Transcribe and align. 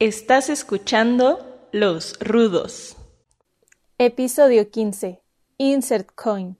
Estás 0.00 0.48
escuchando 0.48 1.68
Los 1.72 2.18
Rudos. 2.20 2.96
Episodio 3.98 4.70
15. 4.70 5.20
Insert 5.58 6.08
Coin. 6.14 6.56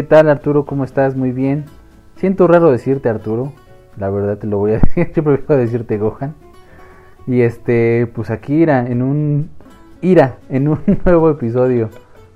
¿Qué 0.00 0.06
tal 0.06 0.30
Arturo? 0.30 0.64
¿Cómo 0.64 0.84
estás? 0.84 1.14
Muy 1.14 1.30
bien. 1.30 1.66
Siento 2.16 2.46
raro 2.46 2.70
decirte 2.70 3.10
Arturo, 3.10 3.52
la 3.98 4.08
verdad 4.08 4.38
te 4.38 4.46
lo 4.46 4.56
voy 4.56 4.72
a 4.72 4.78
decir, 4.78 5.12
yo 5.12 5.22
prefiero 5.22 5.58
decirte 5.58 5.98
Gohan. 5.98 6.34
Y 7.26 7.42
este, 7.42 8.06
pues 8.14 8.30
aquí 8.30 8.54
Ira, 8.54 8.86
en 8.86 9.02
un 9.02 9.50
en 10.00 10.68
un 10.68 10.78
nuevo 11.04 11.28
episodio, 11.28 11.90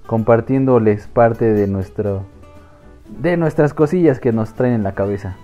compartiéndoles 0.07 1.07
parte 1.07 1.55
de 1.55 1.67
nuestro 1.67 2.25
de 3.09 3.39
nuestras 3.39 3.73
cosillas 3.73 4.21
que 4.21 4.31
nos 4.31 4.53
traen 4.53 4.75
en 4.75 4.83
la 4.83 4.93
cabeza. 4.93 5.39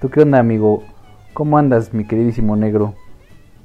¿Tú 0.00 0.08
qué 0.08 0.20
onda, 0.20 0.38
amigo? 0.38 0.84
¿Cómo 1.34 1.58
andas, 1.58 1.92
mi 1.92 2.06
queridísimo 2.06 2.54
negro? 2.54 2.94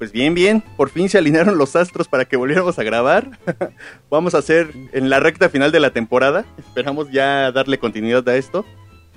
Pues 0.03 0.11
bien, 0.11 0.33
bien, 0.33 0.61
por 0.75 0.89
fin 0.89 1.07
se 1.07 1.17
alinearon 1.17 1.57
los 1.57 1.77
astros 1.77 2.09
para 2.09 2.25
que 2.25 2.35
volviéramos 2.35 2.77
a 2.77 2.83
grabar. 2.83 3.39
Vamos 4.09 4.35
a 4.35 4.39
hacer 4.39 4.69
en 4.91 5.09
la 5.09 5.21
recta 5.21 5.47
final 5.47 5.71
de 5.71 5.79
la 5.79 5.91
temporada. 5.91 6.43
Esperamos 6.57 7.09
ya 7.09 7.53
darle 7.53 7.79
continuidad 7.79 8.27
a 8.27 8.35
esto. 8.35 8.65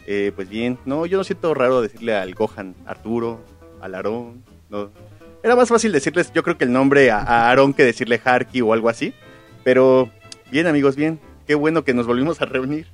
Eh, 0.06 0.30
pues 0.36 0.48
bien, 0.48 0.78
no, 0.84 1.04
yo 1.04 1.18
no 1.18 1.24
siento 1.24 1.54
raro 1.54 1.82
decirle 1.82 2.14
al 2.14 2.36
Gohan 2.36 2.76
Arturo, 2.86 3.40
al 3.80 3.96
Aarón. 3.96 4.44
No. 4.68 4.92
Era 5.42 5.56
más 5.56 5.70
fácil 5.70 5.90
decirles, 5.90 6.30
yo 6.32 6.44
creo 6.44 6.56
que 6.56 6.66
el 6.66 6.72
nombre 6.72 7.10
a, 7.10 7.18
a 7.18 7.48
Aarón 7.48 7.74
que 7.74 7.82
decirle 7.82 8.20
Harky 8.24 8.60
o 8.60 8.72
algo 8.72 8.88
así. 8.88 9.12
Pero 9.64 10.08
bien, 10.52 10.68
amigos, 10.68 10.94
bien. 10.94 11.18
Qué 11.48 11.56
bueno 11.56 11.82
que 11.82 11.94
nos 11.94 12.06
volvimos 12.06 12.40
a 12.40 12.44
reunir. 12.44 12.86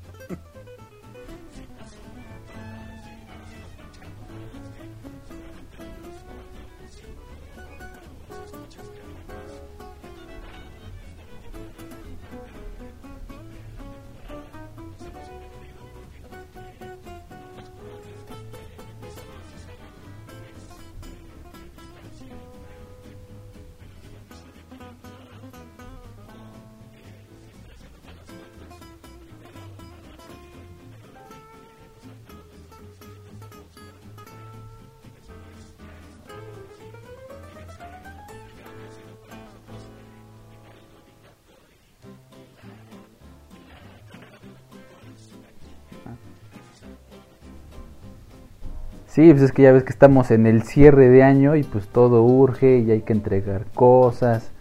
Sí, 49.12 49.30
pues 49.30 49.42
es 49.42 49.52
que 49.52 49.60
ya 49.60 49.72
ves 49.72 49.84
que 49.84 49.90
estamos 49.90 50.30
en 50.30 50.46
el 50.46 50.62
cierre 50.62 51.10
de 51.10 51.22
año 51.22 51.54
y 51.54 51.64
pues 51.64 51.86
todo 51.86 52.22
urge 52.22 52.78
y 52.78 52.90
hay 52.90 53.02
que 53.02 53.12
entregar 53.12 53.66
cosas 53.74 54.52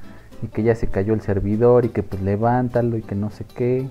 y 0.43 0.47
que 0.47 0.61
ya 0.61 0.75
se 0.75 0.87
cayó 0.87 1.13
el 1.13 1.21
servidor 1.21 1.85
y 1.85 1.89
que 1.89 2.03
pues 2.03 2.21
levántalo 2.21 2.97
y 2.97 3.01
que 3.01 3.15
no 3.15 3.31
sé 3.31 3.45
qué. 3.55 3.87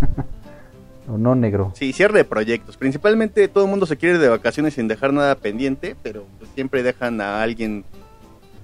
¿O 1.08 1.18
no, 1.18 1.34
negro? 1.34 1.72
Sí, 1.74 1.92
cierre 1.92 2.18
de 2.18 2.24
proyectos. 2.24 2.76
Principalmente 2.76 3.48
todo 3.48 3.64
el 3.64 3.70
mundo 3.70 3.86
se 3.86 3.96
quiere 3.96 4.14
ir 4.14 4.20
de 4.20 4.28
vacaciones 4.28 4.74
sin 4.74 4.86
dejar 4.86 5.12
nada 5.12 5.34
pendiente, 5.34 5.96
pero 6.00 6.26
pues 6.38 6.48
siempre 6.54 6.84
dejan 6.84 7.20
a 7.20 7.42
alguien 7.42 7.84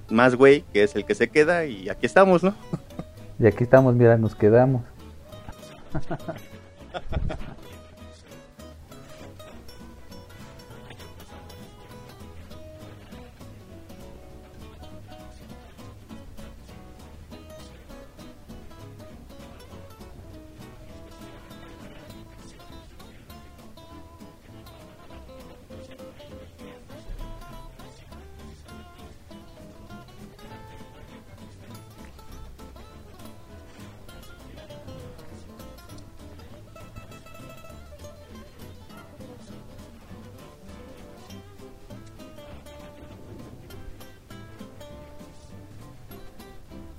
más 0.09 0.35
güey, 0.35 0.63
que 0.71 0.83
es 0.83 0.95
el 0.95 1.03
que 1.03 1.15
se 1.15 1.27
queda 1.27 1.65
y 1.65 1.89
aquí 1.89 2.05
estamos, 2.05 2.43
¿no? 2.43 2.55
Y 3.41 3.45
aquí 3.45 3.63
estamos, 3.65 3.93
mira, 3.93 4.17
nos 4.17 4.35
quedamos. 4.35 4.83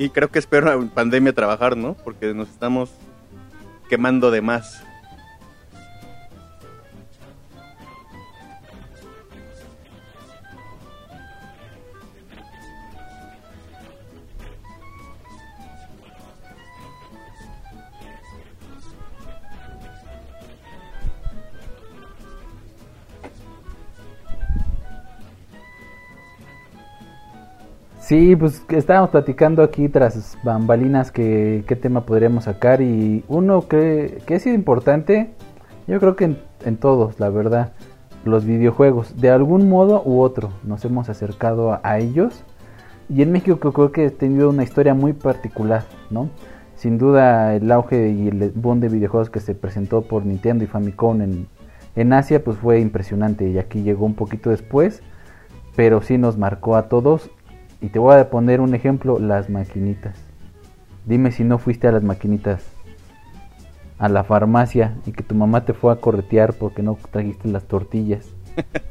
Y 0.01 0.09
creo 0.09 0.31
que 0.31 0.39
es 0.39 0.47
peor 0.47 0.67
en 0.69 0.89
pandemia 0.89 1.35
trabajar, 1.35 1.77
¿no? 1.77 1.93
Porque 1.93 2.33
nos 2.33 2.49
estamos 2.49 2.91
quemando 3.91 4.31
de 4.31 4.41
más. 4.41 4.83
Sí, 28.11 28.35
pues 28.35 28.65
estábamos 28.71 29.11
platicando 29.11 29.63
aquí 29.63 29.89
tras 29.89 30.37
bambalinas 30.43 31.13
que 31.13 31.63
qué 31.69 31.77
tema 31.77 32.07
podríamos 32.07 32.43
sacar 32.43 32.83
y 32.83 33.25
uno 33.29 33.69
que, 33.69 34.21
que 34.27 34.41
sido 34.41 34.57
importante, 34.57 35.31
yo 35.87 36.01
creo 36.01 36.17
que 36.17 36.37
en, 36.65 36.77
todos, 36.77 37.21
la 37.21 37.29
verdad, 37.29 37.73
los 38.25 38.45
videojuegos, 38.45 39.21
de 39.21 39.31
algún 39.31 39.69
modo 39.69 40.03
u 40.05 40.23
otro, 40.23 40.51
nos 40.65 40.85
hemos 40.85 41.09
acercado 41.09 41.79
a, 41.85 41.99
ellos 42.01 42.43
y 43.09 43.23
en 43.23 43.31
México 43.31 43.73
creo 43.73 43.93
que 43.93 44.07
ha 44.07 44.11
tenido 44.11 44.51
una 44.51 44.65
historia 44.65 44.93
muy 44.93 45.13
particular, 45.13 45.85
¿no? 46.11 46.31
Sin 46.75 46.99
duda 46.99 47.55
el 47.55 47.71
auge 47.71 48.09
y 48.09 48.27
el 48.27 48.51
boom 48.57 48.81
de 48.81 48.89
videojuegos 48.89 49.31
que 49.31 49.39
se 49.39 49.55
presentó 49.55 50.03
por 50.03 50.27
Nintendo 50.27 50.65
y 50.65 50.67
Famicom 50.67 51.23
en, 51.23 51.47
en 51.95 52.13
Asia 52.13 52.43
pues 52.43 52.57
fue 52.57 52.81
impresionante 52.81 53.49
y 53.49 53.59
aquí 53.59 53.85
llegó 53.85 54.05
un 54.05 54.15
poquito 54.15 54.51
después, 54.51 55.01
pero 55.77 56.03
sí 56.03 56.19
nos 56.19 56.37
marcó 56.37 56.75
a 56.75 56.89
todos 56.89 57.31
y 57.81 57.89
te 57.89 57.99
voy 57.99 58.17
a 58.17 58.31
poner 58.31 58.61
un 58.61 58.75
ejemplo, 58.75 59.19
las 59.19 59.49
maquinitas. 59.49 60.17
Dime 61.07 61.33
si 61.33 61.45
no 61.45 61.59
fuiste 61.59 61.89
a 61.89 61.93
las 61.93 62.03
maquinitas, 62.03 62.63
a 63.99 64.09
la 64.09 64.25
farmacia 64.25 64.97
y 65.07 65.13
que 65.13 65.23
tu 65.23 65.35
mamá 65.35 65.65
te 65.65 65.73
fue 65.73 65.93
a 65.93 65.97
corretear 65.97 66.55
porque 66.55 66.83
no 66.83 66.99
trajiste 67.11 67.49
las 67.49 67.65
tortillas. 67.65 68.27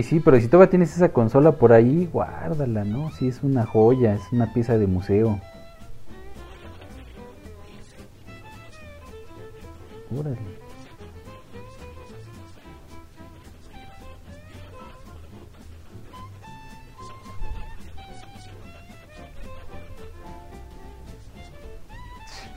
Oye, 0.00 0.08
sí, 0.08 0.18
pero 0.18 0.40
si 0.40 0.48
todavía 0.48 0.70
tienes 0.70 0.96
esa 0.96 1.10
consola 1.12 1.52
por 1.52 1.74
ahí, 1.74 2.08
guárdala, 2.10 2.84
¿no? 2.84 3.10
Sí, 3.10 3.28
es 3.28 3.42
una 3.42 3.66
joya, 3.66 4.14
es 4.14 4.22
una 4.32 4.50
pieza 4.50 4.78
de 4.78 4.86
museo. 4.86 5.38
Órale. 10.18 10.38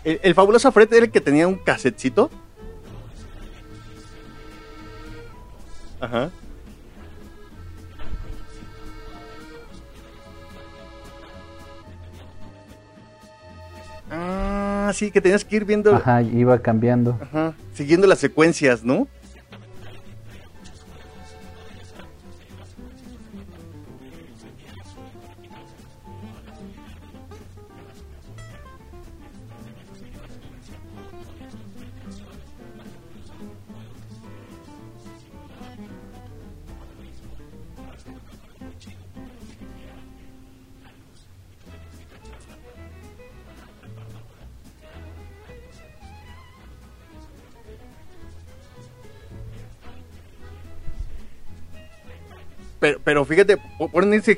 El, 0.06 0.22
el 0.24 0.34
fabuloso 0.34 0.72
Fred 0.72 0.94
era 0.94 1.06
el 1.08 1.12
que 1.12 1.20
tenía 1.20 1.46
un 1.46 1.56
casetcito. 1.56 2.30
Ajá. 6.00 6.32
Ah, 14.86 14.92
sí, 14.92 15.12
que 15.12 15.22
tenías 15.22 15.46
que 15.46 15.56
ir 15.56 15.64
viendo. 15.64 15.96
Ajá, 15.96 16.22
iba 16.22 16.60
cambiando. 16.60 17.18
Ajá, 17.22 17.54
siguiendo 17.74 18.06
las 18.06 18.20
secuencias, 18.20 18.84
¿no? 18.84 19.08
Pero, 52.84 53.00
pero 53.02 53.24
fíjate, 53.24 53.56
po- 53.78 53.88
ponen 53.90 54.14
ese, 54.14 54.38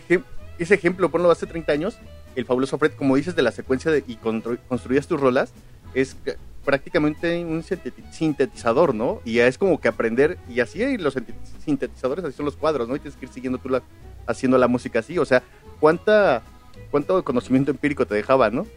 ese 0.60 0.76
ejemplo, 0.76 1.10
ponlo 1.10 1.32
hace 1.32 1.48
30 1.48 1.72
años, 1.72 1.98
el 2.36 2.46
fabuloso 2.46 2.78
Fred, 2.78 2.92
como 2.92 3.16
dices, 3.16 3.36
de 3.36 3.42
la 3.42 3.52
secuencia 3.52 3.90
de, 3.90 4.04
y 4.06 4.18
constru- 4.18 4.60
construías 4.70 5.08
tus 5.08 5.20
rolas, 5.20 5.52
es 5.96 6.16
prácticamente 6.64 7.44
un 7.44 7.64
sinteti- 7.64 8.12
sintetizador, 8.12 8.94
¿no? 8.94 9.20
Y 9.26 9.40
es 9.40 9.58
como 9.58 9.82
que 9.82 9.88
aprender, 9.88 10.38
y 10.48 10.60
así 10.60 10.84
hay 10.84 10.98
los 11.00 11.16
sintet- 11.16 11.34
sintetizadores, 11.66 12.24
así 12.24 12.38
son 12.38 12.46
los 12.46 12.56
cuadros, 12.56 12.88
¿no? 12.88 12.96
Y 12.96 13.00
tienes 13.00 13.18
que 13.18 13.26
ir 13.26 13.32
siguiendo 13.32 13.58
tú 13.58 13.82
haciendo 14.28 14.60
la 14.60 14.68
música 14.68 15.00
así, 15.00 15.18
o 15.18 15.26
sea, 15.26 15.42
¿cuánta, 15.80 16.44
¿cuánto 16.92 17.24
conocimiento 17.24 17.72
empírico 17.72 18.06
te 18.06 18.14
dejaba, 18.14 18.52
¿no? 18.52 18.68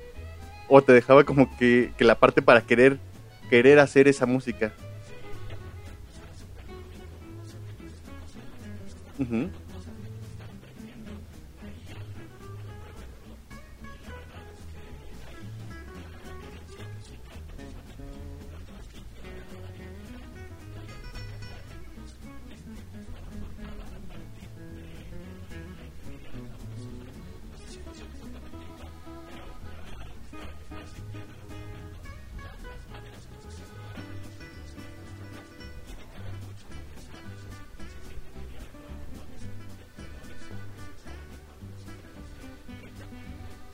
O 0.66 0.80
te 0.80 0.94
dejaba 0.94 1.24
como 1.24 1.54
que, 1.58 1.92
que 1.98 2.04
la 2.04 2.14
parte 2.14 2.40
para 2.40 2.62
querer, 2.62 2.98
querer 3.50 3.80
hacer 3.80 4.08
esa 4.08 4.24
música. 4.24 4.72
Mm-hmm. 9.18 9.67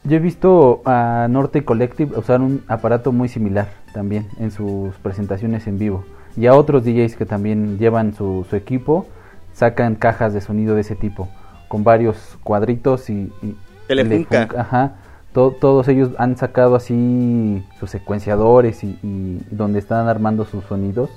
Yo 0.05 0.17
he 0.17 0.21
visto 0.21 0.83
a 0.85 1.27
Norte 1.31 1.65
Collective 1.65 2.19
usar 2.19 2.41
un 2.43 2.63
aparato 2.69 3.11
muy 3.13 3.29
similar 3.29 3.69
también 3.95 4.27
en 4.39 4.51
sus 4.51 4.95
presentaciones 4.97 5.67
en 5.67 5.79
vivo. 5.79 6.05
Y 6.37 6.47
a 6.47 6.55
otros 6.55 6.85
DJs 6.85 7.17
que 7.17 7.25
también 7.27 7.79
llevan 7.79 8.13
su, 8.15 8.45
su 8.51 8.57
equipo, 8.57 9.07
sacan 9.53 9.95
cajas 9.95 10.35
de 10.35 10.41
sonido 10.41 10.75
de 10.75 10.83
ese 10.83 10.97
tipo, 10.97 11.29
con 11.69 11.85
varios 11.85 12.39
cuadritos 12.43 13.09
y... 13.09 13.33
y 13.43 13.57
Telefunca. 13.87 14.49
Ajá. 14.59 14.95
To- 15.33 15.53
todos 15.53 15.89
ellos 15.89 16.11
han 16.19 16.37
sacado 16.37 16.75
así 16.77 17.65
sus 17.81 17.91
secuenciadores 17.91 18.83
y, 18.85 18.99
y 19.03 19.41
donde 19.51 19.79
están 19.79 20.09
armando 20.09 20.45
sus 20.45 20.65
sonidos 20.65 21.11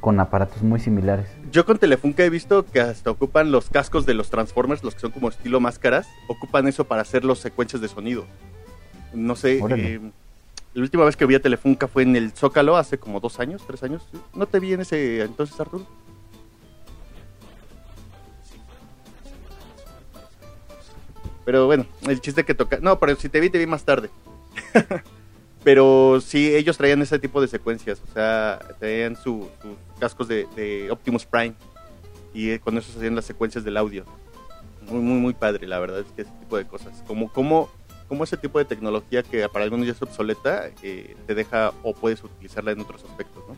con 0.00 0.18
aparatos 0.18 0.62
muy 0.62 0.80
similares. 0.80 1.28
Yo 1.52 1.66
con 1.66 1.78
Telefunca 1.78 2.24
he 2.24 2.30
visto 2.30 2.64
que 2.64 2.80
hasta 2.80 3.10
ocupan 3.10 3.52
los 3.52 3.68
cascos 3.70 4.06
de 4.06 4.14
los 4.14 4.30
Transformers, 4.30 4.82
los 4.82 4.94
que 4.94 5.00
son 5.00 5.10
como 5.10 5.28
estilo 5.28 5.60
máscaras, 5.60 6.08
ocupan 6.28 6.66
eso 6.66 6.84
para 6.84 7.02
hacer 7.02 7.24
los 7.24 7.38
secuencias 7.38 7.82
de 7.82 7.88
sonido. 7.88 8.24
No 9.12 9.36
sé, 9.36 9.60
eh, 9.70 10.00
la 10.72 10.82
última 10.82 11.04
vez 11.04 11.16
que 11.16 11.26
vi 11.26 11.34
a 11.34 11.42
Telefunca 11.42 11.88
fue 11.88 12.04
en 12.04 12.16
el 12.16 12.32
Zócalo 12.32 12.76
hace 12.76 12.98
como 12.98 13.20
dos 13.20 13.40
años, 13.40 13.62
tres 13.66 13.82
años. 13.82 14.06
¿No 14.34 14.46
te 14.46 14.60
vi 14.60 14.72
en 14.72 14.80
ese 14.80 15.22
entonces, 15.22 15.58
Arturo? 15.60 15.86
Pero 21.44 21.66
bueno, 21.66 21.86
el 22.06 22.20
chiste 22.20 22.44
que 22.44 22.54
toca... 22.54 22.78
No, 22.80 22.98
pero 23.00 23.16
si 23.16 23.28
te 23.28 23.40
vi, 23.40 23.50
te 23.50 23.58
vi 23.58 23.66
más 23.66 23.84
tarde. 23.84 24.10
pero 25.64 26.20
sí, 26.20 26.54
ellos 26.54 26.76
traían 26.76 27.02
ese 27.02 27.18
tipo 27.18 27.40
de 27.40 27.48
secuencias. 27.48 28.00
O 28.08 28.12
sea, 28.12 28.58
traían 28.78 29.16
su- 29.16 29.48
sus 29.62 29.76
cascos 29.98 30.28
de, 30.28 30.46
de 30.56 30.90
Optimus 30.90 31.24
Prime. 31.26 31.54
Y 32.32 32.50
eh, 32.50 32.60
con 32.60 32.76
eso 32.78 32.92
se 32.92 32.98
hacían 32.98 33.16
las 33.16 33.24
secuencias 33.24 33.64
del 33.64 33.76
audio. 33.76 34.04
Muy, 34.88 35.00
muy, 35.00 35.18
muy 35.20 35.34
padre, 35.34 35.66
la 35.66 35.78
verdad, 35.78 36.00
es 36.00 36.06
que 36.14 36.22
ese 36.22 36.30
tipo 36.40 36.56
de 36.56 36.66
cosas. 36.66 37.02
Como, 37.06 37.30
como, 37.32 37.68
como 38.08 38.24
ese 38.24 38.36
tipo 38.36 38.58
de 38.58 38.64
tecnología 38.64 39.22
que 39.22 39.48
para 39.48 39.64
algunos 39.64 39.86
ya 39.86 39.92
es 39.92 40.02
obsoleta, 40.02 40.70
eh, 40.82 41.16
te 41.26 41.34
deja 41.34 41.72
o 41.82 41.92
puedes 41.94 42.22
utilizarla 42.24 42.70
en 42.72 42.80
otros 42.80 43.04
aspectos, 43.04 43.44
¿no? 43.48 43.56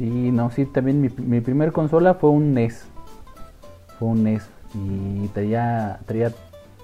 Sí, 0.00 0.30
no, 0.32 0.50
sí, 0.50 0.64
también 0.64 1.02
mi, 1.02 1.10
mi 1.10 1.42
primer 1.42 1.72
consola 1.72 2.14
fue 2.14 2.30
un 2.30 2.54
NES. 2.54 2.86
Fue 3.98 4.08
un 4.08 4.24
NES 4.24 4.48
y 4.72 5.28
traía, 5.28 6.00
traía 6.06 6.32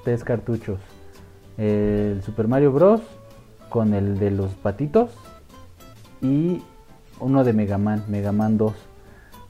tres 0.04 0.22
cartuchos. 0.22 0.78
El 1.56 2.20
Super 2.22 2.46
Mario 2.46 2.72
Bros. 2.72 3.00
con 3.70 3.94
el 3.94 4.18
de 4.18 4.32
los 4.32 4.52
patitos 4.52 5.12
y 6.20 6.60
uno 7.18 7.42
de 7.42 7.54
Mega 7.54 7.78
Man, 7.78 8.04
Mega 8.06 8.32
Man 8.32 8.58
2. 8.58 8.74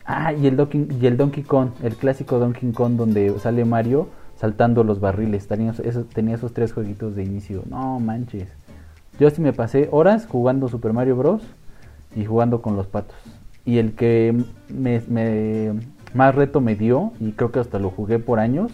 Ah, 0.05 0.33
y 0.33 0.47
el, 0.47 0.57
Donkey, 0.57 0.87
y 1.01 1.07
el 1.09 1.17
Donkey 1.17 1.43
Kong, 1.43 1.71
el 1.83 1.97
clásico 1.97 2.39
Donkey 2.39 2.71
Kong 2.71 2.93
donde 2.93 3.37
sale 3.41 3.65
Mario 3.65 4.07
saltando 4.37 4.85
los 4.85 5.01
barriles. 5.01 5.49
Tenía, 5.49 5.75
esos, 5.83 6.09
tenía 6.09 6.37
esos 6.37 6.55
tres 6.55 6.73
jueguitos 6.73 7.17
de 7.17 7.25
inicio. 7.25 7.65
No 7.69 7.99
manches. 7.99 8.49
Yo 9.19 9.29
sí 9.31 9.41
me 9.41 9.53
pasé 9.53 9.89
horas 9.91 10.25
jugando 10.25 10.69
Super 10.69 10.93
Mario 10.93 11.17
Bros. 11.17 11.43
y 12.15 12.25
jugando 12.27 12.63
con 12.63 12.77
los 12.77 12.87
patos. 12.87 13.17
Y 13.67 13.79
el 13.79 13.95
que 13.95 14.35
me, 14.69 15.73
más 16.15 16.35
reto 16.35 16.61
me 16.61 16.77
dio, 16.77 17.13
y 17.21 17.33
creo 17.33 17.53
que 17.53 17.59
hasta 17.59 17.79
lo 17.79 17.91
jugué 17.91 18.19
por 18.19 18.39
años, 18.39 18.73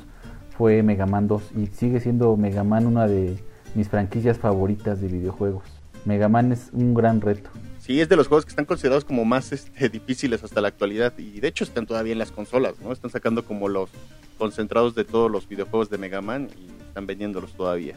fue 0.56 0.82
Mega 0.82 1.06
Man 1.06 1.26
2. 1.26 1.42
Y 1.56 1.66
sigue 1.68 1.98
siendo 1.98 2.36
Mega 2.36 2.62
Man 2.62 2.86
una 2.86 3.08
de 3.08 3.36
mis 3.74 3.88
franquicias 3.88 4.38
favoritas 4.38 5.00
de 5.00 5.08
videojuegos. 5.08 5.64
Mega 6.04 6.28
Man 6.28 6.52
es 6.52 6.68
un 6.72 6.94
gran 6.94 7.20
reto. 7.20 7.50
Sí, 7.80 8.00
es 8.00 8.08
de 8.08 8.16
los 8.16 8.28
juegos 8.28 8.44
que 8.44 8.50
están 8.50 8.64
considerados 8.64 9.04
como 9.04 9.24
más 9.24 9.50
este, 9.50 9.88
difíciles 9.88 10.44
hasta 10.44 10.60
la 10.60 10.68
actualidad. 10.68 11.14
Y 11.18 11.40
de 11.40 11.48
hecho 11.48 11.64
están 11.64 11.86
todavía 11.86 12.12
en 12.12 12.18
las 12.18 12.30
consolas, 12.30 12.74
¿no? 12.80 12.92
Están 12.92 13.10
sacando 13.10 13.44
como 13.44 13.68
los 13.68 13.90
concentrados 14.38 14.94
de 14.94 15.04
todos 15.04 15.30
los 15.30 15.48
videojuegos 15.48 15.90
de 15.90 15.98
Mega 15.98 16.20
Man 16.20 16.48
y 16.56 16.70
están 16.86 17.06
vendiéndolos 17.06 17.54
todavía. 17.54 17.96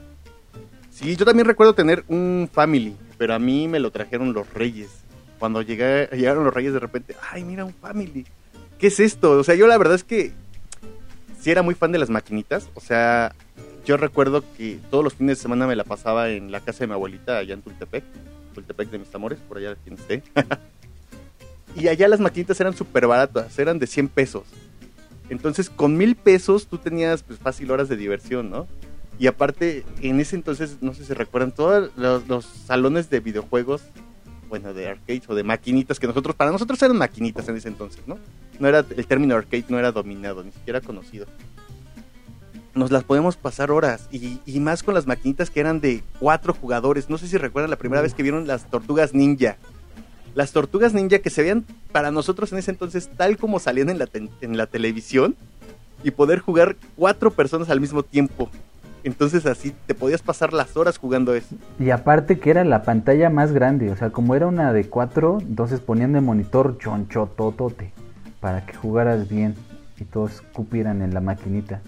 Sí, 0.89 1.15
yo 1.17 1.25
también 1.25 1.45
recuerdo 1.45 1.75
tener 1.75 2.05
un 2.07 2.49
Family, 2.51 2.95
pero 3.17 3.33
a 3.33 3.39
mí 3.39 3.67
me 3.67 3.79
lo 3.79 3.91
trajeron 3.91 4.33
los 4.33 4.51
Reyes. 4.53 5.04
Cuando 5.45 5.61
llegué, 5.61 6.09
llegaron 6.11 6.43
los 6.43 6.51
Reyes 6.51 6.73
de 6.73 6.79
repente, 6.79 7.15
ay, 7.31 7.43
mira 7.43 7.63
un 7.65 7.73
Family. 7.75 8.25
¿Qué 8.79 8.87
es 8.87 8.99
esto? 8.99 9.33
O 9.33 9.43
sea, 9.43 9.53
yo 9.53 9.67
la 9.67 9.77
verdad 9.77 9.93
es 9.93 10.03
que 10.03 10.31
sí 11.39 11.51
era 11.51 11.61
muy 11.61 11.75
fan 11.75 11.91
de 11.91 11.99
las 11.99 12.09
maquinitas. 12.09 12.67
O 12.73 12.81
sea, 12.81 13.35
yo 13.85 13.95
recuerdo 13.95 14.43
que 14.57 14.79
todos 14.89 15.03
los 15.03 15.13
fines 15.13 15.37
de 15.37 15.43
semana 15.43 15.67
me 15.67 15.75
la 15.75 15.83
pasaba 15.83 16.31
en 16.31 16.51
la 16.51 16.61
casa 16.61 16.79
de 16.79 16.87
mi 16.87 16.93
abuelita 16.93 17.37
allá 17.37 17.53
en 17.53 17.61
Tultepec 17.61 18.03
Tultepec 18.55 18.89
de 18.89 18.97
mis 18.97 19.13
amores, 19.13 19.37
por 19.47 19.59
allá 19.59 19.75
quien 19.83 19.99
esté. 19.99 20.23
y 21.75 21.89
allá 21.89 22.07
las 22.07 22.19
maquinitas 22.19 22.59
eran 22.59 22.75
súper 22.75 23.05
baratas, 23.05 23.59
eran 23.59 23.77
de 23.77 23.85
100 23.85 24.07
pesos. 24.07 24.45
Entonces, 25.29 25.69
con 25.69 25.95
mil 25.95 26.15
pesos 26.15 26.65
tú 26.65 26.79
tenías 26.79 27.21
pues 27.21 27.37
fácil 27.37 27.69
horas 27.69 27.87
de 27.87 27.97
diversión, 27.97 28.49
¿no? 28.49 28.65
Y 29.19 29.27
aparte, 29.27 29.85
en 30.01 30.19
ese 30.19 30.37
entonces, 30.37 30.77
no 30.81 30.95
sé 30.95 31.05
si 31.05 31.13
recuerdan, 31.13 31.51
todos 31.51 31.91
los, 31.97 32.27
los, 32.27 32.45
salones 32.45 33.11
de 33.11 33.19
videojuegos, 33.19 33.83
bueno, 34.49 34.73
de 34.73 34.87
arcades 34.87 35.23
o 35.27 35.35
de 35.35 35.43
maquinitas, 35.43 35.99
que 35.99 36.07
nosotros, 36.07 36.35
para 36.35 36.51
nosotros 36.51 36.81
eran 36.81 36.97
maquinitas 36.97 37.47
en 37.47 37.57
ese 37.57 37.67
entonces, 37.67 38.07
¿no? 38.07 38.17
No 38.59 38.67
era, 38.67 38.79
el 38.79 39.07
término 39.07 39.35
arcade 39.35 39.65
no 39.69 39.79
era 39.79 39.91
dominado, 39.91 40.43
ni 40.43 40.51
siquiera 40.51 40.81
conocido 40.81 41.25
nos 42.75 42.91
las 42.91 43.03
podemos 43.03 43.37
pasar 43.37 43.71
horas. 43.71 44.07
Y, 44.11 44.39
y, 44.45 44.59
más 44.59 44.83
con 44.83 44.93
las 44.93 45.07
maquinitas 45.07 45.49
que 45.49 45.61
eran 45.61 45.79
de 45.79 46.03
cuatro 46.19 46.53
jugadores. 46.53 47.09
No 47.09 47.17
sé 47.17 47.27
si 47.27 47.37
recuerdan 47.37 47.71
la 47.71 47.77
primera 47.77 48.01
vez 48.01 48.13
que 48.13 48.21
vieron 48.21 48.45
las 48.45 48.69
tortugas 48.69 49.13
ninja. 49.13 49.57
Las 50.35 50.51
tortugas 50.51 50.93
ninja 50.93 51.19
que 51.19 51.29
se 51.29 51.41
veían 51.41 51.65
para 51.91 52.11
nosotros 52.11 52.51
en 52.51 52.59
ese 52.59 52.71
entonces 52.71 53.09
tal 53.15 53.37
como 53.37 53.59
salían 53.59 53.89
en 53.89 53.97
la, 53.97 54.09
en 54.13 54.57
la 54.57 54.67
televisión. 54.67 55.35
Y 56.03 56.11
poder 56.11 56.39
jugar 56.39 56.75
cuatro 56.95 57.31
personas 57.31 57.69
al 57.69 57.79
mismo 57.79 58.03
tiempo. 58.03 58.51
Entonces 59.05 59.45
así 59.45 59.71
te 59.85 59.93
podías 59.93 60.23
pasar 60.23 60.51
las 60.51 60.75
horas 60.75 60.97
jugando 60.97 61.35
eso. 61.35 61.55
Y 61.79 61.91
aparte 61.91 62.39
que 62.39 62.49
era 62.49 62.63
la 62.63 62.81
pantalla 62.81 63.29
más 63.29 63.51
grande. 63.51 63.91
O 63.91 63.95
sea, 63.95 64.09
como 64.09 64.33
era 64.33 64.47
una 64.47 64.73
de 64.73 64.89
cuatro, 64.89 65.37
entonces 65.41 65.79
ponían 65.79 66.11
de 66.13 66.21
monitor 66.21 66.79
chonchototote. 66.79 67.91
Para 68.39 68.65
que 68.65 68.73
jugaras 68.73 69.29
bien. 69.29 69.53
Y 69.99 70.05
todos 70.05 70.41
cupieran 70.53 71.03
en 71.03 71.13
la 71.13 71.21
maquinita. 71.21 71.81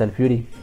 Fatal 0.00 0.14
Fury. 0.14 0.59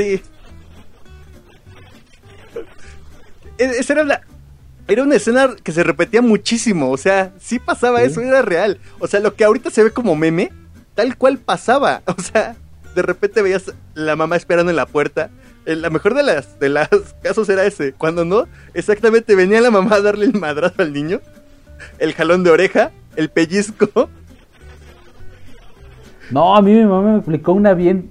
Sí. 0.00 0.22
E-, 3.58 3.64
esa 3.64 3.92
era 3.92 4.04
la. 4.04 4.22
Era 4.88 5.02
una 5.02 5.14
escena 5.14 5.54
que 5.62 5.72
se 5.72 5.84
repetía 5.84 6.22
muchísimo. 6.22 6.90
O 6.90 6.96
sea, 6.96 7.32
sí 7.38 7.58
pasaba 7.58 8.02
eso, 8.02 8.20
era 8.22 8.42
real. 8.42 8.78
O 8.98 9.06
sea, 9.06 9.20
lo 9.20 9.34
que 9.34 9.44
ahorita 9.44 9.70
se 9.70 9.84
ve 9.84 9.92
como 9.92 10.16
meme, 10.16 10.52
tal 10.94 11.16
cual 11.16 11.38
pasaba. 11.38 12.02
O 12.06 12.20
sea, 12.20 12.56
de 12.94 13.02
repente 13.02 13.42
veías 13.42 13.72
la 13.94 14.16
mamá 14.16 14.36
esperando 14.36 14.70
en 14.70 14.76
la 14.76 14.86
puerta. 14.86 15.30
La 15.66 15.90
mejor 15.90 16.14
de 16.14 16.22
las 16.22 16.58
de 16.58 16.70
los 16.70 16.88
casos 17.22 17.48
era 17.50 17.64
ese. 17.66 17.92
Cuando 17.92 18.24
no, 18.24 18.48
exactamente 18.72 19.36
venía 19.36 19.60
la 19.60 19.70
mamá 19.70 19.96
a 19.96 20.00
darle 20.00 20.24
el 20.24 20.34
madrazo 20.34 20.82
al 20.82 20.92
niño. 20.92 21.20
El 21.98 22.14
jalón 22.14 22.42
de 22.42 22.50
oreja, 22.50 22.90
el 23.16 23.28
pellizco. 23.28 24.08
No, 26.30 26.56
a 26.56 26.62
mí 26.62 26.72
mi 26.72 26.84
mamá 26.84 27.12
me 27.12 27.18
explicó 27.18 27.52
una 27.52 27.74
bien 27.74 28.10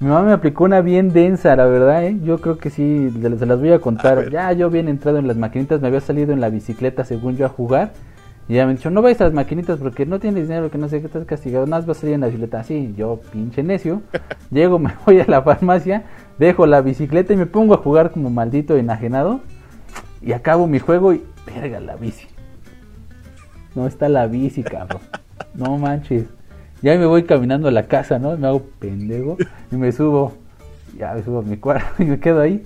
mi 0.00 0.08
mamá 0.08 0.22
me 0.22 0.32
aplicó 0.32 0.64
una 0.64 0.80
bien 0.80 1.12
densa, 1.12 1.54
la 1.56 1.66
verdad, 1.66 2.06
¿eh? 2.06 2.18
Yo 2.24 2.40
creo 2.40 2.56
que 2.56 2.70
sí, 2.70 3.10
se 3.12 3.46
las 3.46 3.60
voy 3.60 3.70
a 3.72 3.80
contar. 3.80 4.30
ya 4.30 4.50
yo 4.52 4.70
bien 4.70 4.88
entrado 4.88 5.18
en 5.18 5.28
las 5.28 5.36
maquinitas, 5.36 5.82
me 5.82 5.88
había 5.88 6.00
salido 6.00 6.32
en 6.32 6.40
la 6.40 6.48
bicicleta 6.48 7.04
según 7.04 7.36
yo 7.36 7.44
a 7.44 7.50
jugar. 7.50 7.92
Y 8.48 8.54
ella 8.54 8.66
me 8.66 8.74
dijo, 8.74 8.88
no 8.88 9.02
vayas 9.02 9.20
a 9.20 9.24
las 9.24 9.34
maquinitas 9.34 9.78
porque 9.78 10.06
no 10.06 10.18
tienes 10.18 10.48
dinero, 10.48 10.70
que 10.70 10.78
no 10.78 10.88
sé 10.88 11.00
qué 11.00 11.06
estás 11.06 11.26
castigado. 11.26 11.66
Nada 11.66 11.82
más 11.82 11.86
vas 11.86 11.98
a 11.98 12.00
salir 12.00 12.14
en 12.14 12.22
la 12.22 12.28
bicicleta. 12.28 12.60
Así, 12.60 12.94
yo 12.96 13.20
pinche 13.30 13.62
necio. 13.62 14.00
Llego, 14.50 14.78
me 14.78 14.94
voy 15.04 15.20
a 15.20 15.26
la 15.26 15.42
farmacia, 15.42 16.04
dejo 16.38 16.66
la 16.66 16.80
bicicleta 16.80 17.34
y 17.34 17.36
me 17.36 17.46
pongo 17.46 17.74
a 17.74 17.76
jugar 17.76 18.10
como 18.10 18.30
maldito 18.30 18.78
enajenado. 18.78 19.40
Y 20.22 20.32
acabo 20.32 20.66
mi 20.66 20.78
juego 20.78 21.12
y, 21.12 21.22
verga, 21.46 21.78
la 21.78 21.96
bici. 21.96 22.26
No 23.74 23.86
está 23.86 24.08
la 24.08 24.26
bici, 24.26 24.62
cabrón. 24.62 25.02
No 25.54 25.76
manches. 25.78 26.26
Ya 26.82 26.96
me 26.96 27.04
voy 27.04 27.24
caminando 27.24 27.68
a 27.68 27.70
la 27.70 27.86
casa, 27.86 28.18
¿no? 28.18 28.36
Me 28.38 28.46
hago 28.46 28.62
pendejo 28.78 29.36
y 29.70 29.76
me 29.76 29.92
subo. 29.92 30.34
Ya 30.96 31.12
me 31.12 31.22
subo 31.22 31.40
a 31.40 31.42
mi 31.42 31.56
cuarto 31.56 31.86
y 32.02 32.06
me 32.06 32.18
quedo 32.18 32.40
ahí. 32.40 32.64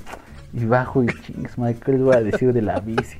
Y 0.52 0.64
bajo 0.66 1.02
y 1.02 1.06
¿qué 1.06 1.92
les 1.92 2.00
voy 2.00 2.14
a 2.14 2.20
decir 2.20 2.52
de 2.52 2.62
la 2.62 2.78
bici? 2.78 3.16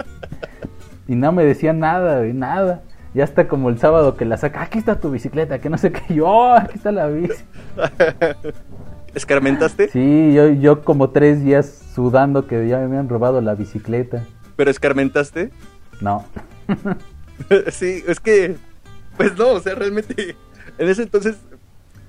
Y 1.09 1.17
no 1.17 1.33
me 1.33 1.45
decían 1.45 1.81
nada, 1.81 2.21
de 2.21 2.33
nada. 2.33 2.83
Ya 3.13 3.25
está 3.25 3.49
como 3.49 3.71
el 3.71 3.79
sábado 3.79 4.17
que 4.17 4.25
la 4.25 4.37
saca, 4.37 4.63
aquí 4.63 4.79
está 4.79 5.01
tu 5.01 5.11
bicicleta, 5.11 5.59
que 5.59 5.69
no 5.69 5.79
sé 5.79 5.91
qué. 5.91 6.03
Yo, 6.15 6.29
oh, 6.29 6.55
aquí 6.55 6.77
está 6.77 6.93
la 6.93 7.09
bici. 7.09 7.43
¿Escarmentaste? 9.15 9.89
Sí, 9.91 10.35
yo, 10.35 10.49
yo 10.49 10.83
como 10.83 11.11
tres 11.11 11.45
días 11.45 11.83
sudando 11.95 12.49
que 12.49 12.67
ya 12.67 12.79
me 12.79 12.85
habían 12.87 13.09
robado 13.09 13.41
la 13.41 13.55
bicicleta. 13.55 14.25
¿Pero 14.57 14.73
escarmentaste? 14.73 15.51
No. 16.01 16.25
sí, 17.71 18.03
es 18.09 18.19
que, 18.19 18.57
pues 19.17 19.37
no, 19.39 19.51
o 19.51 19.61
sea, 19.61 19.77
realmente 19.77 20.35
en 20.79 20.89
ese 20.89 21.03
entonces 21.03 21.37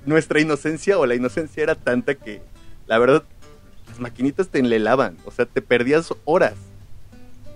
nuestra 0.04 0.40
inocencia 0.40 0.98
o 0.98 1.06
la 1.06 1.14
inocencia 1.14 1.62
era 1.62 1.74
tanta 1.74 2.14
que 2.14 2.40
la 2.86 2.98
verdad 2.98 3.24
las 3.88 4.00
maquinitas 4.00 4.48
te 4.48 4.58
enlelaban, 4.58 5.16
o 5.24 5.30
sea, 5.30 5.46
te 5.46 5.62
perdías 5.62 6.12
horas. 6.24 6.54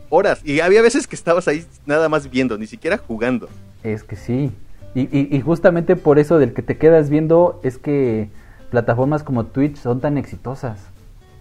Horas. 0.09 0.41
Y 0.45 0.61
había 0.61 0.83
veces 0.83 1.07
que 1.07 1.15
estabas 1.15 1.47
ahí 1.47 1.65
nada 1.87 2.09
más 2.09 2.29
viendo, 2.31 2.59
ni 2.59 2.67
siquiera 2.67 2.99
jugando. 2.99 3.49
Es 3.85 4.03
que 4.03 4.17
sí. 4.17 4.51
Y, 4.95 5.03
y, 5.17 5.29
y 5.31 5.41
justamente 5.41 5.95
por 5.95 6.19
eso 6.19 6.39
del 6.39 6.53
que 6.53 6.63
te 6.63 6.77
quedas 6.77 7.11
viendo 7.11 7.61
es 7.63 7.79
que 7.79 8.29
plataformas 8.71 9.23
como 9.23 9.47
Twitch 9.47 9.77
son 9.77 10.01
tan 10.01 10.19
exitosas. 10.19 10.81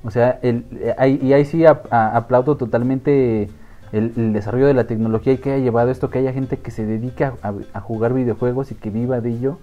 O 0.04 0.12
sea, 0.12 0.40
el, 0.44 0.66
eh, 0.74 1.20
y 1.22 1.34
ahí 1.34 1.46
sí 1.46 1.66
aplaudo 1.66 2.58
totalmente 2.58 3.50
el, 3.92 4.14
el 4.16 4.34
desarrollo 4.34 4.68
de 4.68 4.74
la 4.74 4.86
tecnología 4.86 5.34
y 5.34 5.38
que 5.38 5.52
haya 5.52 5.64
llevado 5.64 5.92
esto, 5.92 6.10
que 6.10 6.20
haya 6.20 6.34
gente 6.34 6.60
que 6.60 6.72
se 6.72 6.86
dedica 6.86 7.36
a, 7.42 7.54
a 7.74 7.82
jugar 7.82 8.14
videojuegos 8.14 8.72
y 8.72 8.76
que 8.76 8.90
viva 8.90 9.22
de 9.22 9.32
ello, 9.32 9.60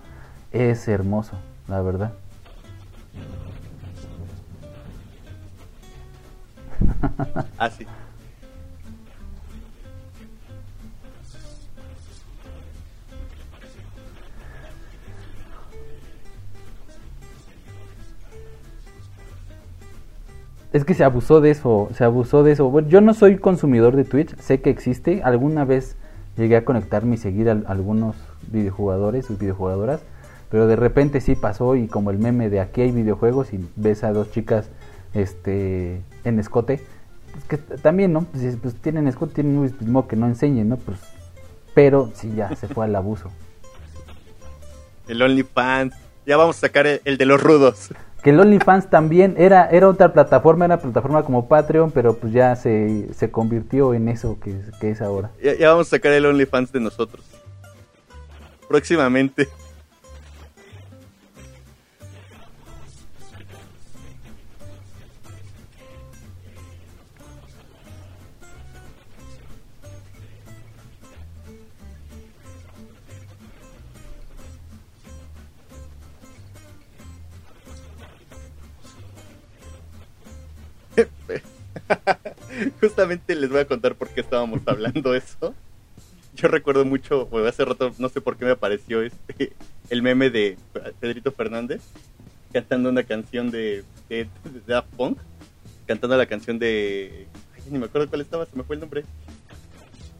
es 0.52 0.88
hermoso, 0.88 1.36
la 1.68 1.82
verdad. 1.82 2.12
Ah, 7.58 7.70
Es 20.76 20.84
que 20.84 20.92
se 20.92 21.04
abusó 21.04 21.40
de 21.40 21.52
eso, 21.52 21.88
se 21.94 22.04
abusó 22.04 22.42
de 22.42 22.52
eso. 22.52 22.68
Bueno, 22.68 22.86
yo 22.90 23.00
no 23.00 23.14
soy 23.14 23.38
consumidor 23.38 23.96
de 23.96 24.04
Twitch, 24.04 24.36
sé 24.36 24.60
que 24.60 24.68
existe. 24.68 25.22
Alguna 25.22 25.64
vez 25.64 25.96
llegué 26.36 26.54
a 26.54 26.66
conectarme 26.66 27.14
y 27.14 27.16
seguir 27.16 27.48
a, 27.48 27.52
algunos 27.66 28.14
videojugadores 28.52 29.30
y 29.30 29.36
videojugadoras, 29.36 30.02
pero 30.50 30.66
de 30.66 30.76
repente 30.76 31.22
sí 31.22 31.34
pasó 31.34 31.76
y 31.76 31.88
como 31.88 32.10
el 32.10 32.18
meme 32.18 32.50
de 32.50 32.60
aquí 32.60 32.82
hay 32.82 32.92
videojuegos 32.92 33.54
y 33.54 33.66
ves 33.76 34.04
a 34.04 34.12
dos 34.12 34.30
chicas 34.32 34.68
este 35.14 36.02
en 36.24 36.38
escote, 36.38 36.82
pues 37.32 37.44
que 37.46 37.56
también, 37.78 38.12
¿no? 38.12 38.24
Pues, 38.24 38.58
pues 38.60 38.74
tienen 38.74 39.08
escote, 39.08 39.32
tienen 39.32 39.56
un 39.56 39.90
modo 39.90 40.08
que 40.08 40.16
no 40.16 40.26
enseñen, 40.26 40.68
¿no? 40.68 40.76
Pues, 40.76 40.98
pero 41.72 42.10
sí 42.12 42.34
ya 42.36 42.54
se 42.54 42.68
fue 42.68 42.84
al 42.84 42.94
abuso. 42.96 43.30
El 45.08 45.22
OnlyFans. 45.22 45.94
Ya 46.26 46.36
vamos 46.36 46.58
a 46.58 46.60
sacar 46.60 46.86
el 46.86 47.16
de 47.16 47.24
los 47.24 47.42
rudos. 47.42 47.94
Que 48.26 48.30
el 48.30 48.40
OnlyFans 48.40 48.90
también 48.90 49.36
era, 49.38 49.70
era 49.70 49.88
otra 49.88 50.12
plataforma, 50.12 50.64
era 50.64 50.80
plataforma 50.80 51.22
como 51.22 51.46
Patreon, 51.46 51.92
pero 51.92 52.16
pues 52.16 52.32
ya 52.32 52.56
se, 52.56 53.14
se 53.14 53.30
convirtió 53.30 53.94
en 53.94 54.08
eso 54.08 54.40
que, 54.42 54.52
que 54.80 54.90
es 54.90 55.00
ahora. 55.00 55.30
Ya, 55.40 55.54
ya 55.54 55.70
vamos 55.70 55.86
a 55.86 55.90
sacar 55.90 56.10
el 56.10 56.26
OnlyFans 56.26 56.72
de 56.72 56.80
nosotros. 56.80 57.24
Próximamente. 58.68 59.46
Justamente 82.80 83.34
les 83.34 83.50
voy 83.50 83.60
a 83.60 83.66
contar 83.66 83.94
por 83.94 84.08
qué 84.08 84.20
estábamos 84.20 84.60
hablando 84.66 85.14
eso. 85.14 85.54
Yo 86.34 86.48
recuerdo 86.48 86.84
mucho, 86.84 87.26
bueno, 87.26 87.48
hace 87.48 87.64
rato 87.64 87.92
no 87.98 88.08
sé 88.08 88.20
por 88.20 88.36
qué 88.36 88.44
me 88.44 88.50
apareció 88.52 89.02
este 89.02 89.52
el 89.90 90.02
meme 90.02 90.30
de 90.30 90.58
Pedrito 91.00 91.32
Fernández 91.32 91.80
cantando 92.52 92.88
una 92.88 93.02
canción 93.02 93.50
de, 93.50 93.84
Daft 94.66 94.88
Punk, 94.96 95.18
cantando 95.86 96.16
la 96.16 96.26
canción 96.26 96.58
de 96.58 97.26
ay, 97.54 97.62
ni 97.70 97.78
me 97.78 97.86
acuerdo 97.86 98.08
cuál 98.08 98.22
estaba, 98.22 98.46
se 98.46 98.56
me 98.56 98.62
fue 98.62 98.76
el 98.76 98.80
nombre. 98.80 99.04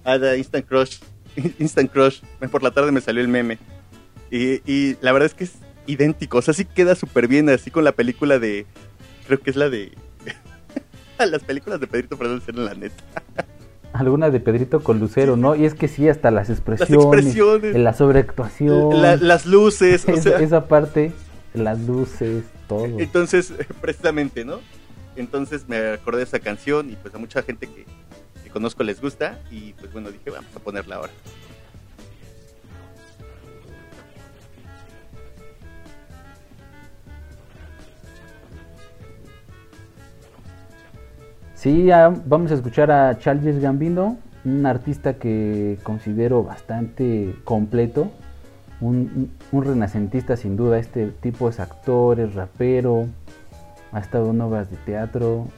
Ah, 0.05 0.19
de 0.19 0.37
Instant 0.39 0.67
Crush. 0.67 0.99
Instant 1.59 1.91
Crush. 1.91 2.21
Por 2.51 2.63
la 2.63 2.71
tarde 2.71 2.93
me 2.93 3.01
salió 3.01 3.23
el 3.23 3.29
meme. 3.29 3.59
Y, 4.31 4.61
y 4.71 4.97
la 5.01 5.13
verdad 5.13 5.27
es 5.27 5.35
que 5.35 5.45
es 5.45 5.55
idéntico, 5.87 6.39
o 6.39 6.43
sea, 6.43 6.53
sí 6.53 6.65
queda 6.65 6.95
súper 6.95 7.29
bien 7.29 7.49
así 7.49 7.71
con 7.71 7.85
la 7.85 7.93
película 7.93 8.39
de 8.39 8.67
creo 9.27 9.41
que 9.41 9.51
es 9.51 9.57
la 9.57 9.71
de 9.71 9.93
las 11.31 11.43
películas 11.43 11.81
de 11.81 11.87
Pedrito 11.87 12.17
Fernández 12.17 12.49
eran 12.49 12.65
la 12.65 12.75
neta. 12.75 13.03
Alguna 13.93 14.29
de 14.31 14.41
Pedrito 14.41 14.83
con 14.85 14.99
Lucero, 15.01 15.37
¿no? 15.37 15.55
Y 15.55 15.65
es 15.65 15.73
que 15.75 15.89
sí, 15.89 16.07
hasta 16.09 16.31
las 16.31 16.51
expresiones, 16.51 17.03
expresiones. 17.05 17.75
la 17.77 17.95
sobreactuación, 17.95 19.01
La- 19.01 19.17
las 19.17 19.47
luces, 19.47 20.07
o 20.07 20.11
esa, 20.13 20.23
sea, 20.23 20.39
esa 20.41 20.69
parte, 20.69 21.13
las 21.55 21.81
luces, 21.81 22.45
todo. 22.69 22.85
entonces, 22.85 23.55
precisamente, 23.81 24.45
¿no? 24.45 24.61
Entonces 25.17 25.67
me 25.67 25.79
acordé 25.93 26.19
de 26.19 26.25
esa 26.25 26.41
canción 26.41 26.91
y 26.91 26.97
pues 26.97 27.15
a 27.15 27.19
mucha 27.19 27.43
gente 27.43 27.69
que, 27.69 27.87
que 28.45 28.51
conozco 28.51 28.83
les 28.85 29.01
gusta 29.01 29.41
y 29.51 29.73
pues 29.75 29.91
bueno, 29.95 30.11
dije, 30.11 30.29
vamos 30.29 30.51
a 30.55 30.59
ponerla 30.59 30.97
ahora. 30.97 31.13
Sí, 41.67 41.89
vamos 42.27 42.53
a 42.53 42.55
escuchar 42.55 42.93
a 42.93 43.19
Charles 43.19 43.61
Gambino, 43.61 44.19
un 44.45 44.67
artista 44.67 45.15
que 45.15 45.81
considero 45.83 46.45
bastante 46.45 47.35
completo, 47.43 48.13
un, 48.81 49.33
renacentista 49.51 50.37
sin 50.37 50.57
duda. 50.57 50.79
Este 50.79 51.09
tipo 51.09 51.49
es 51.49 51.59
actor, 51.59 52.21
es 52.21 52.37
rapero, 52.37 53.09
ha 53.91 53.99
estado 53.99 54.31
en 54.31 54.41
obras 54.43 54.71
de 54.71 54.77
teatro 54.77 55.49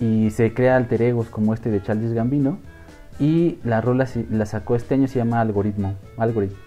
y 0.00 0.30
se 0.30 0.52
crea 0.52 0.74
alter 0.74 1.00
egos 1.02 1.28
como 1.28 1.54
este 1.54 1.70
de 1.70 1.80
Charles 1.80 2.12
Gambino. 2.12 2.58
Y 3.20 3.60
la 3.62 3.80
rola 3.80 4.08
la 4.28 4.46
sacó 4.46 4.74
este 4.74 4.94
año, 4.94 5.06
se 5.06 5.20
llama 5.20 5.40
Algoritmo. 5.40 5.94
Algoritmo. 6.18 6.65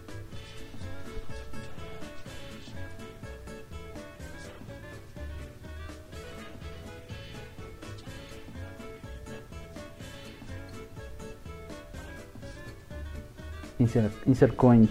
Insert, 13.89 14.28
insert 14.28 14.56
coin. 14.56 14.88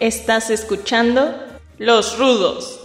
Estás 0.00 0.50
escuchando 0.50 1.32
Los 1.78 2.18
Rudos. 2.18 2.80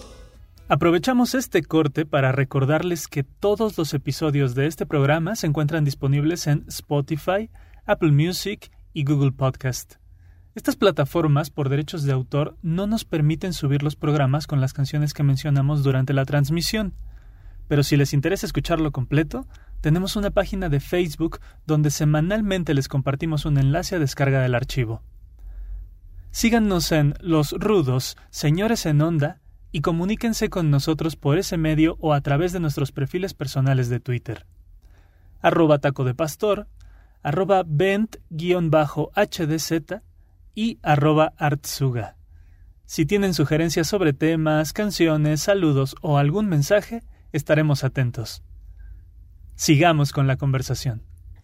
Aprovechamos 0.68 1.34
este 1.34 1.64
corte 1.64 2.06
para 2.06 2.32
recordarles 2.32 3.08
que 3.08 3.24
todos 3.24 3.76
los 3.80 3.96
episodios 3.96 4.54
de 4.54 4.68
este 4.68 4.86
programa 4.86 5.36
se 5.36 5.48
encuentran 5.48 5.84
disponibles 5.84 6.46
en 6.46 6.64
Spotify, 6.68 7.50
Apple 7.88 8.12
Music 8.12 8.70
y 8.94 9.04
Google 9.04 9.32
Podcast. 9.32 9.96
Estas 10.54 10.76
plataformas, 10.76 11.50
por 11.50 11.70
derechos 11.70 12.04
de 12.04 12.12
autor, 12.12 12.56
no 12.62 12.86
nos 12.86 13.04
permiten 13.04 13.54
subir 13.54 13.82
los 13.82 13.96
programas 13.96 14.46
con 14.46 14.62
las 14.62 14.74
canciones 14.74 15.16
que 15.16 15.24
mencionamos 15.24 15.82
durante 15.82 16.14
la 16.14 16.26
transmisión. 16.26 16.94
Pero 17.68 17.82
si 17.82 17.98
les 17.98 18.14
interesa 18.14 18.46
escucharlo 18.46 18.92
completo, 18.92 19.48
tenemos 19.82 20.16
una 20.16 20.32
página 20.32 20.70
de 20.70 20.80
Facebook 20.80 21.40
donde 21.66 21.92
semanalmente 21.92 22.74
les 22.74 22.88
compartimos 22.88 23.46
un 23.46 23.58
enlace 23.58 23.96
a 23.96 24.00
descarga 24.00 24.42
del 24.42 24.56
archivo. 24.56 25.02
Síganos 26.32 26.92
en 26.92 27.16
Los 27.22 27.52
Rudos, 27.54 28.18
Señores 28.30 28.86
en 28.86 29.02
Onda, 29.02 29.42
y 29.72 29.82
comuníquense 29.82 30.50
con 30.50 30.70
nosotros 30.72 31.16
por 31.16 31.38
ese 31.38 31.58
medio 31.58 31.98
o 32.00 32.14
a 32.14 32.22
través 32.22 32.52
de 32.54 32.60
nuestros 32.60 32.92
perfiles 32.92 33.34
personales 33.34 33.90
de 33.90 34.00
Twitter. 34.00 34.46
Arroba 35.42 35.80
taco 35.80 36.04
de 36.04 36.16
pastor, 36.16 36.68
arroba 37.22 37.64
bent-hdz 37.64 38.22
y 40.56 40.80
arroba 40.82 41.34
artsuga. 41.38 42.16
Si 42.86 43.06
tienen 43.06 43.34
sugerencias 43.36 43.88
sobre 43.88 44.14
temas, 44.14 44.74
canciones, 44.74 45.42
saludos 45.42 45.96
o 46.02 46.18
algún 46.18 46.48
mensaje, 46.48 47.04
estaremos 47.32 47.84
atentos. 47.84 48.42
Sigamos 49.60 50.14
con 50.14 50.26
la 50.26 50.38
conversación. 50.38 51.02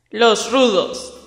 Los 0.09 0.49
Rudos. 0.49 1.24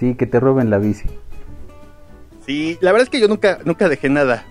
Sí, 0.00 0.14
que 0.14 0.26
te 0.26 0.40
roben 0.40 0.70
la 0.70 0.78
bici. 0.78 1.04
Sí, 2.46 2.78
la 2.80 2.90
verdad 2.90 3.04
es 3.04 3.10
que 3.10 3.20
yo 3.20 3.28
nunca, 3.28 3.58
nunca 3.66 3.86
dejé 3.86 4.08
nada. 4.08 4.46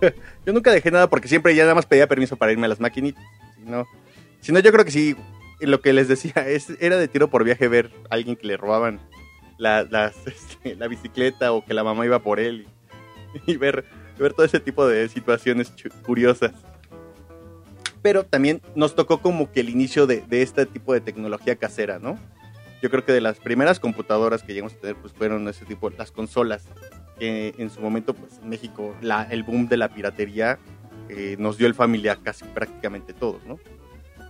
yo 0.44 0.52
nunca 0.52 0.72
dejé 0.72 0.90
nada 0.90 1.08
porque 1.08 1.28
siempre 1.28 1.54
ya 1.54 1.62
nada 1.62 1.76
más 1.76 1.86
pedía 1.86 2.08
permiso 2.08 2.34
para 2.34 2.50
irme 2.50 2.66
a 2.66 2.68
las 2.68 2.80
maquinitas. 2.80 3.22
Si 4.40 4.50
no, 4.50 4.58
yo 4.58 4.72
creo 4.72 4.84
que 4.84 4.90
sí, 4.90 5.14
lo 5.60 5.80
que 5.80 5.92
les 5.92 6.08
decía, 6.08 6.32
es, 6.48 6.66
era 6.80 6.96
de 6.96 7.06
tiro 7.06 7.30
por 7.30 7.44
viaje 7.44 7.68
ver 7.68 7.92
a 8.10 8.16
alguien 8.16 8.34
que 8.34 8.48
le 8.48 8.56
robaban 8.56 8.98
la, 9.56 9.82
este, 10.26 10.74
la 10.74 10.88
bicicleta 10.88 11.52
o 11.52 11.64
que 11.64 11.72
la 11.72 11.84
mamá 11.84 12.04
iba 12.04 12.18
por 12.18 12.40
él 12.40 12.66
y, 13.46 13.52
y 13.52 13.56
ver, 13.56 13.84
ver 14.18 14.32
todo 14.32 14.44
ese 14.44 14.58
tipo 14.58 14.84
de 14.84 15.08
situaciones 15.08 15.72
curiosas. 16.04 16.50
Pero 18.02 18.24
también 18.24 18.60
nos 18.74 18.96
tocó 18.96 19.22
como 19.22 19.52
que 19.52 19.60
el 19.60 19.68
inicio 19.68 20.08
de, 20.08 20.22
de 20.22 20.42
este 20.42 20.66
tipo 20.66 20.92
de 20.92 21.00
tecnología 21.00 21.54
casera, 21.54 22.00
¿no? 22.00 22.18
Yo 22.84 22.90
creo 22.90 23.02
que 23.02 23.12
de 23.12 23.22
las 23.22 23.38
primeras 23.38 23.80
computadoras 23.80 24.42
que 24.42 24.52
llegamos 24.52 24.74
a 24.74 24.76
tener 24.76 24.96
pues 24.96 25.14
fueron 25.14 25.48
ese 25.48 25.64
tipo, 25.64 25.88
las 25.88 26.10
consolas, 26.10 26.66
que 27.18 27.54
en 27.56 27.70
su 27.70 27.80
momento 27.80 28.12
pues 28.12 28.38
en 28.42 28.50
México 28.50 28.94
la, 29.00 29.22
el 29.22 29.42
boom 29.42 29.68
de 29.68 29.78
la 29.78 29.88
piratería 29.88 30.58
eh, 31.08 31.36
nos 31.38 31.56
dio 31.56 31.66
el 31.66 31.72
familiar 31.72 32.18
casi 32.22 32.44
prácticamente 32.44 33.14
todos, 33.14 33.42
¿no? 33.46 33.58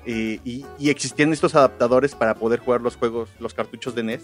Eh, 0.06 0.38
y, 0.44 0.64
y 0.78 0.90
existían 0.90 1.32
estos 1.32 1.56
adaptadores 1.56 2.14
para 2.14 2.36
poder 2.36 2.60
jugar 2.60 2.80
los 2.80 2.94
juegos, 2.94 3.28
los 3.40 3.54
cartuchos 3.54 3.96
de 3.96 4.04
NES 4.04 4.22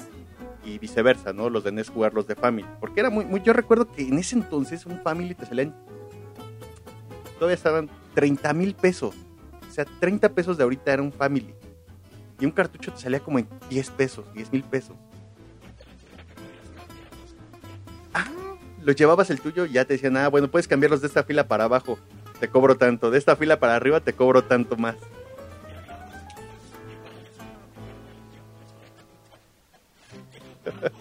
y 0.65 0.79
viceversa, 0.79 1.33
¿no? 1.33 1.51
Los 1.51 1.65
de 1.65 1.73
NES 1.73 1.89
jugar 1.89 2.15
los 2.15 2.29
de 2.29 2.37
Family. 2.37 2.69
Porque 2.79 3.01
era 3.01 3.11
muy, 3.11 3.25
muy 3.25 3.43
yo 3.43 3.53
recuerdo 3.53 3.91
que 3.91 4.03
en 4.03 4.17
ese 4.17 4.37
entonces 4.37 4.87
un 4.87 5.01
Family 5.01 5.35
te 5.35 5.45
salían, 5.45 5.75
todavía 7.35 7.57
estaban 7.57 7.91
30 8.15 8.55
mil 8.55 8.77
pesos. 8.77 9.13
O 9.69 9.73
sea, 9.73 9.85
30 9.99 10.29
pesos 10.35 10.57
de 10.57 10.63
ahorita 10.63 10.93
era 10.93 11.03
un 11.03 11.13
Family. 11.13 11.53
Y 12.41 12.47
un 12.47 12.53
cartucho 12.53 12.93
te 12.93 13.01
salía 13.01 13.21
como 13.21 13.39
en 13.39 13.47
10 13.69 13.91
pesos, 13.91 14.25
10 14.35 14.53
mil 14.53 14.65
pesos. 14.65 14.97
Ah, 18.15 18.25
lo 18.83 18.93
llevabas 18.93 19.31
el 19.31 19.41
tuyo 19.41 19.67
y 19.67 19.73
ya 19.73 19.85
te 19.85 19.93
decían, 19.93 20.17
ah, 20.17 20.29
bueno, 20.29 20.51
puedes 20.51 20.67
cambiarlos 20.67 21.03
de 21.03 21.09
esta 21.09 21.23
fila 21.23 21.47
para 21.47 21.65
abajo, 21.65 21.99
te 22.41 22.49
cobro 22.49 22.77
tanto. 22.77 23.11
De 23.11 23.19
esta 23.19 23.37
fila 23.37 23.61
para 23.61 23.77
arriba 23.77 24.01
te 24.01 24.15
cobro 24.15 24.43
tanto 24.43 24.77
más. 24.77 24.97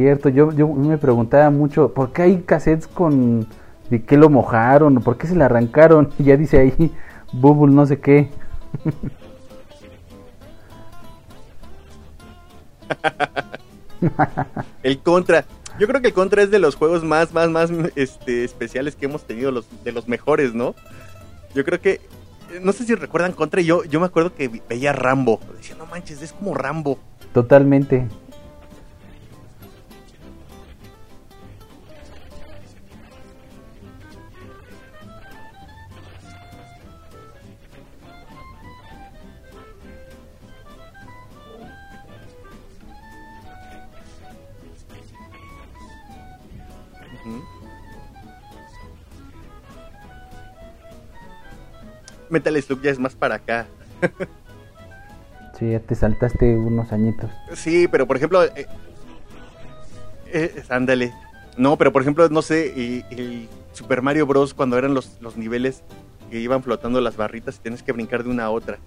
cierto, 0.00 0.30
yo, 0.30 0.50
yo 0.52 0.66
me 0.68 0.96
preguntaba 0.96 1.50
mucho, 1.50 1.92
¿por 1.92 2.12
qué 2.12 2.22
hay 2.22 2.38
cassettes 2.38 2.86
con 2.86 3.46
de 3.90 4.02
qué 4.02 4.16
lo 4.16 4.30
mojaron? 4.30 4.94
¿Por 4.96 5.18
qué 5.18 5.26
se 5.26 5.36
le 5.36 5.44
arrancaron? 5.44 6.10
Y 6.18 6.24
ya 6.24 6.38
dice 6.38 6.58
ahí, 6.58 6.90
Bubble 7.32 7.74
no 7.74 7.84
sé 7.86 8.00
qué. 8.00 8.30
El 14.82 14.98
Contra. 15.00 15.44
Yo 15.78 15.86
creo 15.86 16.00
que 16.00 16.08
el 16.08 16.14
Contra 16.14 16.42
es 16.42 16.50
de 16.50 16.58
los 16.58 16.74
juegos 16.74 17.04
más, 17.04 17.34
más, 17.34 17.50
más 17.50 17.70
este, 17.94 18.44
especiales 18.44 18.96
que 18.96 19.04
hemos 19.04 19.24
tenido, 19.24 19.50
los, 19.50 19.66
de 19.84 19.92
los 19.92 20.08
mejores, 20.08 20.54
¿no? 20.54 20.74
Yo 21.54 21.64
creo 21.64 21.80
que, 21.80 22.00
no 22.62 22.72
sé 22.72 22.84
si 22.84 22.94
recuerdan 22.94 23.32
Contra, 23.32 23.60
yo, 23.60 23.84
yo 23.84 24.00
me 24.00 24.06
acuerdo 24.06 24.34
que 24.34 24.48
veía 24.68 24.94
Rambo. 24.94 25.40
Decía, 25.56 25.76
no 25.76 25.84
manches, 25.84 26.22
es 26.22 26.32
como 26.32 26.54
Rambo. 26.54 26.98
Totalmente. 27.34 28.08
Metal 52.30 52.60
Slug 52.62 52.80
ya 52.82 52.90
es 52.90 52.98
más 52.98 53.14
para 53.14 53.36
acá. 53.36 53.66
Sí, 55.58 55.70
ya 55.72 55.80
te 55.80 55.94
saltaste 55.94 56.56
unos 56.56 56.92
añitos. 56.92 57.30
Sí, 57.54 57.86
pero 57.88 58.06
por 58.06 58.16
ejemplo, 58.16 58.42
eh, 58.44 58.66
eh, 60.32 60.62
ándale. 60.68 61.12
No, 61.56 61.76
pero 61.76 61.92
por 61.92 62.02
ejemplo, 62.02 62.28
no 62.30 62.42
sé, 62.42 62.72
eh, 62.76 63.04
el 63.10 63.48
Super 63.72 64.00
Mario 64.02 64.26
Bros. 64.26 64.54
cuando 64.54 64.78
eran 64.78 64.94
los, 64.94 65.18
los 65.20 65.36
niveles 65.36 65.82
que 66.30 66.38
iban 66.40 66.62
flotando 66.62 67.00
las 67.00 67.16
barritas 67.16 67.56
y 67.56 67.58
tienes 67.58 67.82
que 67.82 67.92
brincar 67.92 68.22
de 68.24 68.30
una 68.30 68.44
a 68.44 68.50
otra. 68.50 68.78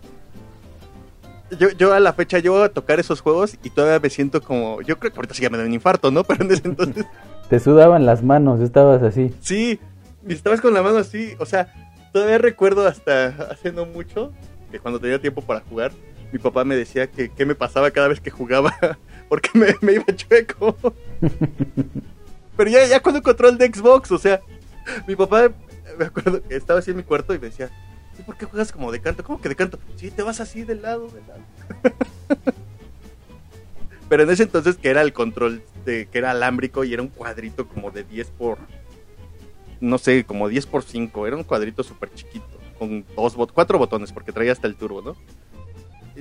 Yo, 1.59 1.69
yo 1.71 1.93
a 1.93 1.99
la 1.99 2.13
fecha, 2.13 2.39
yo 2.39 2.63
a 2.63 2.69
tocar 2.69 2.99
esos 2.99 3.21
juegos 3.21 3.57
y 3.63 3.69
todavía 3.69 3.99
me 3.99 4.09
siento 4.09 4.41
como. 4.41 4.81
Yo 4.81 4.97
creo 4.97 5.11
que 5.11 5.17
ahorita 5.17 5.35
sí 5.35 5.43
ya 5.43 5.49
me 5.51 5.57
da 5.59 5.65
un 5.65 5.73
infarto, 5.73 6.09
¿no? 6.09 6.23
Pero 6.25 6.43
en 6.43 6.51
ese 6.51 6.67
entonces, 6.67 7.05
Te 7.49 7.59
sudaban 7.59 8.05
las 8.07 8.23
manos, 8.23 8.59
estabas 8.61 9.03
así. 9.03 9.31
sí, 9.41 9.79
y 10.27 10.33
estabas 10.33 10.61
con 10.61 10.73
la 10.73 10.81
mano 10.81 10.97
así. 10.97 11.33
O 11.37 11.45
sea, 11.45 11.82
todavía 12.13 12.37
recuerdo 12.37 12.87
hasta 12.87 13.27
hace 13.51 13.73
no 13.73 13.85
mucho 13.85 14.31
que 14.71 14.79
cuando 14.79 14.99
tenía 14.99 15.19
tiempo 15.19 15.41
para 15.41 15.59
jugar, 15.61 15.91
mi 16.31 16.39
papá 16.39 16.63
me 16.63 16.75
decía 16.75 17.07
que 17.11 17.29
qué 17.29 17.45
me 17.45 17.55
pasaba 17.55 17.91
cada 17.91 18.07
vez 18.07 18.21
que 18.21 18.31
jugaba 18.31 18.73
porque 19.29 19.49
me, 19.53 19.75
me 19.81 19.93
iba 19.93 20.05
chueco. 20.15 20.77
Pero 22.57 22.69
ya, 22.69 22.85
ya 22.85 23.01
cuando 23.01 23.19
encontró 23.19 23.49
el 23.49 23.57
de 23.57 23.67
Xbox, 23.67 24.11
o 24.11 24.17
sea, 24.17 24.41
mi 25.07 25.15
papá, 25.15 25.51
me 25.97 26.05
acuerdo 26.05 26.41
que 26.43 26.55
estaba 26.55 26.79
así 26.79 26.91
en 26.91 26.97
mi 26.97 27.03
cuarto 27.03 27.33
y 27.33 27.39
me 27.39 27.47
decía, 27.47 27.69
"¿Sí, 28.15 28.21
¿por 28.23 28.37
qué 28.37 28.45
juegas 28.45 28.71
como 28.71 28.91
de 28.91 29.01
canto? 29.01 29.23
¿Cómo 29.23 29.41
que 29.41 29.49
de 29.49 29.55
canto? 29.55 29.79
Sí, 29.95 30.11
te 30.11 30.21
vas 30.21 30.39
así 30.39 30.63
del 30.63 30.83
lado, 30.83 31.07
del 31.07 31.27
lado. 31.27 31.41
Pero 34.09 34.23
en 34.23 34.29
ese 34.29 34.43
entonces 34.43 34.75
que 34.75 34.89
era 34.89 35.01
el 35.01 35.13
control 35.13 35.63
de 35.85 36.07
que 36.07 36.19
era 36.19 36.31
alámbrico 36.31 36.83
y 36.83 36.93
era 36.93 37.01
un 37.01 37.07
cuadrito 37.07 37.67
como 37.67 37.89
de 37.89 38.03
10 38.03 38.29
por 38.31 38.59
no 39.83 39.97
sé, 39.97 40.23
como 40.23 40.47
10 40.47 40.65
por 40.67 40.83
5, 40.83 41.27
era 41.27 41.35
un 41.35 41.43
cuadrito 41.43 41.83
súper 41.83 42.13
chiquito 42.13 42.47
con 42.79 43.05
dos 43.15 43.35
bot 43.35 43.51
cuatro 43.51 43.77
botones 43.77 44.13
porque 44.13 44.31
traía 44.31 44.53
hasta 44.53 44.65
el 44.65 44.75
turbo, 44.75 45.01
¿no? 45.01 45.15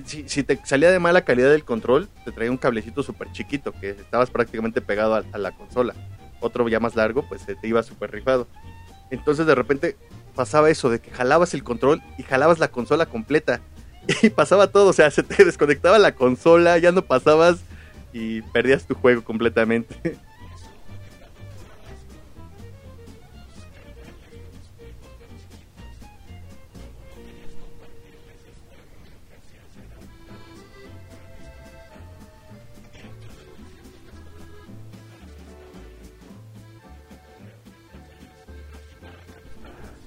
Si, 0.04 0.42
te 0.42 0.58
salía 0.64 0.90
de 0.90 0.98
mala 0.98 1.22
calidad 1.22 1.50
del 1.50 1.64
control, 1.64 2.08
te 2.24 2.32
traía 2.32 2.50
un 2.50 2.56
cablecito 2.56 3.02
súper 3.02 3.30
chiquito 3.30 3.72
que 3.72 3.90
estabas 3.90 4.30
prácticamente 4.30 4.80
pegado 4.80 5.14
a, 5.14 5.22
a 5.32 5.38
la 5.38 5.52
consola. 5.52 5.94
Otro 6.40 6.68
ya 6.68 6.80
más 6.80 6.96
largo, 6.96 7.24
pues 7.28 7.46
te 7.46 7.68
iba 7.68 7.82
súper 7.82 8.10
rifado. 8.10 8.48
Entonces 9.10 9.46
de 9.46 9.54
repente 9.54 9.96
pasaba 10.34 10.70
eso 10.70 10.90
de 10.90 11.00
que 11.00 11.10
jalabas 11.10 11.54
el 11.54 11.62
control 11.62 12.02
y 12.18 12.24
jalabas 12.24 12.58
la 12.58 12.68
consola 12.68 13.06
completa. 13.06 13.60
Y 14.22 14.30
pasaba 14.30 14.66
todo, 14.66 14.88
o 14.88 14.92
sea, 14.92 15.12
se 15.12 15.22
te 15.22 15.44
desconectaba 15.44 15.96
la 16.00 16.16
consola, 16.16 16.76
ya 16.78 16.90
no 16.90 17.02
pasabas 17.02 17.60
y 18.12 18.42
perdías 18.42 18.84
tu 18.84 18.94
juego 18.96 19.22
completamente. 19.22 20.18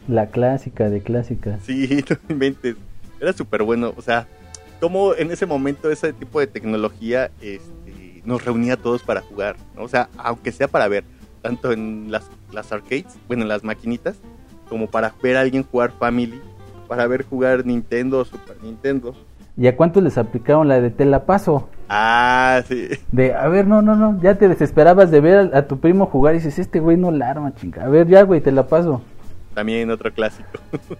La 0.08 0.28
clásica 0.28 0.90
de 0.90 1.02
clásicas. 1.02 1.62
Sí, 1.64 2.04
no 2.10 2.18
inventes. 2.30 2.76
Era 3.20 3.34
súper 3.34 3.64
bueno. 3.64 3.94
O 3.98 4.02
sea, 4.02 4.28
como 4.80 5.16
en 5.16 5.32
ese 5.32 5.46
momento 5.46 5.90
ese 5.90 6.14
tipo 6.14 6.40
de 6.40 6.48
tecnología 6.48 7.32
este, 7.42 8.22
nos 8.24 8.44
reunía 8.44 8.74
a 8.74 8.78
todos 8.78 9.04
para 9.04 9.22
jugar. 9.22 9.56
¿no? 9.76 9.84
O 9.84 9.88
sea, 9.88 10.10
aunque 10.18 10.52
sea 10.52 10.68
para 10.68 10.88
ver, 10.88 11.04
tanto 11.42 11.72
en 11.72 12.12
las, 12.12 12.30
las 12.52 12.72
arcades, 12.72 13.18
bueno, 13.28 13.44
en 13.44 13.50
las 13.50 13.64
maquinitas, 13.64 14.18
como 14.70 14.88
para 14.88 15.14
ver 15.22 15.38
a 15.38 15.42
alguien 15.42 15.64
jugar 15.64 15.92
Family, 15.92 16.42
para 16.88 17.08
ver 17.08 17.24
jugar 17.24 17.66
Nintendo 17.66 18.20
o 18.20 18.26
Super 18.26 18.62
Nintendo. 18.62 19.16
¿Y 19.58 19.68
a 19.68 19.78
cuántos 19.78 20.04
les 20.04 20.18
aplicaron 20.18 20.68
la 20.68 20.82
de 20.82 20.90
te 20.90 21.06
la 21.06 21.26
paso? 21.26 21.70
Ah, 21.88 22.62
sí. 22.68 22.90
De, 23.12 23.34
a 23.34 23.48
ver, 23.48 23.68
no, 23.68 23.82
no, 23.82 23.96
no, 23.96 24.20
ya 24.22 24.36
te 24.36 24.50
desesperabas 24.50 25.12
de 25.12 25.22
ver 25.22 25.52
a, 25.54 25.60
a 25.60 25.68
tu 25.68 25.80
primo 25.80 26.08
jugar 26.08 26.34
y 26.36 26.40
dices, 26.40 26.60
este 26.60 26.80
güey 26.80 26.98
no 26.98 27.12
la 27.12 27.30
arma, 27.30 27.56
chinga. 27.56 27.86
A 27.86 27.90
ver, 27.90 28.08
ya, 28.08 28.24
güey, 28.24 28.42
te 28.42 28.52
la 28.52 28.68
paso. 28.68 29.02
También 29.56 29.90
otro 29.90 30.14
clásico. 30.14 30.60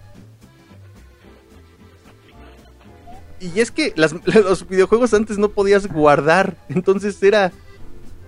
y 3.40 3.60
es 3.60 3.70
que 3.70 3.92
las- 3.96 4.14
los 4.34 4.68
videojuegos 4.68 5.14
antes 5.14 5.38
no 5.38 5.48
podías 5.50 5.86
guardar. 5.86 6.56
Entonces 6.68 7.22
era. 7.22 7.52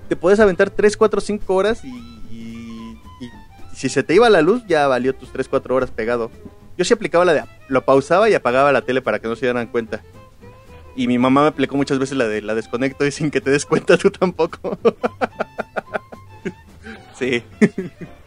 Te 0.08 0.16
podías 0.16 0.40
aventar 0.40 0.70
3, 0.70 0.96
4, 0.96 1.20
5 1.20 1.54
horas 1.54 1.84
y, 1.84 1.88
y- 2.30 3.00
si 3.74 3.88
se 3.88 4.02
te 4.02 4.14
iba 4.14 4.28
la 4.30 4.42
luz, 4.42 4.62
ya 4.66 4.86
valió 4.86 5.14
tus 5.14 5.30
3, 5.32 5.48
4 5.48 5.74
horas 5.74 5.90
pegado. 5.90 6.30
Yo 6.76 6.84
sí 6.84 6.94
aplicaba 6.94 7.24
la 7.24 7.34
de. 7.34 7.44
Lo 7.68 7.84
pausaba 7.84 8.30
y 8.30 8.34
apagaba 8.34 8.72
la 8.72 8.82
tele 8.82 9.02
para 9.02 9.18
que 9.18 9.28
no 9.28 9.36
se 9.36 9.46
dieran 9.46 9.66
cuenta. 9.66 10.02
Y 10.96 11.06
mi 11.08 11.18
mamá 11.18 11.42
me 11.42 11.48
aplicó 11.48 11.76
muchas 11.76 11.98
veces 11.98 12.16
la 12.16 12.26
de 12.26 12.42
la 12.42 12.54
desconecto 12.54 13.06
y 13.06 13.12
sin 13.12 13.30
que 13.30 13.40
te 13.40 13.50
des 13.50 13.66
cuenta 13.66 13.96
tú 13.96 14.10
tampoco. 14.10 14.78
sí. 17.18 17.42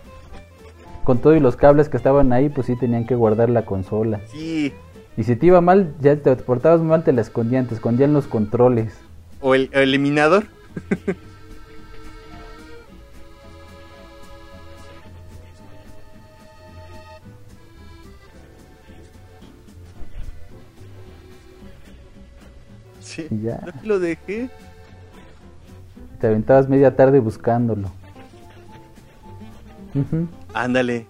Con 1.04 1.20
todo 1.20 1.36
y 1.36 1.40
los 1.40 1.56
cables 1.56 1.90
que 1.90 1.98
estaban 1.98 2.32
ahí, 2.32 2.50
pues 2.50 2.68
sí 2.68 2.76
tenían 2.76 3.06
que 3.06 3.16
guardar 3.16 3.50
la 3.50 3.66
consola. 3.66 4.22
Sí. 4.28 4.74
Y 5.18 5.24
si 5.24 5.36
te 5.36 5.48
iba 5.48 5.60
mal, 5.62 5.94
ya 6.00 6.16
te 6.16 6.36
portabas 6.36 6.82
mal, 6.82 7.04
te 7.04 7.12
la 7.12 7.22
escondían, 7.22 7.68
te 7.68 7.74
escondían 7.74 8.14
los 8.14 8.28
controles. 8.28 8.94
O 9.42 9.56
el, 9.56 9.70
el 9.74 9.82
eliminador. 9.84 10.46
Sí. 23.12 23.28
Ya. 23.44 23.62
Aquí 23.68 23.88
lo 23.88 24.00
dejé. 24.00 24.50
Te 26.22 26.28
aventabas 26.28 26.70
media 26.70 26.96
tarde 26.96 27.20
buscándolo. 27.20 27.90
Ujú. 29.94 30.28
Ándale. 30.54 31.08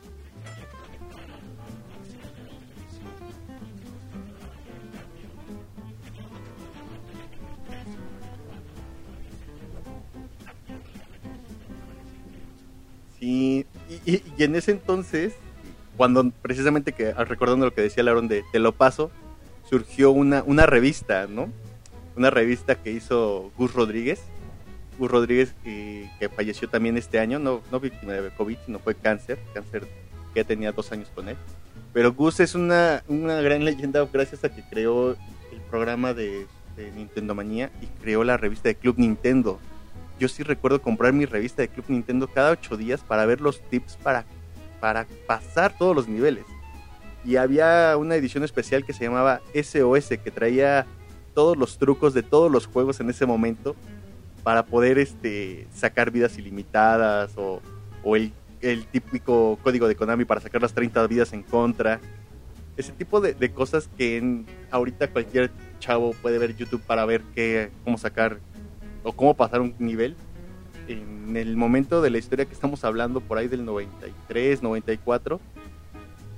Sí, 13.19 13.65
y, 14.05 14.11
y- 14.37 14.43
en 14.43 14.55
ese 14.55 14.71
entonces, 14.71 15.33
cuando 15.97 16.29
precisamente 16.41 16.93
que 16.93 17.13
ah, 17.15 17.23
recordando 17.23 17.65
lo 17.65 17.73
que 17.73 17.81
decía 17.81 18.03
Laron 18.03 18.27
de 18.27 18.43
Te 18.51 18.59
lo 18.59 18.71
paso, 18.73 19.11
surgió 19.69 20.11
una, 20.11 20.43
una 20.45 20.65
revista, 20.65 21.27
¿no? 21.27 21.49
Una 22.15 22.29
revista 22.29 22.75
que 22.75 22.91
hizo 22.91 23.51
Gus 23.57 23.73
Rodríguez. 23.73 24.21
Gus 25.01 25.09
Rodríguez 25.09 25.55
eh, 25.65 26.11
que 26.19 26.29
falleció 26.29 26.69
también 26.69 26.95
este 26.95 27.17
año, 27.17 27.39
no, 27.39 27.61
no 27.71 27.79
víctima 27.79 28.13
de 28.13 28.29
COVID, 28.29 28.55
sino 28.67 28.77
fue 28.77 28.93
cáncer, 28.93 29.39
cáncer 29.51 29.87
que 30.31 30.41
ya 30.41 30.43
tenía 30.43 30.71
dos 30.71 30.91
años 30.91 31.09
con 31.15 31.27
él. 31.27 31.37
Pero 31.91 32.13
Gus 32.13 32.39
es 32.39 32.53
una, 32.53 33.03
una 33.07 33.41
gran 33.41 33.65
leyenda 33.65 34.07
gracias 34.13 34.43
a 34.43 34.53
que 34.53 34.61
creó 34.61 35.13
el 35.51 35.61
programa 35.71 36.13
de, 36.13 36.45
de 36.75 36.91
Nintendo 36.91 37.33
Manía 37.33 37.71
y 37.81 37.87
creó 37.99 38.23
la 38.23 38.37
revista 38.37 38.69
de 38.69 38.75
Club 38.75 38.99
Nintendo. 38.99 39.59
Yo 40.19 40.27
sí 40.27 40.43
recuerdo 40.43 40.83
comprar 40.83 41.13
mi 41.13 41.25
revista 41.25 41.63
de 41.63 41.69
Club 41.69 41.85
Nintendo 41.87 42.27
cada 42.27 42.51
ocho 42.51 42.77
días 42.77 43.01
para 43.01 43.25
ver 43.25 43.41
los 43.41 43.59
tips 43.59 43.97
para, 44.03 44.23
para 44.79 45.07
pasar 45.25 45.75
todos 45.75 45.95
los 45.95 46.07
niveles. 46.07 46.45
Y 47.25 47.37
había 47.37 47.97
una 47.97 48.15
edición 48.15 48.43
especial 48.43 48.85
que 48.85 48.93
se 48.93 49.05
llamaba 49.05 49.41
SOS, 49.55 50.09
que 50.23 50.29
traía 50.29 50.85
todos 51.33 51.57
los 51.57 51.79
trucos 51.79 52.13
de 52.13 52.21
todos 52.21 52.51
los 52.51 52.67
juegos 52.67 52.99
en 52.99 53.09
ese 53.09 53.25
momento 53.25 53.75
para 54.43 54.65
poder 54.65 54.97
este, 54.97 55.67
sacar 55.73 56.11
vidas 56.11 56.37
ilimitadas 56.37 57.33
o, 57.35 57.61
el, 58.15 58.33
el 58.61 58.85
típico 58.87 59.57
código 59.63 59.87
de 59.87 59.95
Konami 59.95 60.25
para 60.25 60.41
sacar 60.41 60.61
las 60.61 60.73
30 60.73 61.05
vidas 61.07 61.33
en 61.33 61.43
contra. 61.43 61.99
Ese 62.77 62.91
tipo 62.91 63.21
de, 63.21 63.35
cosas 63.51 63.89
que 63.97 64.17
en- 64.17 64.45
ahorita 64.71 65.09
cualquier 65.09 65.51
chavo 65.79 66.13
puede 66.21 66.37
ver 66.37 66.55
YouTube 66.55 66.81
para 66.81 67.05
ver 67.05 67.21
qué, 67.35 67.69
cómo 67.83 67.97
sacar 67.97 68.39
o 69.03 69.11
cómo 69.13 69.35
pasar 69.35 69.61
un 69.61 69.75
nivel. 69.77 70.15
En 70.87 71.37
el 71.37 71.55
momento 71.55 72.01
de 72.01 72.09
la 72.09 72.17
historia 72.17 72.45
que 72.45 72.53
estamos 72.53 72.83
hablando, 72.83 73.21
por 73.21 73.37
ahí 73.37 73.47
del 73.47 73.63
93, 73.65 74.63
94, 74.63 75.39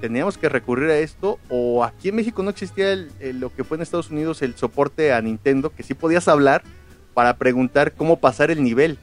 teníamos 0.01 0.37
que 0.37 0.49
recurrir 0.49 0.89
a 0.89 0.97
esto 0.99 1.39
o 1.49 1.83
aquí 1.83 2.09
en 2.09 2.15
México 2.15 2.43
no 2.43 2.49
existía 2.49 2.93
lo 3.33 3.53
que 3.55 3.63
fue 3.63 3.77
en 3.77 3.83
Estados 3.83 4.09
Unidos 4.11 4.41
el 4.41 4.55
soporte 4.55 5.13
a 5.13 5.21
Nintendo, 5.21 5.69
que 5.73 5.83
sí 5.83 5.93
podías 5.93 6.27
hablar 6.27 6.61
para 7.13 7.35
preguntar 7.37 7.91
cómo 7.93 8.17
pasar 8.17 8.51
el 8.51 8.63
nivel. 8.63 8.97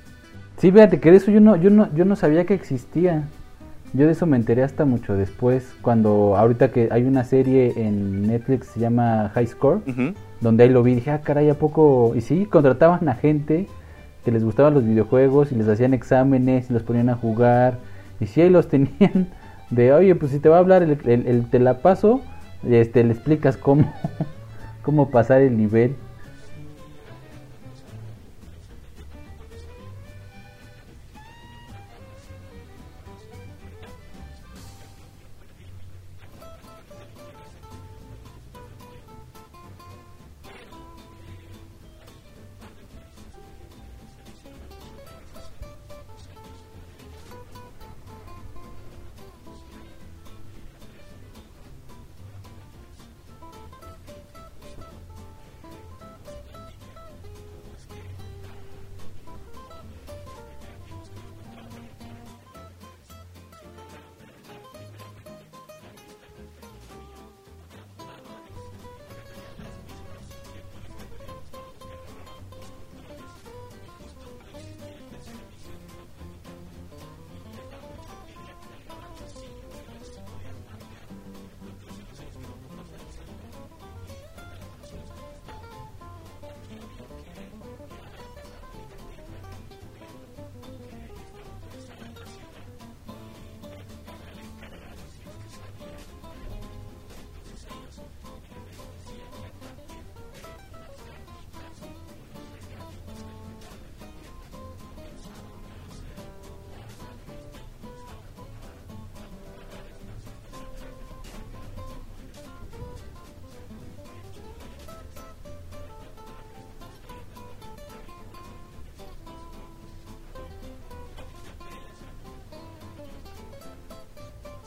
Sí, 0.58 0.70
fíjate 0.70 1.00
que 1.00 1.10
de 1.10 1.16
eso 1.18 1.30
yo 1.30 1.40
no, 1.40 1.56
yo 1.56 1.70
no, 1.70 1.88
yo 1.94 2.04
no 2.04 2.16
sabía 2.16 2.44
que 2.44 2.54
existía. 2.54 3.24
Yo 3.92 4.06
de 4.06 4.12
eso 4.12 4.24
me 4.26 4.36
enteré 4.36 4.62
hasta 4.62 4.84
mucho 4.84 5.14
después, 5.14 5.72
cuando 5.82 6.36
ahorita 6.36 6.70
que 6.70 6.88
hay 6.92 7.02
una 7.04 7.24
serie 7.24 7.72
en 7.76 8.22
Netflix 8.28 8.68
se 8.68 8.78
llama 8.80 9.30
High 9.34 9.48
Score, 9.48 9.80
donde 10.40 10.62
ahí 10.62 10.70
lo 10.70 10.82
vi, 10.84 10.94
dije, 10.94 11.10
ah, 11.10 11.22
caray, 11.22 11.50
¿a 11.50 11.54
poco? 11.54 12.12
Y 12.14 12.20
sí, 12.20 12.46
contrataban 12.46 13.08
a 13.08 13.14
gente 13.16 13.66
que 14.24 14.30
les 14.30 14.44
gustaban 14.44 14.74
los 14.74 14.84
videojuegos 14.84 15.50
y 15.50 15.56
les 15.56 15.66
hacían 15.66 15.92
exámenes 15.92 16.70
y 16.70 16.72
los 16.72 16.82
ponían 16.84 17.08
a 17.08 17.16
jugar. 17.16 17.78
Y 18.20 18.26
sí, 18.26 18.42
ahí 18.42 18.50
los 18.50 18.68
tenían 18.68 19.28
de, 19.70 19.92
oye, 19.92 20.14
pues 20.14 20.30
si 20.30 20.38
te 20.38 20.48
va 20.48 20.56
a 20.56 20.60
hablar 20.60 20.82
el, 20.84 20.96
el- 21.06 21.26
el- 21.26 21.50
te 21.50 21.58
la 21.58 21.78
paso, 21.82 22.20
este, 22.68 23.02
le 23.02 23.12
explicas 23.12 23.56
cómo, 23.56 23.92
cómo 24.82 25.10
pasar 25.10 25.40
el 25.40 25.56
nivel. 25.56 25.96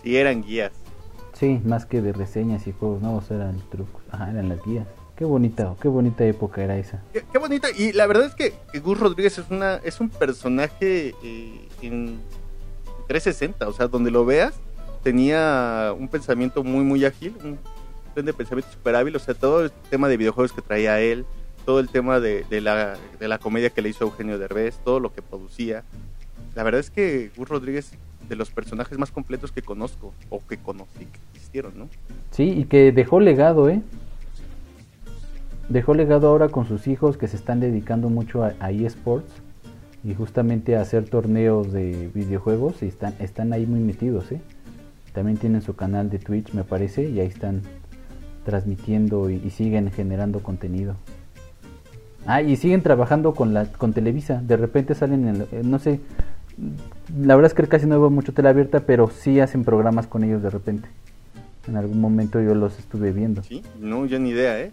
Sí, 0.04 0.18
eran 0.18 0.44
guías. 0.44 0.72
Sí, 1.34 1.60
más 1.63 1.86
que 1.86 2.02
de 2.02 2.13
reseñas 2.13 2.68
y 2.68 2.74
juegos 2.74 3.02
nuevos 3.02 3.32
eran 3.32 3.58
trucos, 3.70 4.02
ajá, 4.12 4.30
eran 4.32 4.50
las 4.50 4.63
guías. 4.63 4.88
Qué 5.16 5.26
bonita, 5.26 5.76
qué 5.82 5.88
bonita 5.88 6.26
época 6.26 6.63
era 6.63 6.78
esa. 6.78 7.02
Qué, 7.13 7.24
qué 7.32 7.38
bonita. 7.38 7.70
Y 7.72 7.92
la 7.94 8.08
verdad 8.08 8.26
es 8.26 8.36
que, 8.36 8.54
que 8.72 8.80
Gus 8.80 9.00
Rodríguez 9.00 9.38
es 9.38 9.50
una 9.50 9.76
es 9.84 10.00
un 10.00 10.10
personaje 10.10 11.13
eh, 11.24 11.68
en 11.82 12.20
360, 13.08 13.68
o 13.68 13.74
sea, 13.74 13.88
donde 13.88 14.12
lo 14.12 14.26
veas, 14.26 14.56
tenía 15.04 15.94
un 15.98 16.08
pensamiento 16.08 16.63
muy, 16.63 16.84
muy 16.84 17.06
ágil, 17.06 17.36
un 17.44 17.60
tren 18.13 18.26
de 18.26 18.34
pensamiento 18.34 18.72
super 18.72 18.96
hábil, 18.96 19.16
o 19.16 19.20
sea, 19.20 19.34
todo 19.34 19.63
el 19.66 19.72
tema 19.89 20.08
de 20.08 20.18
videojuegos 20.18 20.52
que 20.52 20.62
traía 20.62 21.00
él, 21.00 21.26
todo 21.66 21.80
el 21.80 21.89
tema 21.89 22.20
de, 22.20 22.46
de 22.50 22.62
la, 22.62 22.98
de 23.20 23.28
la 23.28 23.38
comedia 23.38 23.70
que 23.70 23.82
le 23.82 23.89
hizo 23.89 24.06
Eugenio 24.06 24.38
Derbez, 24.39 24.78
todo 24.84 25.00
lo 25.00 25.13
que 25.13 25.22
producía. 25.22 25.84
La 26.56 26.63
verdad 26.63 26.80
es 26.80 26.89
que 26.89 27.32
Gus 27.36 27.50
Rodríguez 27.50 27.92
de 28.34 28.38
los 28.38 28.50
personajes 28.50 28.98
más 28.98 29.12
completos 29.12 29.52
que 29.52 29.62
conozco 29.62 30.12
o 30.32 30.41
que 30.46 30.58
conocí 30.58 31.06
que 31.06 31.19
existieron, 31.34 31.78
¿no? 31.78 31.88
Sí, 32.32 32.50
y 32.50 32.65
que 32.65 32.91
dejó 32.91 33.19
legado, 33.19 33.69
¿eh? 33.69 33.82
Dejó 35.69 35.93
legado 35.93 36.28
ahora 36.28 36.50
con 36.50 36.67
sus 36.67 36.88
hijos 36.88 37.15
que 37.15 37.28
se 37.28 37.36
están 37.36 37.60
dedicando 37.60 38.10
mucho 38.10 38.43
a, 38.43 38.72
eSports 38.72 39.32
y 40.04 40.15
justamente 40.15 40.76
a 40.76 40.82
hacer 40.82 41.08
torneos 41.08 41.72
de 41.72 42.10
videojuegos 42.13 42.82
y 42.82 42.88
están, 42.88 43.13
están 43.19 43.54
ahí 43.54 43.67
muy 43.67 43.80
metidos, 43.80 44.32
¿eh? 44.32 44.41
También 45.13 45.38
tienen 45.38 45.62
su 45.62 45.76
canal 45.76 46.10
de 46.10 46.17
Twitch, 46.17 46.54
me 46.54 46.63
parece, 46.63 47.08
y 47.08 47.19
ahí 47.19 47.28
están 47.28 47.62
transmitiendo 48.46 49.30
y, 49.30 49.36
y 49.36 49.52
siguen 49.52 49.91
generando 49.91 50.41
contenido. 50.41 50.96
Ah, 52.26 52.41
y 52.41 52.56
siguen 52.56 52.82
trabajando 52.82 53.36
con 53.36 53.54
la 53.54 53.65
con 53.65 53.93
Televisa. 53.93 54.41
De 54.41 54.58
repente 54.58 54.96
salen, 54.96 55.28
en, 55.28 55.41
eh, 55.52 55.62
no 55.63 55.78
sé, 55.78 56.00
la 57.18 57.36
verdad 57.36 57.52
es 57.52 57.54
que 57.54 57.68
casi 57.68 57.86
no 57.86 58.00
veo 58.00 58.10
mucho 58.10 58.34
tele 58.34 58.50
abierta, 58.50 58.82
pero 58.82 59.10
sí 59.10 59.39
hacen 59.39 59.63
programas 59.63 60.08
con 60.08 60.24
ellos 60.24 60.42
de 60.42 60.50
repente. 60.50 60.89
En 61.68 61.78
algún 61.78 62.02
momento 62.02 62.42
yo 62.42 62.56
los 62.56 62.78
estuve 62.78 63.12
viendo. 63.12 63.42
Sí, 63.44 63.63
no, 63.80 64.06
yo 64.06 64.20
ni 64.20 64.30
idea, 64.32 64.60
¿eh? 64.60 64.72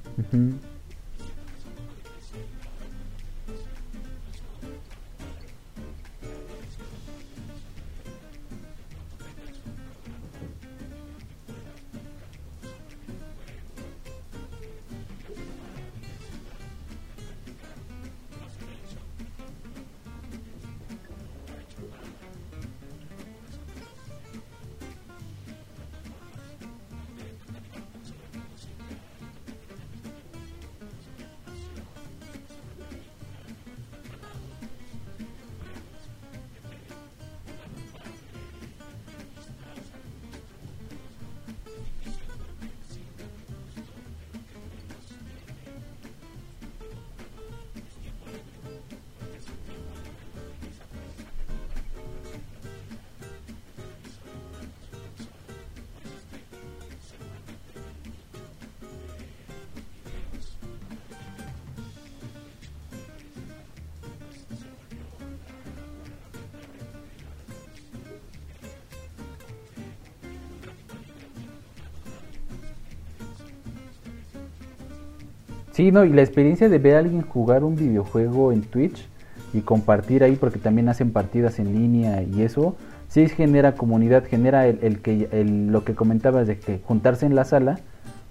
Sí, 75.81 75.93
no, 75.93 76.05
y 76.05 76.11
la 76.11 76.21
experiencia 76.21 76.69
de 76.69 76.79
ver 76.79 76.97
a 76.97 76.99
alguien 76.99 77.23
jugar 77.23 77.65
un 77.65 77.75
videojuego 77.75 78.53
en 78.53 78.61
Twitch 78.61 79.09
y 79.55 79.63
compartir 79.63 80.23
ahí, 80.23 80.37
porque 80.37 80.59
también 80.59 80.91
hacen 80.91 81.11
partidas 81.11 81.59
en 81.59 81.73
línea 81.73 82.23
y 82.23 82.43
eso, 82.43 82.77
sí 83.09 83.27
genera 83.31 83.73
comunidad, 83.73 84.27
genera 84.27 84.67
el, 84.67 85.01
que 85.01 85.27
lo 85.43 85.83
que 85.83 85.95
comentabas 85.95 86.47
de 86.47 86.59
que 86.59 86.83
juntarse 86.85 87.25
en 87.25 87.35
la 87.35 87.47
sala 87.47 87.79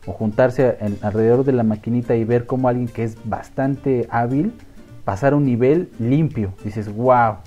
o 0.05 0.11
juntarse 0.11 0.77
alrededor 1.01 1.43
de 1.43 1.53
la 1.53 1.63
maquinita 1.63 2.15
y 2.15 2.23
ver 2.23 2.45
cómo 2.45 2.67
alguien 2.67 2.87
que 2.87 3.03
es 3.03 3.17
bastante 3.27 4.05
hábil 4.11 4.53
pasar 5.03 5.33
un 5.33 5.43
nivel 5.43 5.89
limpio. 5.97 6.53
Dices, 6.63 6.95
wow, 6.95 7.37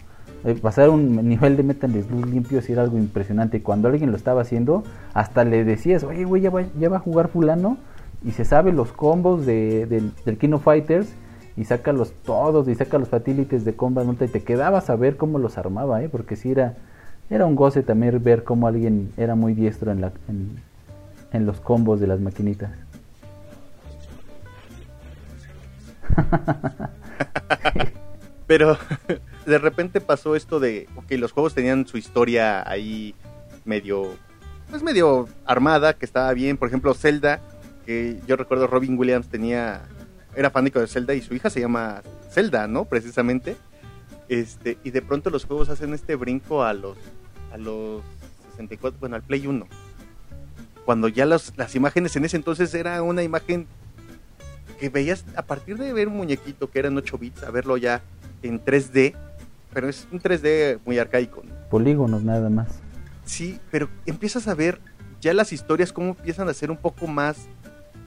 pasar 0.62 0.90
un 0.90 1.28
nivel 1.28 1.56
de 1.56 1.62
Metal 1.62 1.92
Slug 1.92 2.26
limpio 2.26 2.60
sí 2.60 2.72
era 2.72 2.82
algo 2.82 2.98
impresionante. 2.98 3.62
Cuando 3.62 3.86
alguien 3.86 4.10
lo 4.10 4.16
estaba 4.16 4.42
haciendo, 4.42 4.82
hasta 5.14 5.44
le 5.44 5.62
decías, 5.62 6.02
oye, 6.02 6.24
güey, 6.24 6.42
ya 6.42 6.50
va, 6.50 6.64
ya 6.76 6.88
va 6.88 6.96
a 6.96 7.00
jugar 7.00 7.28
fulano 7.28 7.76
y 8.24 8.32
se 8.32 8.44
sabe 8.44 8.72
los 8.72 8.92
combos 8.92 9.46
de, 9.46 9.86
del, 9.86 10.12
del 10.24 10.38
King 10.38 10.52
of 10.52 10.64
Fighters 10.64 11.08
y 11.56 11.64
saca 11.64 11.92
los 11.92 12.12
todos 12.12 12.68
y 12.68 12.74
saca 12.74 12.98
los 12.98 13.08
fatalities 13.08 13.64
de 13.64 13.74
Combat 13.74 14.06
y 14.22 14.28
te 14.28 14.42
quedabas 14.42 14.90
a 14.90 14.96
ver 14.96 15.16
cómo 15.16 15.38
los 15.38 15.58
armaba, 15.58 16.02
¿eh? 16.02 16.08
porque 16.08 16.36
sí 16.36 16.50
era, 16.50 16.76
era 17.30 17.46
un 17.46 17.56
goce 17.56 17.82
también 17.82 18.22
ver 18.22 18.44
cómo 18.44 18.66
alguien 18.66 19.12
era 19.16 19.34
muy 19.34 19.54
diestro 19.54 19.92
en, 19.92 20.00
la, 20.00 20.12
en, 20.28 20.60
en 21.32 21.46
los 21.46 21.60
combos 21.60 22.00
de 22.00 22.06
las 22.06 22.20
maquinitas. 22.20 22.70
Pero 28.46 28.76
de 29.46 29.58
repente 29.58 30.00
pasó 30.00 30.36
esto 30.36 30.60
de, 30.60 30.86
ok, 30.96 31.12
los 31.12 31.32
juegos 31.32 31.54
tenían 31.54 31.86
su 31.86 31.96
historia 31.96 32.68
ahí 32.68 33.14
medio, 33.64 34.10
pues 34.70 34.82
medio 34.82 35.28
armada, 35.46 35.94
que 35.94 36.04
estaba 36.04 36.32
bien. 36.34 36.58
Por 36.58 36.68
ejemplo, 36.68 36.92
Zelda, 36.94 37.40
que 37.86 38.20
yo 38.26 38.36
recuerdo 38.36 38.66
Robin 38.66 38.98
Williams 38.98 39.28
tenía, 39.28 39.82
era 40.36 40.50
fanático 40.50 40.80
de 40.80 40.86
Zelda 40.86 41.14
y 41.14 41.20
su 41.22 41.34
hija 41.34 41.50
se 41.50 41.60
llama 41.60 42.02
Zelda, 42.30 42.66
¿no? 42.66 42.84
Precisamente. 42.84 43.56
Este, 44.28 44.78
y 44.84 44.90
de 44.90 45.02
pronto 45.02 45.30
los 45.30 45.44
juegos 45.44 45.68
hacen 45.68 45.92
este 45.94 46.14
brinco 46.14 46.62
a 46.64 46.72
los, 46.72 46.96
a 47.52 47.56
los 47.58 48.02
64, 48.52 48.98
bueno, 49.00 49.16
al 49.16 49.22
Play 49.22 49.46
1. 49.46 49.66
Cuando 50.84 51.08
ya 51.08 51.26
los- 51.26 51.52
las 51.56 51.74
imágenes 51.74 52.16
en 52.16 52.24
ese 52.24 52.36
entonces 52.36 52.72
era 52.74 53.02
una 53.02 53.22
imagen 53.22 53.66
que 54.80 54.88
veías 54.88 55.24
a 55.36 55.42
partir 55.42 55.78
de 55.78 55.92
ver 55.92 56.08
un 56.08 56.16
muñequito 56.16 56.70
que 56.70 56.78
era 56.80 56.88
en 56.88 56.96
8 56.96 57.18
bits, 57.18 57.42
a 57.44 57.50
verlo 57.50 57.76
ya 57.76 58.02
en 58.42 58.58
3D, 58.64 59.14
pero 59.72 59.88
es 59.88 60.06
un 60.10 60.18
3D 60.20 60.80
muy 60.84 60.98
arcaico. 60.98 61.42
¿no? 61.44 61.54
Polígonos 61.70 62.22
nada 62.24 62.50
más. 62.50 62.68
Sí, 63.24 63.60
pero 63.70 63.88
empiezas 64.06 64.48
a 64.48 64.54
ver 64.54 64.80
ya 65.20 65.32
las 65.34 65.52
historias 65.52 65.92
cómo 65.92 66.10
empiezan 66.10 66.48
a 66.48 66.54
ser 66.54 66.70
un 66.72 66.76
poco 66.76 67.06
más 67.06 67.46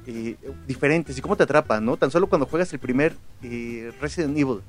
eh, 0.08 0.36
diferentes 0.68 1.18
y 1.18 1.22
cómo 1.22 1.36
te 1.36 1.44
atrapan, 1.44 1.84
¿no? 1.86 1.98
Tan 1.98 2.12
solo 2.12 2.28
cuando 2.28 2.46
juegas 2.46 2.72
el 2.74 2.80
primer 2.80 3.16
eh, 3.44 3.92
Resident 4.02 4.38
Evil. 4.38 4.62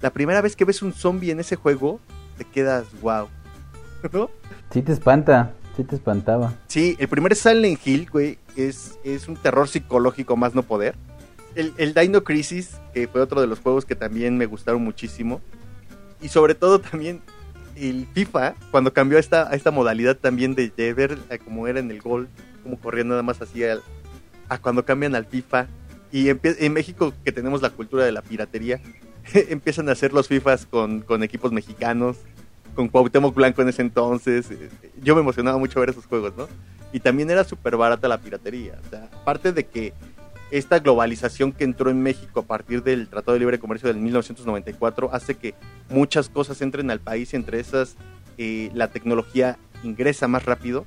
La 0.00 0.10
primera 0.10 0.40
vez 0.40 0.56
que 0.56 0.64
ves 0.64 0.82
un 0.82 0.92
zombie 0.92 1.30
en 1.30 1.40
ese 1.40 1.56
juego, 1.56 2.00
te 2.38 2.44
quedas 2.44 2.84
wow. 3.00 3.28
¿No? 4.12 4.30
Sí 4.70 4.82
te 4.82 4.92
espanta, 4.92 5.52
sí 5.76 5.84
te 5.84 5.94
espantaba. 5.96 6.54
Sí, 6.66 6.96
el 6.98 7.08
primer 7.08 7.36
Silent 7.36 7.78
Hill, 7.86 8.08
güey, 8.10 8.38
es, 8.56 8.98
es 9.04 9.28
un 9.28 9.36
terror 9.36 9.68
psicológico 9.68 10.36
más 10.36 10.54
no 10.54 10.62
poder. 10.62 10.94
El, 11.54 11.74
el 11.76 11.92
Dino 11.94 12.24
Crisis, 12.24 12.78
que 12.94 13.06
fue 13.08 13.20
otro 13.20 13.40
de 13.40 13.46
los 13.46 13.60
juegos 13.60 13.84
que 13.84 13.94
también 13.94 14.38
me 14.38 14.46
gustaron 14.46 14.82
muchísimo. 14.82 15.40
Y 16.20 16.28
sobre 16.28 16.54
todo 16.54 16.80
también 16.80 17.20
el 17.76 18.06
FIFA, 18.12 18.54
cuando 18.70 18.92
cambió 18.92 19.18
a 19.18 19.20
esta, 19.20 19.48
a 19.48 19.54
esta 19.54 19.70
modalidad 19.70 20.16
también 20.16 20.54
de, 20.54 20.70
de 20.74 20.94
ver 20.94 21.18
eh, 21.30 21.38
como 21.38 21.66
era 21.68 21.78
en 21.80 21.90
el 21.90 22.00
gol, 22.00 22.28
como 22.62 22.78
corría 22.78 23.04
nada 23.04 23.22
más 23.22 23.40
así 23.42 23.62
al- 23.64 23.82
a 24.52 24.58
cuando 24.58 24.84
cambian 24.84 25.14
al 25.14 25.26
FIFA. 25.26 25.66
Y 26.10 26.28
en 26.28 26.72
México, 26.72 27.14
que 27.24 27.32
tenemos 27.32 27.62
la 27.62 27.70
cultura 27.70 28.04
de 28.04 28.12
la 28.12 28.22
piratería, 28.22 28.80
empiezan 29.34 29.88
a 29.88 29.92
hacer 29.92 30.12
los 30.12 30.28
FIFAs 30.28 30.66
con, 30.66 31.00
con 31.00 31.22
equipos 31.22 31.52
mexicanos, 31.52 32.18
con 32.74 32.88
Cuauhtémoc 32.88 33.34
Blanco 33.34 33.62
en 33.62 33.68
ese 33.68 33.82
entonces. 33.82 34.50
eh, 34.50 34.68
Yo 35.02 35.14
me 35.14 35.22
emocionaba 35.22 35.58
mucho 35.58 35.80
ver 35.80 35.90
esos 35.90 36.06
juegos, 36.06 36.34
¿no? 36.36 36.48
Y 36.92 37.00
también 37.00 37.30
era 37.30 37.44
súper 37.44 37.76
barata 37.76 38.08
la 38.08 38.18
piratería. 38.18 38.78
O 38.86 38.90
sea, 38.90 39.08
aparte 39.12 39.52
de 39.52 39.64
que 39.64 39.94
esta 40.50 40.80
globalización 40.80 41.52
que 41.52 41.64
entró 41.64 41.88
en 41.88 42.02
México 42.02 42.40
a 42.40 42.42
partir 42.42 42.82
del 42.82 43.08
Tratado 43.08 43.32
de 43.32 43.38
Libre 43.38 43.58
Comercio 43.58 43.88
del 43.88 43.96
1994 43.96 45.08
hace 45.14 45.34
que 45.34 45.54
muchas 45.88 46.28
cosas 46.28 46.60
entren 46.60 46.90
al 46.90 47.00
país, 47.00 47.32
entre 47.32 47.58
esas 47.58 47.96
eh, 48.36 48.70
la 48.74 48.88
tecnología 48.88 49.58
ingresa 49.82 50.28
más 50.28 50.44
rápido 50.44 50.84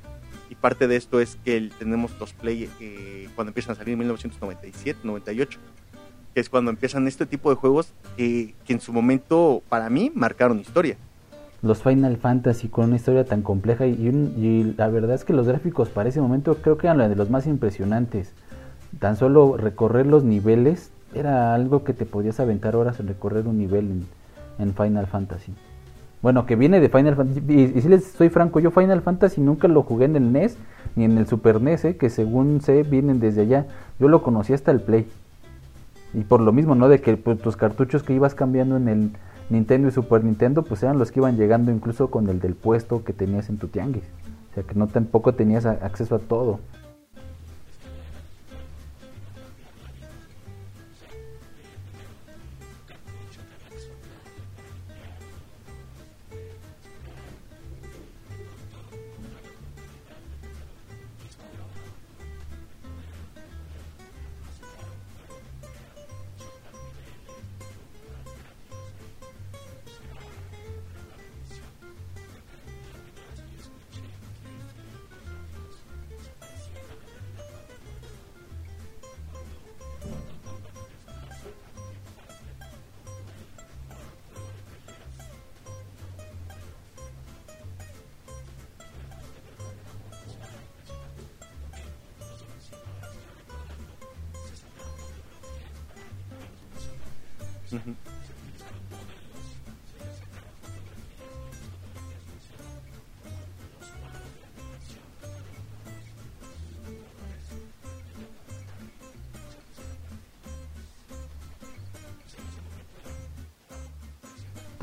y 0.50 0.56
parte 0.56 0.88
de 0.88 0.96
esto 0.96 1.20
es 1.20 1.38
que 1.44 1.70
tenemos 1.78 2.12
los 2.20 2.34
play 2.34 2.70
eh, 2.80 3.30
cuando 3.36 3.50
empiezan 3.50 3.74
a 3.74 3.76
salir 3.76 3.94
en 3.94 4.00
1997, 4.00 5.00
98, 5.04 5.60
que 6.34 6.40
es 6.40 6.50
cuando 6.50 6.72
empiezan 6.72 7.08
este 7.08 7.26
tipo 7.26 7.50
de 7.50 7.56
juegos 7.56 7.94
eh, 8.18 8.54
que 8.66 8.74
en 8.74 8.82
su 8.82 8.94
momento 8.94 9.64
para 9.70 9.90
mí 9.90 10.12
marcaron 10.14 10.60
historia. 10.60 10.98
Los 11.62 11.82
Final 11.82 12.18
Fantasy 12.18 12.68
con 12.68 12.86
una 12.86 12.98
historia 12.98 13.26
tan 13.26 13.42
compleja 13.42 13.88
y, 13.88 13.94
y 13.94 14.76
la 14.78 14.88
verdad 14.88 15.16
es 15.16 15.24
que 15.24 15.34
los 15.34 15.48
gráficos 15.48 15.90
para 15.90 16.10
ese 16.10 16.22
momento 16.22 16.56
creo 16.62 16.78
que 16.78 16.88
eran 16.88 17.10
de 17.10 17.16
los 17.16 17.30
más 17.30 17.48
impresionantes. 17.48 18.34
Tan 19.00 19.18
solo 19.18 19.58
recorrer 19.58 20.06
los 20.06 20.24
niveles 20.24 20.92
era 21.14 21.56
algo 21.56 21.84
que 21.84 21.94
te 21.94 22.06
podías 22.06 22.40
aventar 22.40 22.76
horas 22.76 23.00
en 23.00 23.08
recorrer 23.08 23.48
un 23.48 23.58
nivel 23.58 23.86
en, 23.86 24.08
en 24.60 24.76
Final 24.76 25.08
Fantasy. 25.08 25.54
Bueno, 26.22 26.46
que 26.46 26.56
viene 26.56 26.80
de 26.80 26.90
Final 26.90 27.16
Fantasy. 27.16 27.42
Y, 27.48 27.82
si 27.82 27.88
les 27.88 28.06
soy 28.06 28.30
franco, 28.30 28.60
yo 28.60 28.72
Final 28.72 29.02
Fantasy 29.02 29.42
nunca 29.42 29.68
lo 29.68 29.84
jugué 29.84 30.06
en 30.06 30.16
el 30.16 30.32
NES 30.32 30.58
ni 30.96 31.04
en 31.04 31.18
el 31.18 31.28
Super 31.28 31.62
NES, 31.62 31.86
eh, 31.86 31.98
que 31.98 32.10
según 32.10 32.62
sé 32.62 32.84
vienen 32.84 33.20
desde 33.20 33.42
allá. 33.42 33.68
Yo 34.00 34.08
lo 34.08 34.24
conocí 34.24 34.54
hasta 34.54 34.72
el 34.72 34.82
Play. 34.82 35.08
Y 36.14 36.22
por 36.22 36.42
lo 36.42 36.52
mismo, 36.52 36.76
¿no? 36.76 36.90
De 36.90 37.02
que 37.02 37.18
pues, 37.18 37.40
tus 37.40 37.58
cartuchos 37.58 38.04
que 38.04 38.14
ibas 38.14 38.34
cambiando 38.34 38.78
en 38.78 38.88
el, 38.88 39.12
Nintendo 39.50 39.88
y 39.88 39.92
Super 39.92 40.24
Nintendo, 40.24 40.64
pues 40.64 40.82
eran 40.84 40.98
los 40.98 41.12
que 41.12 41.20
iban 41.20 41.38
llegando 41.38 41.72
incluso 41.72 42.10
con 42.10 42.28
el 42.30 42.40
del 42.40 42.56
puesto 42.56 43.04
que 43.04 43.14
tenías 43.14 43.50
en 43.50 43.58
tu 43.58 43.68
tianguis. 43.68 44.04
O 44.52 44.56
sea 44.56 44.64
que 44.64 44.76
no 44.76 44.88
tampoco 44.88 45.34
tenías 45.34 45.66
acceso 45.66 46.16
a 46.16 46.20
todo. 46.20 46.60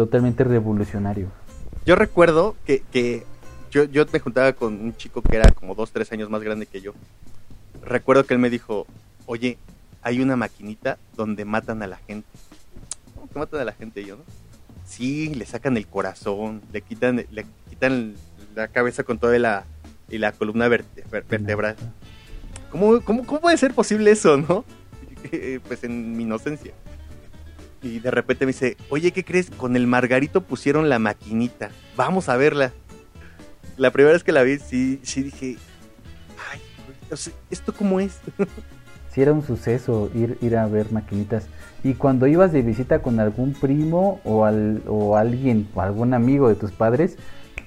Totalmente 0.02 0.42
revolucionario. 0.42 1.28
Yo 1.86 1.94
recuerdo 1.94 2.56
que, 2.66 2.82
que 2.90 3.24
yo, 3.70 3.84
yo 3.84 4.04
me 4.12 4.18
juntaba 4.18 4.52
con 4.52 4.74
un 4.80 4.96
chico 4.96 5.22
que 5.22 5.36
era 5.36 5.48
como 5.52 5.76
dos, 5.76 5.92
tres 5.92 6.10
años 6.10 6.28
más 6.28 6.42
grande 6.42 6.66
que 6.66 6.80
yo. 6.80 6.92
Recuerdo 7.84 8.24
que 8.24 8.34
él 8.34 8.40
me 8.40 8.50
dijo, 8.50 8.84
oye, 9.26 9.58
hay 10.02 10.20
una 10.20 10.34
maquinita 10.34 10.98
donde 11.16 11.44
matan 11.44 11.84
a 11.84 11.86
la 11.86 11.98
gente. 11.98 12.26
¿Cómo 13.14 13.28
que 13.28 13.38
matan 13.38 13.60
a 13.60 13.64
la 13.64 13.72
gente? 13.74 14.00
Y 14.00 14.06
yo, 14.06 14.16
¿no? 14.16 14.24
Sí, 14.84 15.32
le 15.36 15.46
sacan 15.46 15.76
el 15.76 15.86
corazón, 15.86 16.62
le 16.72 16.82
quitan, 16.82 17.24
le 17.30 17.46
quitan 17.70 18.14
la 18.56 18.66
cabeza 18.66 19.04
con 19.04 19.18
toda 19.20 19.38
la, 19.38 19.64
y 20.10 20.18
la 20.18 20.32
columna 20.32 20.66
verte- 20.66 21.04
ver- 21.12 21.24
vertebral. 21.28 21.76
¿Cómo, 22.72 23.00
cómo, 23.02 23.24
¿Cómo 23.24 23.40
puede 23.40 23.56
ser 23.56 23.72
posible 23.72 24.10
eso, 24.10 24.36
no? 24.36 24.64
pues 25.68 25.84
en 25.84 26.16
mi 26.16 26.24
inocencia. 26.24 26.72
Y 27.82 27.98
de 27.98 28.10
repente 28.10 28.46
me 28.46 28.52
dice, 28.52 28.76
oye, 28.90 29.10
¿qué 29.10 29.24
crees? 29.24 29.50
Con 29.50 29.76
el 29.76 29.86
Margarito 29.86 30.42
pusieron 30.42 30.88
la 30.88 30.98
maquinita. 30.98 31.70
Vamos 31.96 32.28
a 32.28 32.36
verla. 32.36 32.72
La 33.76 33.90
primera 33.90 34.12
vez 34.12 34.22
que 34.22 34.32
la 34.32 34.42
vi, 34.42 34.58
sí, 34.58 35.00
sí 35.02 35.22
dije, 35.22 35.56
ay, 36.50 36.60
¿esto 37.50 37.72
cómo 37.74 38.00
es? 38.00 38.20
Sí 39.12 39.20
era 39.20 39.34
un 39.34 39.44
suceso 39.46 40.10
ir, 40.14 40.38
ir 40.40 40.56
a 40.56 40.66
ver 40.66 40.90
maquinitas. 40.90 41.46
Y 41.84 41.92
cuando 41.92 42.26
ibas 42.26 42.50
de 42.50 42.62
visita 42.62 43.02
con 43.02 43.20
algún 43.20 43.52
primo 43.52 44.22
o, 44.24 44.46
al, 44.46 44.82
o 44.88 45.18
alguien 45.18 45.68
o 45.74 45.82
algún 45.82 46.14
amigo 46.14 46.48
de 46.48 46.54
tus 46.54 46.70
padres, 46.70 47.18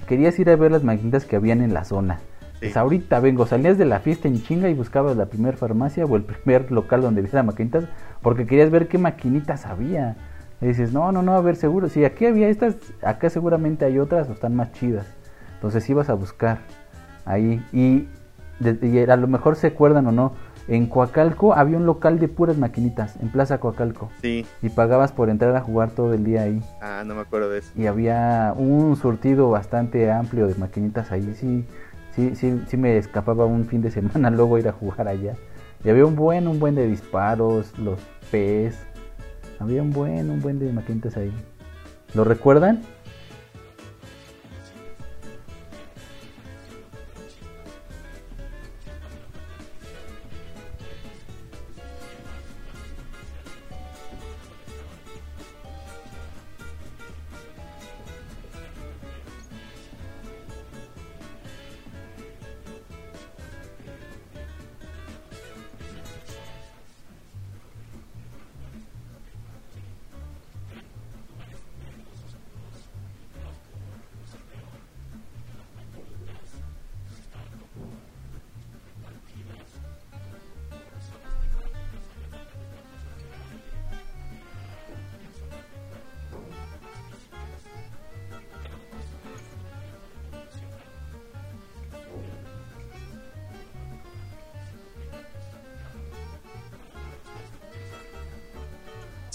querías 0.08 0.40
ir 0.40 0.50
a 0.50 0.56
ver 0.56 0.72
las 0.72 0.84
maquinitas 0.84 1.26
que 1.26 1.36
habían 1.36 1.62
en 1.62 1.72
la 1.72 1.86
zona. 1.86 2.20
Sí. 2.66 2.74
Pues 2.74 2.78
ahorita 2.78 3.20
vengo, 3.20 3.46
salías 3.46 3.78
de 3.78 3.86
la 3.86 4.00
fiesta 4.00 4.28
en 4.28 4.42
chinga 4.42 4.70
y 4.70 4.74
buscabas 4.74 5.16
la 5.18 5.26
primer 5.28 5.56
farmacia 5.58 6.06
o 6.06 6.16
el 6.16 6.24
primer 6.24 6.72
local 6.72 7.02
donde 7.02 7.22
viste 7.22 7.38
las 7.38 7.46
maquinitas 7.46 7.86
porque 8.22 8.46
querías 8.46 8.70
ver 8.72 8.88
qué 8.88 8.98
maquinitas 8.98 9.66
había. 9.66 10.16
Y 10.62 10.68
dices, 10.68 10.94
no, 10.94 11.12
no, 11.12 11.22
no, 11.22 11.34
a 11.36 11.42
ver, 11.42 11.56
seguro. 11.58 11.90
Si 11.90 12.06
aquí 12.06 12.26
había 12.26 12.48
estas, 12.48 12.76
acá 13.04 13.30
seguramente 13.30 13.86
hay 13.86 14.00
otras 14.00 14.30
o 14.30 14.34
están 14.34 14.56
más 14.56 14.72
chidas. 14.72 15.06
Entonces 15.56 15.90
ibas 15.90 16.10
a 16.10 16.14
buscar 16.14 16.60
ahí. 17.26 17.64
Y, 17.74 18.08
y 18.82 19.00
a 19.00 19.16
lo 19.18 19.28
mejor 19.28 19.56
se 19.58 19.68
acuerdan 19.68 20.08
o 20.08 20.12
no, 20.12 20.34
en 20.68 20.88
Coacalco 20.88 21.54
había 21.54 21.78
un 21.78 21.86
local 21.86 22.20
de 22.20 22.28
puras 22.28 22.58
maquinitas, 22.58 23.18
en 23.22 23.30
Plaza 23.30 23.60
Coacalco. 23.60 24.10
Sí, 24.22 24.46
Y 24.64 24.70
pagabas 24.70 25.12
por 25.12 25.30
entrar 25.30 25.56
a 25.56 25.62
jugar 25.62 25.92
todo 25.92 26.14
el 26.14 26.24
día 26.24 26.42
ahí. 26.44 26.62
ah, 26.82 27.04
no 27.06 27.14
me 27.16 27.22
acuerdo 27.22 27.50
de 27.50 27.60
eso. 27.60 27.72
Y 27.76 27.86
había 27.86 28.54
un 28.58 28.96
surtido 28.96 29.50
bastante 29.52 30.12
amplio 30.12 30.48
de 30.48 30.56
maquinitas 30.56 31.12
ahí. 31.12 31.36
Sí, 31.36 31.66
sí, 32.16 32.36
sí, 32.36 32.62
sí 32.68 32.78
me 32.78 32.98
escapaba 32.98 33.46
un 33.46 33.66
fin 33.66 33.82
de 33.82 33.92
semana 33.92 34.30
luego 34.32 34.58
ir 34.58 34.68
a 34.68 34.72
jugar 34.72 35.08
allá. 35.08 35.36
Y 35.84 35.90
había 35.90 36.06
un 36.06 36.16
buen, 36.16 36.48
un 36.48 36.60
buen 36.60 36.76
de 36.76 36.88
disparos, 36.88 37.78
los 37.78 38.00
PES. 38.32 38.76
Había 39.60 39.82
un 39.82 39.92
buen, 39.92 40.30
un 40.30 40.42
buen 40.42 40.60
de 40.60 40.72
maquinitas 40.72 41.16
ahí. 41.18 41.32
¿Lo 42.14 42.24
recuerdan? 42.24 42.82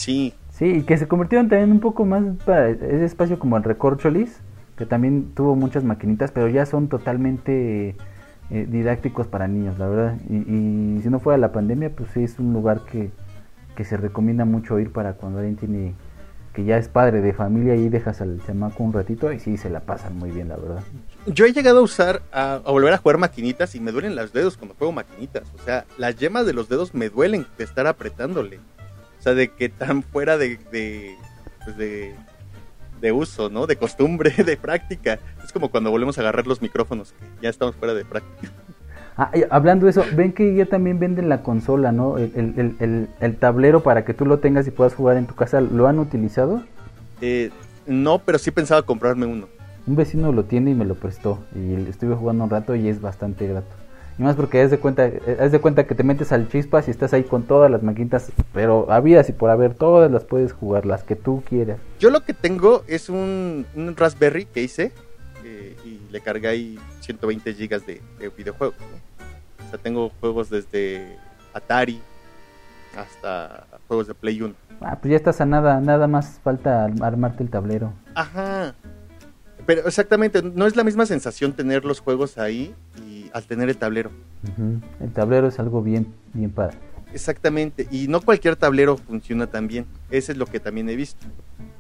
Sí, 0.01 0.35
Sí, 0.61 0.67
y 0.67 0.83
que 0.83 0.99
se 0.99 1.09
convirtieron 1.09 1.49
también 1.49 1.73
un 1.73 1.81
poco 1.81 2.05
más 2.05 2.23
para 2.45 2.69
ese 2.69 3.07
espacio 3.07 3.39
como 3.39 3.57
el 3.57 3.63
Recorcholis, 3.63 4.43
que 4.77 4.85
también 4.85 5.33
tuvo 5.35 5.57
muchas 5.57 5.85
maquinitas, 5.85 6.33
pero 6.33 6.49
ya 6.49 6.67
son 6.67 6.89
totalmente 6.89 7.97
eh, 8.51 8.67
didácticos 8.69 9.27
para 9.27 9.49
niños, 9.49 9.79
la 9.79 9.87
verdad. 9.89 10.19
Y, 10.29 10.37
y 10.37 11.01
si 11.03 11.09
no 11.09 11.19
fuera 11.19 11.39
la 11.39 11.51
pandemia, 11.53 11.89
pues 11.97 12.11
sí 12.13 12.25
es 12.25 12.39
un 12.39 12.53
lugar 12.53 12.83
que, 12.85 13.11
que 13.75 13.85
se 13.85 13.97
recomienda 13.97 14.45
mucho 14.45 14.79
ir 14.79 14.93
para 14.93 15.15
cuando 15.15 15.39
alguien 15.39 15.57
tiene 15.57 15.95
que 16.53 16.65
ya 16.65 16.77
es 16.77 16.89
padre 16.89 17.23
de 17.23 17.33
familia 17.33 17.75
y 17.77 17.89
dejas 17.89 18.21
al 18.21 18.43
chamaco 18.45 18.83
un 18.83 18.93
ratito 18.93 19.33
y 19.33 19.39
sí 19.39 19.57
se 19.57 19.71
la 19.71 19.81
pasan 19.81 20.19
muy 20.19 20.31
bien, 20.31 20.49
la 20.51 20.57
verdad. 20.57 20.83
yo 21.27 21.47
he 21.47 21.55
llegado 21.55 21.79
a 21.79 21.83
usar, 21.83 22.21
a, 22.33 22.55
a 22.57 22.71
volver 22.71 22.93
a 22.93 22.99
jugar 22.99 23.17
maquinitas 23.17 23.75
y 23.77 23.81
me 23.81 23.93
duelen 23.93 24.15
los 24.15 24.35
dedos 24.35 24.59
cuando 24.59 24.75
juego 24.75 24.93
maquinitas. 24.93 25.45
O 25.59 25.65
sea, 25.65 25.87
las 25.97 26.17
yemas 26.17 26.45
de 26.45 26.53
los 26.53 26.69
dedos 26.69 26.93
me 26.93 27.09
duelen 27.09 27.47
de 27.57 27.65
estar 27.65 27.87
apretándole. 27.87 28.61
O 29.21 29.23
sea, 29.23 29.35
de 29.35 29.49
que 29.49 29.69
tan 29.69 30.03
fuera 30.03 30.37
de, 30.39 30.59
de, 30.73 31.15
pues 31.65 31.77
de, 31.77 32.15
de 33.01 33.13
uso, 33.13 33.51
¿no? 33.51 33.67
De 33.67 33.77
costumbre, 33.77 34.31
de 34.45 34.57
práctica. 34.57 35.19
Es 35.45 35.53
como 35.53 35.69
cuando 35.71 35.91
volvemos 35.91 36.17
a 36.19 36.23
agarrar 36.23 36.47
los 36.47 36.63
micrófonos, 36.63 37.13
que 37.13 37.43
ya 37.43 37.51
estamos 37.51 37.77
fuera 37.77 37.95
de 37.95 38.05
práctica. 38.05 38.53
Ah, 39.19 39.31
hablando 39.51 39.85
de 39.85 39.91
eso, 39.91 40.05
ven 40.17 40.33
que 40.33 40.55
ya 40.55 40.65
también 40.65 40.99
venden 40.99 41.29
la 41.29 41.43
consola, 41.43 41.93
¿no? 41.93 42.17
El, 42.17 42.33
el- 42.35 42.55
el- 42.59 42.77
el- 42.81 43.09
el 43.21 43.37
tablero 43.37 43.83
para 43.83 44.05
que 44.07 44.15
tú 44.15 44.25
lo 44.25 44.39
tengas 44.39 44.67
y 44.67 44.71
puedas 44.71 44.95
jugar 44.95 45.19
en 45.19 45.27
tu 45.27 45.35
casa, 45.35 45.61
¿lo 45.61 45.87
han 45.87 45.99
utilizado? 45.99 46.63
Eh, 47.21 47.51
no, 47.87 48.21
pero 48.21 48.39
sí 48.39 48.51
pensaba 48.51 48.81
comprarme 48.83 49.27
uno. 49.27 49.49
Un 49.87 49.97
vecino 49.97 50.33
lo 50.33 50.45
tiene 50.45 50.71
y 50.71 50.75
me 50.75 50.87
lo 50.87 50.95
prestó 50.95 51.41
y 51.55 51.75
estuve 51.91 52.15
jugando 52.15 52.45
un 52.45 52.51
rato 52.51 52.75
y 52.75 52.89
es 52.89 53.01
bastante 53.03 53.47
grato. 53.47 53.69
Y 54.21 54.23
más 54.23 54.37
porque 54.37 54.61
haz 54.61 54.71
de 54.71 54.79
cuenta, 54.79 55.11
haz 55.41 55.51
de 55.51 55.61
cuenta 55.61 55.87
que 55.87 55.95
te 55.95 56.03
metes 56.03 56.31
al 56.31 56.47
chispas 56.51 56.89
y 56.89 56.91
estás 56.91 57.15
ahí 57.15 57.25
con 57.25 57.45
todas 57.45 57.71
las 57.71 57.83
maquinitas, 57.83 58.31
pero 58.53 58.93
habidas 58.93 59.31
y 59.31 59.33
por 59.33 59.49
haber 59.49 59.73
todas 59.73 60.13
las 60.13 60.25
puedes 60.25 60.53
jugar, 60.53 60.85
las 60.85 61.05
que 61.05 61.17
tú 61.17 61.43
quieras. 61.49 61.79
Yo 61.99 62.11
lo 62.11 62.23
que 62.23 62.35
tengo 62.35 62.85
es 62.87 63.09
un, 63.09 63.65
un 63.75 63.97
Raspberry 63.97 64.45
que 64.45 64.63
hice 64.63 64.93
eh, 65.43 65.75
y 65.87 66.03
le 66.13 66.21
cargué 66.21 66.49
ahí 66.49 66.79
120 67.01 67.55
gigas 67.55 67.87
de, 67.87 68.03
de 68.19 68.29
videojuegos. 68.29 68.77
¿no? 68.79 69.67
O 69.67 69.71
sea, 69.71 69.79
tengo 69.79 70.11
juegos 70.21 70.51
desde 70.51 71.17
Atari 71.55 72.03
hasta 72.99 73.65
juegos 73.89 74.07
de 74.07 74.13
Play 74.13 74.43
1. 74.43 74.55
Ah, 74.83 74.99
pues 75.01 75.13
ya 75.13 75.17
estás 75.17 75.41
a 75.41 75.47
nada, 75.47 75.81
nada 75.81 76.07
más 76.09 76.41
falta 76.45 76.85
armarte 77.01 77.43
el 77.43 77.49
tablero. 77.49 77.95
Ajá. 78.15 78.75
Pero 79.67 79.87
exactamente, 79.87 80.43
no 80.43 80.67
es 80.67 80.77
la 80.77 80.85
misma 80.85 81.07
sensación 81.07 81.53
tener 81.53 81.85
los 81.85 82.01
juegos 82.01 82.39
ahí 82.39 82.75
y 83.07 83.31
al 83.33 83.45
tener 83.45 83.69
el 83.69 83.77
tablero. 83.77 84.11
Ujú. 84.53 84.81
El 85.01 85.13
tablero 85.13 85.49
es 85.49 85.59
algo 85.59 85.83
bien, 85.83 86.07
bien 86.33 86.51
padre. 86.51 86.77
Exactamente, 87.13 87.89
y 87.91 88.07
no 88.09 88.21
cualquier 88.21 88.57
tablero 88.57 88.97
funciona 88.97 89.47
tan 89.49 89.67
bien. 89.67 89.87
Eso 90.11 90.33
es 90.33 90.39
lo 90.39 90.47
que 90.47 90.61
también 90.61 90.89
he 90.89 90.97
visto. 90.97 91.27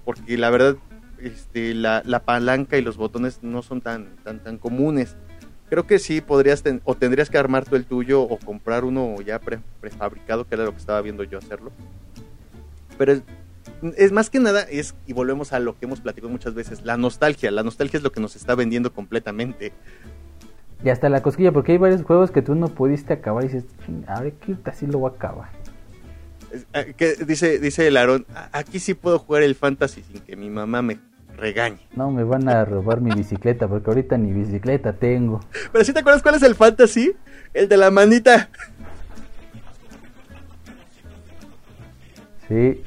Porque 0.04 0.36
la 0.36 0.50
verdad, 0.50 0.76
este, 1.20 1.74
la, 1.74 2.02
la 2.04 2.20
palanca 2.24 2.76
y 2.78 2.82
los 2.82 2.96
botones 2.96 3.38
no 3.42 3.62
son 3.62 3.80
tan, 3.80 4.16
tan, 4.24 4.40
tan 4.40 4.58
comunes. 4.58 5.16
Creo 5.68 5.86
que 5.86 6.00
sí 6.00 6.20
podrías 6.20 6.62
ten- 6.64 6.80
o 6.84 6.96
tendrías 6.96 7.30
que 7.30 7.38
armar 7.38 7.64
tú 7.64 7.76
el 7.76 7.84
tuyo 7.84 8.22
o 8.22 8.38
comprar 8.38 8.84
uno 8.84 9.20
ya 9.20 9.38
pre- 9.38 9.60
prefabricado, 9.80 10.44
que 10.46 10.56
era 10.56 10.64
lo 10.64 10.72
que 10.72 10.78
estaba 10.78 11.00
viendo 11.00 11.22
yo 11.22 11.38
hacerlo. 11.38 11.70
Pero 12.98 13.20
es, 13.96 14.12
más 14.12 14.30
que 14.30 14.40
nada, 14.40 14.62
es, 14.62 14.94
y 15.06 15.12
volvemos 15.12 15.52
a 15.52 15.58
lo 15.60 15.78
que 15.78 15.86
hemos 15.86 16.00
platicado 16.00 16.30
muchas 16.30 16.54
veces, 16.54 16.82
la 16.84 16.96
nostalgia. 16.96 17.50
La 17.50 17.62
nostalgia 17.62 17.98
es 17.98 18.02
lo 18.02 18.12
que 18.12 18.20
nos 18.20 18.36
está 18.36 18.54
vendiendo 18.54 18.92
completamente. 18.92 19.72
Y 20.84 20.88
hasta 20.88 21.08
la 21.08 21.22
cosquilla, 21.22 21.52
porque 21.52 21.72
hay 21.72 21.78
varios 21.78 22.02
juegos 22.02 22.30
que 22.30 22.40
tú 22.42 22.54
no 22.54 22.68
pudiste 22.68 23.12
acabar 23.12 23.44
y 23.44 23.48
dices, 23.48 23.64
"Ching, 23.84 24.04
ahora 24.08 24.30
que 24.30 24.56
así 24.64 24.86
lo 24.86 24.98
voy 24.98 25.10
a 25.12 25.14
acabar. 25.14 25.50
Eh, 26.72 26.94
que 26.96 27.14
dice, 27.26 27.58
dice 27.58 27.86
el 27.86 27.96
Aarón, 27.96 28.26
"A- 28.34 28.48
aquí 28.58 28.78
sí 28.80 28.94
puedo 28.94 29.18
jugar 29.18 29.42
el 29.42 29.54
fantasy 29.54 30.02
sin 30.02 30.20
que 30.20 30.36
mi 30.36 30.48
mamá 30.50 30.82
me 30.82 30.98
regañe. 31.36 31.86
No, 31.94 32.10
me 32.10 32.24
van 32.24 32.48
a 32.48 32.64
robar 32.64 33.00
mi 33.00 33.10
bicicleta, 33.14 33.68
porque 33.68 33.88
ahorita 33.90 34.16
ni 34.18 34.32
bicicleta 34.32 34.92
tengo. 34.94 35.40
Pero 35.72 35.84
si 35.84 35.92
te 35.92 36.00
acuerdas 36.00 36.22
cuál 36.22 36.34
es 36.36 36.42
el 36.42 36.54
fantasy? 36.54 37.12
El 37.54 37.68
de 37.68 37.76
la 37.76 37.90
manita. 37.90 38.48
Sí. 42.48 42.82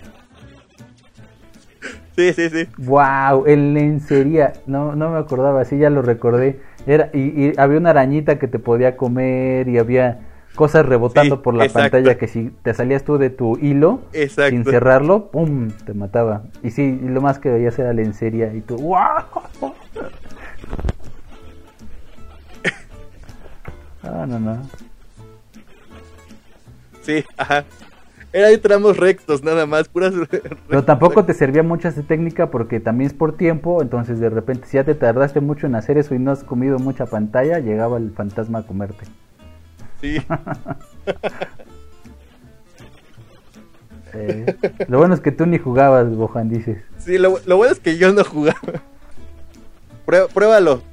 Sí, 2.15 2.31
sí, 2.33 2.49
sí. 2.49 2.67
Wow, 2.77 3.45
el 3.47 3.73
lencería. 3.73 4.53
No, 4.67 4.95
no 4.95 5.09
me 5.09 5.17
acordaba, 5.17 5.65
sí, 5.65 5.77
ya 5.77 5.89
lo 5.89 6.01
recordé. 6.01 6.59
Era, 6.85 7.09
y, 7.13 7.19
y 7.47 7.53
había 7.57 7.79
una 7.79 7.89
arañita 7.91 8.37
que 8.37 8.47
te 8.47 8.59
podía 8.59 8.95
comer 8.97 9.67
y 9.67 9.77
había 9.79 10.19
cosas 10.55 10.85
rebotando 10.85 11.37
Sí, 11.37 11.41
por 11.41 11.55
la 11.55 11.65
exacto. 11.65 11.91
pantalla 11.91 12.17
que 12.17 12.27
si 12.27 12.49
te 12.61 12.73
salías 12.75 13.03
tú 13.03 13.17
de 13.17 13.31
tu 13.31 13.57
hilo 13.57 14.01
Exacto. 14.13 14.51
sin 14.51 14.63
cerrarlo, 14.65 15.31
¡pum! 15.31 15.69
te 15.85 15.93
mataba. 15.95 16.43
Y 16.61 16.69
sí, 16.69 16.99
y 17.03 17.07
lo 17.07 17.21
más 17.21 17.39
que 17.39 17.49
veías 17.49 17.77
era 17.79 17.91
lencería 17.93 18.53
y 18.53 18.61
tú, 18.61 18.77
¡wow! 18.77 18.99
Ah, 24.05 24.25
no, 24.27 24.37
no. 24.37 24.57
Sí, 27.01 27.23
ajá. 27.37 27.63
Era 28.33 28.47
de 28.47 28.57
tramos 28.57 28.97
rectos, 28.97 29.43
nada 29.43 29.67
más, 29.67 29.87
puras. 29.87 30.11
Pero 30.67 30.83
tampoco 30.83 31.23
te 31.23 31.35
servía 31.35 31.61
mucho 31.61 31.87
esa 31.87 32.01
técnica 32.01 32.49
porque 32.49 32.79
también 32.79 33.11
es 33.11 33.13
por 33.13 33.37
tiempo, 33.37 33.81
entonces 33.83 34.19
de 34.19 34.29
repente 34.31 34.67
si 34.67 34.77
ya 34.77 34.83
te 34.83 34.95
tardaste 34.95 35.39
mucho 35.39 35.67
en 35.67 35.75
hacer 35.75 35.99
eso 35.99 36.15
y 36.15 36.19
no 36.19 36.31
has 36.31 36.43
comido 36.43 36.79
mucha 36.79 37.05
pantalla, 37.05 37.59
llegaba 37.59 37.97
el 37.97 38.11
fantasma 38.11 38.59
a 38.59 38.63
comerte. 38.63 39.05
Sí. 40.01 40.17
Eh, 44.15 44.55
lo 44.89 44.99
bueno 44.99 45.15
es 45.15 45.21
que 45.21 45.31
tú 45.31 45.47
ni 45.47 45.57
jugabas, 45.57 46.15
Bojan, 46.15 46.47
dices. 46.47 46.77
Sí, 46.99 47.17
lo, 47.17 47.39
lo 47.47 47.57
bueno 47.57 47.73
es 47.73 47.79
que 47.79 47.97
yo 47.97 48.13
no 48.13 48.23
jugaba. 48.23 48.59
Pruébalo. 50.05 50.83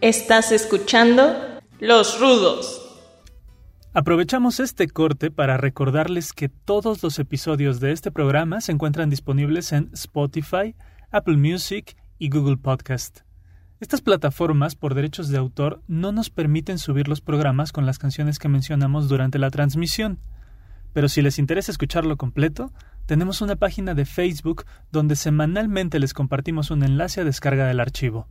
Estás 0.00 0.52
escuchando 0.52 1.34
Los 1.80 2.20
Rudos. 2.20 2.80
Aprovechamos 3.92 4.60
este 4.60 4.86
corte 4.86 5.32
para 5.32 5.56
recordarles 5.56 6.32
que 6.32 6.48
todos 6.48 7.02
los 7.02 7.18
episodios 7.18 7.80
de 7.80 7.90
este 7.90 8.12
programa 8.12 8.60
se 8.60 8.70
encuentran 8.70 9.10
disponibles 9.10 9.72
en 9.72 9.90
Spotify, 9.94 10.76
Apple 11.10 11.36
Music 11.36 11.96
y 12.16 12.28
Google 12.28 12.58
Podcast. 12.58 13.22
Estas 13.80 14.00
plataformas, 14.00 14.76
por 14.76 14.94
derechos 14.94 15.30
de 15.30 15.38
autor, 15.38 15.82
no 15.88 16.12
nos 16.12 16.30
permiten 16.30 16.78
subir 16.78 17.08
los 17.08 17.20
programas 17.20 17.72
con 17.72 17.84
las 17.84 17.98
canciones 17.98 18.38
que 18.38 18.48
mencionamos 18.48 19.08
durante 19.08 19.40
la 19.40 19.50
transmisión. 19.50 20.20
Pero 20.92 21.08
si 21.08 21.22
les 21.22 21.40
interesa 21.40 21.72
escucharlo 21.72 22.16
completo, 22.16 22.72
tenemos 23.06 23.40
una 23.40 23.56
página 23.56 23.94
de 23.94 24.04
Facebook 24.04 24.64
donde 24.92 25.16
semanalmente 25.16 25.98
les 25.98 26.14
compartimos 26.14 26.70
un 26.70 26.84
enlace 26.84 27.22
a 27.22 27.24
descarga 27.24 27.66
del 27.66 27.80
archivo. 27.80 28.28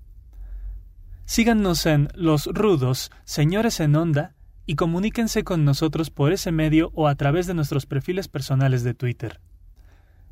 Síganos 1.28 1.86
en 1.86 2.08
Los 2.16 2.46
Rudos, 2.46 3.12
Señores 3.26 3.82
en 3.82 3.98
Onda, 3.98 4.34
y 4.66 4.76
comuníquense 4.76 5.44
con 5.44 5.66
nosotros 5.66 6.10
por 6.10 6.32
ese 6.32 6.54
medio 6.54 6.90
o 6.96 7.10
a 7.10 7.16
través 7.16 7.48
de 7.48 7.54
nuestros 7.54 7.86
perfiles 7.86 8.30
personales 8.30 8.82
de 8.86 8.94
Twitter. 8.94 9.42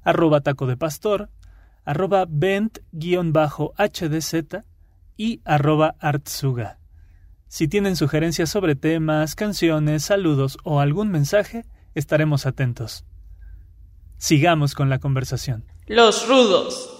Arroba 0.05 0.39
taco 0.39 0.67
de 0.67 0.77
pastor, 0.77 1.29
arroba 1.83 2.25
bent-hdz 2.25 2.83
y 5.17 5.41
arroba 5.43 5.95
artsuga. 5.99 6.79
Si 7.49 7.67
tienen 7.67 7.97
sugerencias 7.97 8.49
sobre 8.49 8.75
temas, 8.75 9.35
canciones, 9.35 10.05
saludos 10.05 10.57
o 10.63 10.79
algún 10.79 11.11
mensaje, 11.11 11.65
estaremos 11.93 12.45
atentos. 12.45 13.03
Sigamos 14.17 14.73
con 14.73 14.89
la 14.89 14.99
conversación. 14.99 15.65
Los 15.87 16.25
Rudos. 16.29 16.94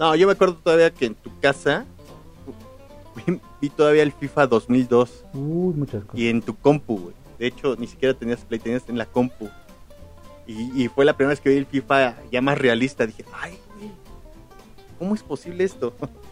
No, 0.00 0.16
yo 0.16 0.26
me 0.26 0.32
acuerdo 0.32 0.54
todavía 0.54 0.90
que 0.90 1.04
en 1.04 1.14
tu 1.14 1.30
casa 1.40 1.84
vi, 3.60 3.68
todavía 3.68 4.02
el 4.02 4.12
FIFA 4.12 4.46
2002 4.46 5.24
Uy, 5.34 5.74
muchas 5.74 6.04
cosas. 6.04 6.18
y 6.18 6.28
en 6.28 6.40
tu 6.40 6.56
compu, 6.56 6.98
güey. 6.98 7.14
De 7.38 7.46
hecho, 7.46 7.76
ni 7.76 7.86
siquiera 7.86 8.14
tenías 8.14 8.40
Play, 8.40 8.58
tenías 8.60 8.88
en 8.88 8.96
la 8.96 9.04
compu. 9.04 9.50
Y, 10.46 10.84
y 10.84 10.88
fue 10.88 11.04
la 11.04 11.14
primera 11.14 11.30
vez 11.30 11.40
que 11.40 11.50
vi 11.50 11.56
el 11.56 11.66
FIFA 11.66 12.16
ya 12.32 12.40
más 12.40 12.56
realista. 12.56 13.06
Dije, 13.06 13.26
ay, 13.42 13.58
güey, 13.76 13.90
¿cómo 14.98 15.14
es 15.14 15.22
posible 15.22 15.64
esto? 15.64 15.92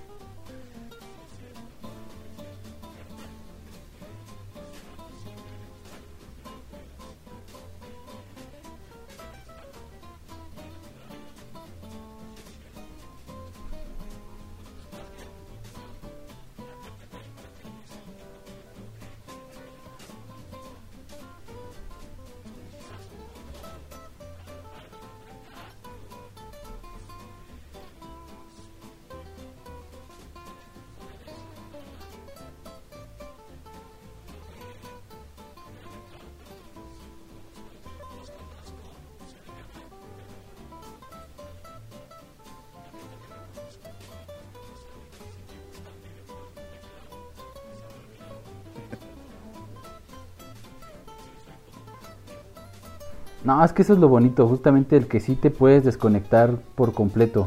que 53.79 53.83
eso 53.83 53.93
es 53.93 54.01
lo 54.01 54.09
bonito, 54.09 54.49
justamente 54.49 54.97
el 54.97 55.07
que 55.07 55.20
sí 55.20 55.37
te 55.37 55.53
puedes 55.53 55.85
desconectar 55.85 56.57
por 56.74 56.93
completo. 56.93 57.47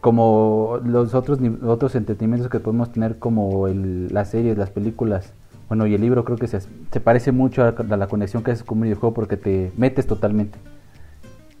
Como 0.00 0.80
los 0.84 1.14
otros, 1.14 1.38
otros 1.64 1.94
entretenimientos 1.94 2.50
que 2.50 2.58
podemos 2.58 2.90
tener, 2.90 3.20
como 3.20 3.68
las 3.68 4.30
series, 4.30 4.58
las 4.58 4.70
películas. 4.70 5.32
Bueno, 5.68 5.86
y 5.86 5.94
el 5.94 6.00
libro 6.00 6.24
creo 6.24 6.38
que 6.38 6.48
se, 6.48 6.58
se 6.58 7.00
parece 7.00 7.30
mucho 7.30 7.62
a, 7.62 7.68
a 7.68 7.96
la 7.96 8.08
conexión 8.08 8.42
que 8.42 8.50
haces 8.50 8.64
con 8.64 8.78
un 8.78 8.82
videojuego 8.82 9.14
porque 9.14 9.36
te 9.36 9.70
metes 9.76 10.08
totalmente. 10.08 10.58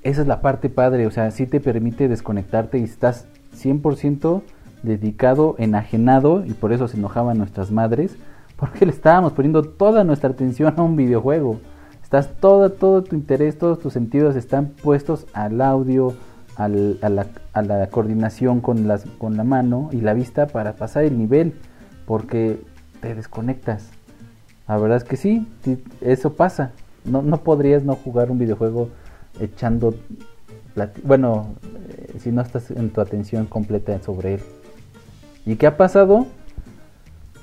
Esa 0.02 0.22
es 0.22 0.26
la 0.26 0.40
parte 0.40 0.70
padre, 0.70 1.06
o 1.06 1.12
sea, 1.12 1.30
sí 1.30 1.46
te 1.46 1.60
permite 1.60 2.08
desconectarte 2.08 2.78
y 2.78 2.82
estás 2.82 3.28
100% 3.56 4.42
dedicado, 4.82 5.54
enajenado, 5.56 6.44
y 6.44 6.52
por 6.54 6.72
eso 6.72 6.88
se 6.88 6.96
enojaban 6.96 7.38
nuestras 7.38 7.70
madres, 7.70 8.16
porque 8.56 8.86
le 8.86 8.90
estábamos 8.90 9.34
poniendo 9.34 9.62
toda 9.62 10.02
nuestra 10.02 10.30
atención 10.30 10.74
a 10.76 10.82
un 10.82 10.96
videojuego. 10.96 11.60
Estás 12.08 12.30
todo, 12.40 12.70
todo 12.70 13.02
tu 13.02 13.16
interés, 13.16 13.58
todos 13.58 13.80
tus 13.80 13.92
sentidos 13.92 14.34
están 14.34 14.68
puestos 14.68 15.26
al 15.34 15.60
audio, 15.60 16.14
a, 16.56 16.66
la, 16.66 17.86
coordinación 17.90 18.62
con, 18.62 18.88
las, 18.88 19.04
con 19.18 19.36
la 19.36 19.44
mano 19.44 19.90
y 19.92 20.00
la 20.00 20.14
vista 20.14 20.46
para 20.46 20.72
pasar 20.72 21.04
el 21.04 21.18
nivel, 21.18 21.52
porque 22.06 22.62
te 23.02 23.14
desconectas. 23.14 23.90
La 24.66 24.78
verdad 24.78 24.96
es 24.96 25.04
que 25.04 25.18
sí, 25.18 25.46
eso 26.00 26.32
pasa. 26.32 26.72
No, 27.04 27.20
no 27.20 27.42
podrías 27.42 27.82
no 27.82 27.94
jugar 27.94 28.30
un 28.30 28.38
videojuego 28.38 28.88
echando... 29.38 29.94
Bueno, 31.04 31.56
eh, 31.90 32.16
si 32.20 32.32
no 32.32 32.40
estás 32.40 32.70
en 32.70 32.88
tu 32.88 33.02
atención 33.02 33.44
completa 33.44 34.00
sobre 34.00 34.36
él. 34.36 34.40
¿Y 35.44 35.56
qué 35.56 35.66
ha 35.66 35.76
pasado? 35.76 36.26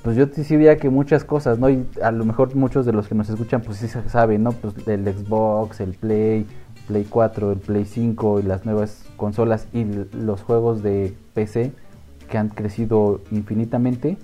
Pues 0.06 0.16
yo 0.16 0.28
sí 0.32 0.44
diría 0.44 0.76
que 0.76 0.88
muchas 0.88 1.24
cosas, 1.24 1.58
¿no? 1.58 1.68
Y 1.68 1.84
a 2.00 2.12
lo 2.12 2.24
mejor 2.24 2.54
muchos 2.54 2.86
de 2.86 2.92
los 2.92 3.08
que 3.08 3.16
nos 3.16 3.28
escuchan 3.28 3.60
pues 3.62 3.78
sí 3.78 3.88
saben, 3.88 4.44
¿no? 4.44 4.52
Pues 4.52 4.86
el 4.86 5.04
Xbox, 5.04 5.80
el 5.80 5.94
Play, 5.94 6.46
Play 6.86 7.04
4, 7.10 7.50
el 7.50 7.58
Play 7.58 7.84
5 7.84 8.38
y 8.38 8.44
las 8.44 8.64
nuevas 8.64 9.04
consolas 9.16 9.66
y 9.72 9.84
los 10.12 10.42
juegos 10.42 10.84
de 10.84 11.12
PC 11.34 11.72
que 12.30 12.38
han 12.38 12.50
crecido 12.50 13.20
infinitamente. 13.32 14.16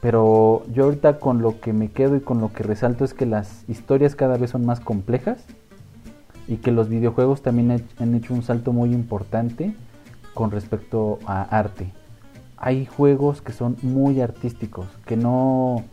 Pero 0.00 0.62
yo 0.72 0.84
ahorita 0.84 1.18
con 1.18 1.42
lo 1.42 1.58
que 1.58 1.72
me 1.72 1.88
quedo 1.90 2.14
y 2.14 2.20
con 2.20 2.40
lo 2.40 2.52
que 2.52 2.62
resalto 2.62 3.04
es 3.04 3.12
que 3.12 3.26
las 3.26 3.68
historias 3.68 4.14
cada 4.14 4.36
vez 4.36 4.50
son 4.50 4.64
más 4.64 4.78
complejas 4.78 5.44
y 6.46 6.58
que 6.58 6.70
los 6.70 6.88
videojuegos 6.88 7.42
también 7.42 7.84
han 7.98 8.14
hecho 8.14 8.34
un 8.34 8.44
salto 8.44 8.72
muy 8.72 8.92
importante 8.92 9.74
con 10.32 10.52
respecto 10.52 11.18
a 11.26 11.42
arte. 11.42 11.90
Hay 12.56 12.86
juegos 12.86 13.42
que 13.42 13.52
son 13.52 13.76
muy 13.82 14.20
artísticos, 14.20 14.86
que 15.06 15.16
no, 15.16 15.84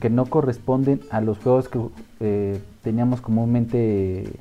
que 0.00 0.10
no 0.10 0.26
corresponden 0.26 1.00
a 1.10 1.20
los 1.20 1.38
juegos 1.38 1.68
que 1.68 1.80
eh, 2.20 2.60
teníamos 2.82 3.20
comúnmente 3.20 4.40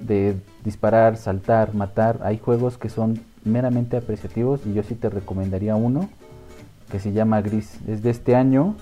de 0.00 0.36
disparar, 0.64 1.16
saltar, 1.16 1.74
matar. 1.74 2.20
Hay 2.22 2.38
juegos 2.38 2.78
que 2.78 2.88
son 2.88 3.20
meramente 3.44 3.96
apreciativos 3.96 4.60
y 4.66 4.74
yo 4.74 4.82
sí 4.82 4.94
te 4.94 5.10
recomendaría 5.10 5.76
uno 5.76 6.08
que 6.90 7.00
se 7.00 7.12
llama 7.12 7.40
Gris. 7.40 7.78
Es 7.86 8.02
de 8.02 8.10
este 8.10 8.34
año. 8.34 8.74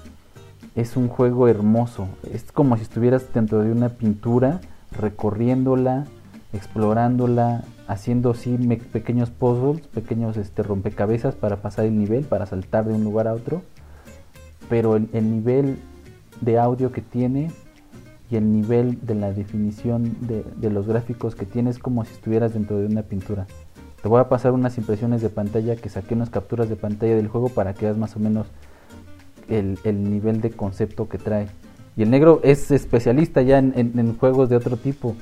Es 0.74 0.96
un 0.96 1.08
juego 1.08 1.48
hermoso. 1.48 2.08
Es 2.32 2.52
como 2.52 2.76
si 2.76 2.82
estuvieras 2.82 3.32
dentro 3.32 3.60
de 3.60 3.72
una 3.72 3.88
pintura, 3.88 4.60
recorriéndola, 4.92 6.04
explorándola, 6.56 7.64
haciendo 7.86 8.30
así 8.30 8.56
me- 8.58 8.76
pequeños 8.76 9.30
puzzles, 9.30 9.86
pequeños 9.86 10.36
este, 10.36 10.62
rompecabezas 10.62 11.34
para 11.34 11.56
pasar 11.56 11.84
el 11.84 11.98
nivel, 11.98 12.24
para 12.24 12.46
saltar 12.46 12.86
de 12.86 12.94
un 12.94 13.04
lugar 13.04 13.28
a 13.28 13.34
otro. 13.34 13.62
Pero 14.68 14.96
el, 14.96 15.08
el 15.12 15.30
nivel 15.30 15.78
de 16.40 16.58
audio 16.58 16.92
que 16.92 17.00
tiene 17.00 17.50
y 18.30 18.36
el 18.36 18.52
nivel 18.52 18.98
de 19.06 19.14
la 19.14 19.32
definición 19.32 20.16
de, 20.20 20.70
los 20.70 20.86
gráficos 20.86 21.34
que 21.34 21.46
tiene 21.46 21.70
es 21.70 21.78
como 21.78 22.04
si 22.04 22.12
estuvieras 22.12 22.54
dentro 22.54 22.78
de 22.78 22.86
una 22.86 23.02
pintura. 23.02 23.46
Te 24.02 24.08
voy 24.08 24.20
a 24.20 24.28
pasar 24.28 24.52
unas 24.52 24.76
impresiones 24.78 25.22
de 25.22 25.28
pantalla 25.28 25.76
que 25.76 25.88
saqué 25.88 26.14
unas 26.14 26.30
capturas 26.30 26.68
de 26.68 26.76
pantalla 26.76 27.14
del 27.14 27.28
juego 27.28 27.48
para 27.48 27.74
que 27.74 27.86
veas 27.86 27.96
más 27.96 28.16
o 28.16 28.20
menos 28.20 28.46
el, 29.48 29.78
el 29.84 30.10
nivel 30.10 30.40
de 30.40 30.50
concepto 30.50 31.08
que 31.08 31.18
trae. 31.18 31.46
Y 31.96 32.02
el 32.02 32.10
negro 32.10 32.40
es 32.42 32.70
especialista 32.70 33.42
ya 33.42 33.58
en 33.58 34.16
juegos 34.16 34.48
de 34.48 34.56
otro 34.56 34.76
tipo. 34.76 35.14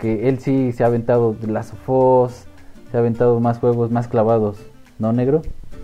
Que 0.00 0.28
él 0.28 0.40
sí 0.40 0.72
se 0.72 0.82
ha 0.82 0.86
aventado 0.86 1.28
of 1.28 1.88
Us, 1.88 2.44
se 2.90 2.96
ha 2.96 3.00
aventado 3.00 3.38
más 3.40 3.58
juegos 3.58 3.90
más 3.90 4.08
clavados. 4.08 4.58
¿No, 4.98 5.12
negro? 5.12 5.42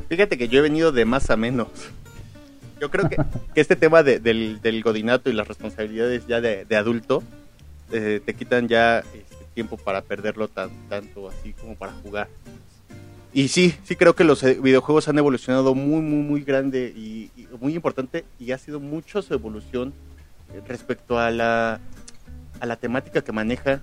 Fíjate 0.08 0.38
que 0.38 0.48
yo 0.48 0.58
he 0.58 0.62
venido 0.62 0.92
de 0.92 1.04
más 1.04 1.30
a 1.30 1.36
menos. 1.36 1.68
Yo 2.80 2.90
creo 2.90 3.08
que, 3.08 3.16
que 3.54 3.60
este 3.60 3.76
tema 3.76 4.02
de- 4.02 4.18
del, 4.20 4.60
del 4.62 4.82
godinato 4.82 5.30
y 5.30 5.32
las 5.32 5.48
responsabilidades 5.48 6.26
ya 6.26 6.40
de, 6.40 6.64
de 6.64 6.76
adulto 6.76 7.22
eh, 7.92 8.20
te 8.24 8.34
quitan 8.34 8.68
ya 8.68 8.98
este, 9.00 9.44
tiempo 9.54 9.76
para 9.76 10.02
perderlo 10.02 10.48
tan, 10.48 10.70
tanto 10.88 11.28
así 11.28 11.52
como 11.52 11.74
para 11.76 11.92
jugar. 12.02 12.28
Y 13.32 13.48
sí, 13.48 13.74
sí 13.84 13.96
creo 13.96 14.14
que 14.14 14.24
los 14.24 14.42
eh, 14.44 14.58
videojuegos 14.62 15.08
han 15.08 15.18
evolucionado 15.18 15.74
muy, 15.74 16.00
muy, 16.00 16.22
muy 16.22 16.40
grande 16.42 16.92
y, 16.96 17.30
y 17.36 17.46
muy 17.60 17.74
importante 17.74 18.24
y 18.38 18.52
ha 18.52 18.58
sido 18.58 18.80
mucho 18.80 19.20
su 19.20 19.34
evolución 19.34 19.92
eh, 20.54 20.60
respecto 20.66 21.18
a 21.18 21.30
la, 21.30 21.80
a 22.60 22.66
la 22.66 22.76
temática 22.76 23.22
que 23.22 23.32
maneja, 23.32 23.82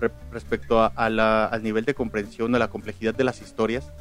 re- 0.00 0.10
respecto 0.32 0.80
a, 0.80 0.86
a 0.86 1.08
la- 1.10 1.46
al 1.46 1.62
nivel 1.62 1.84
de 1.84 1.94
comprensión, 1.94 2.54
a 2.54 2.58
la 2.58 2.68
complejidad 2.68 3.14
de 3.14 3.24
las 3.24 3.40
historias. 3.40 3.92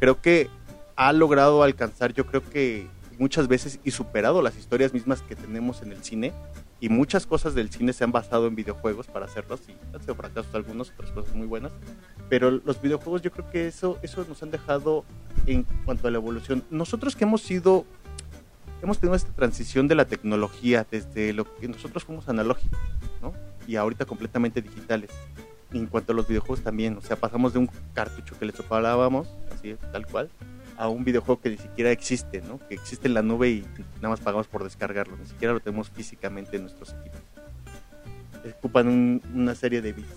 Creo 0.00 0.20
que 0.20 0.48
ha 0.96 1.12
logrado 1.12 1.62
alcanzar, 1.62 2.12
yo 2.12 2.26
creo 2.26 2.42
que 2.48 2.86
muchas 3.18 3.46
veces 3.48 3.78
y 3.84 3.90
superado 3.92 4.42
las 4.42 4.56
historias 4.56 4.92
mismas 4.92 5.22
que 5.22 5.36
tenemos 5.36 5.82
en 5.82 5.92
el 5.92 6.02
cine 6.02 6.32
y 6.80 6.88
muchas 6.88 7.26
cosas 7.26 7.54
del 7.54 7.70
cine 7.70 7.92
se 7.92 8.02
han 8.04 8.10
basado 8.12 8.48
en 8.48 8.56
videojuegos 8.56 9.06
para 9.06 9.26
hacerlos 9.26 9.60
y 9.68 9.72
han 9.94 10.00
sido 10.00 10.14
fracasos 10.16 10.52
algunos, 10.54 10.90
otras 10.90 11.12
cosas 11.12 11.34
muy 11.34 11.46
buenas, 11.46 11.72
pero 12.28 12.50
los 12.50 12.82
videojuegos 12.82 13.22
yo 13.22 13.30
creo 13.30 13.48
que 13.50 13.68
eso, 13.68 13.98
eso 14.02 14.24
nos 14.28 14.42
han 14.42 14.50
dejado 14.50 15.04
en 15.46 15.64
cuanto 15.84 16.08
a 16.08 16.10
la 16.10 16.18
evolución. 16.18 16.64
Nosotros 16.70 17.14
que 17.14 17.24
hemos 17.24 17.42
sido, 17.42 17.84
hemos 18.82 18.98
tenido 18.98 19.14
esta 19.14 19.32
transición 19.32 19.86
de 19.88 19.94
la 19.94 20.04
tecnología 20.06 20.84
desde 20.90 21.32
lo 21.32 21.44
que 21.56 21.68
nosotros 21.68 22.04
fuimos 22.04 22.28
analógicos. 22.28 22.78
Y 23.66 23.76
ahorita 23.76 24.04
completamente 24.04 24.60
digitales. 24.62 25.10
Y 25.72 25.78
en 25.78 25.86
cuanto 25.86 26.12
a 26.12 26.14
los 26.14 26.28
videojuegos 26.28 26.62
también, 26.62 26.96
o 26.96 27.00
sea, 27.00 27.16
pasamos 27.16 27.52
de 27.52 27.58
un 27.60 27.70
cartucho 27.94 28.38
que 28.38 28.44
le 28.46 28.52
sopalábamos, 28.52 29.28
así 29.52 29.74
tal 29.92 30.06
cual, 30.06 30.30
a 30.76 30.88
un 30.88 31.04
videojuego 31.04 31.40
que 31.40 31.50
ni 31.50 31.56
siquiera 31.56 31.90
existe, 31.90 32.42
¿no? 32.42 32.58
Que 32.68 32.74
existe 32.74 33.08
en 33.08 33.14
la 33.14 33.22
nube 33.22 33.50
y 33.50 33.64
nada 33.96 34.10
más 34.10 34.20
pagamos 34.20 34.46
por 34.46 34.62
descargarlo, 34.64 35.16
ni 35.16 35.26
siquiera 35.26 35.52
lo 35.54 35.60
tenemos 35.60 35.90
físicamente 35.90 36.56
en 36.56 36.62
nuestros 36.62 36.90
equipos. 36.94 37.20
Ocupan 38.58 38.88
un- 38.88 39.22
una 39.34 39.54
serie 39.54 39.80
de 39.80 39.92
bits. 39.92 40.08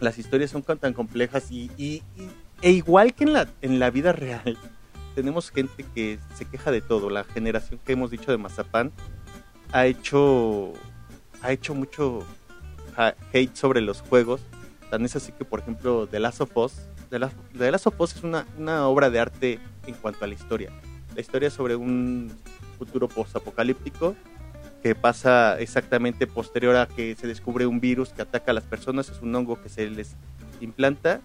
Las 0.00 0.18
historias 0.18 0.50
son 0.50 0.62
tan 0.62 0.92
complejas 0.94 1.50
y, 1.50 1.70
y- 1.76 2.02
y- 2.16 2.30
e 2.62 2.70
igual 2.70 3.14
que 3.14 3.24
en 3.24 3.32
la, 3.32 3.48
en 3.62 3.78
la 3.78 3.90
vida 3.90 4.12
real, 4.12 4.56
tenemos 5.14 5.50
gente 5.50 5.84
que 5.94 6.18
se 6.34 6.44
queja 6.44 6.70
de 6.70 6.80
todo. 6.80 7.10
La 7.10 7.24
generación 7.24 7.80
que 7.84 7.92
hemos 7.92 8.10
dicho 8.10 8.30
de 8.30 8.38
Mazapán 8.38 8.92
ha 9.72 9.86
hecho, 9.86 10.72
ha 11.42 11.52
hecho 11.52 11.74
mucho 11.74 12.24
ha- 12.96 13.14
hate 13.32 13.54
sobre 13.56 13.80
los 13.80 14.00
juegos. 14.02 14.40
Tan 14.90 15.04
es 15.04 15.14
así 15.16 15.32
que, 15.32 15.44
por 15.44 15.60
ejemplo, 15.60 16.06
The 16.06 16.20
Last 16.20 16.40
of 16.40 16.56
Us, 16.56 16.72
The 17.10 17.18
Last, 17.18 17.36
The 17.56 17.70
Last 17.70 17.86
of 17.86 18.00
Us 18.00 18.16
es 18.16 18.22
una, 18.24 18.46
una 18.58 18.86
obra 18.88 19.10
de 19.10 19.20
arte 19.20 19.58
en 19.86 19.94
cuanto 19.94 20.24
a 20.24 20.28
la 20.28 20.34
historia. 20.34 20.70
La 21.14 21.20
historia 21.20 21.48
es 21.48 21.54
sobre 21.54 21.76
un 21.76 22.32
futuro 22.78 23.08
postapocalíptico 23.08 24.14
que 24.82 24.94
pasa 24.94 25.58
exactamente 25.60 26.26
posterior 26.26 26.74
a 26.76 26.86
que 26.88 27.14
se 27.14 27.26
descubre 27.26 27.66
un 27.66 27.80
virus 27.80 28.10
que 28.12 28.22
ataca 28.22 28.50
a 28.52 28.54
las 28.54 28.64
personas. 28.64 29.08
Es 29.10 29.20
un 29.20 29.34
hongo 29.34 29.60
que 29.62 29.68
se 29.68 29.88
les 29.90 30.16
implanta 30.60 31.20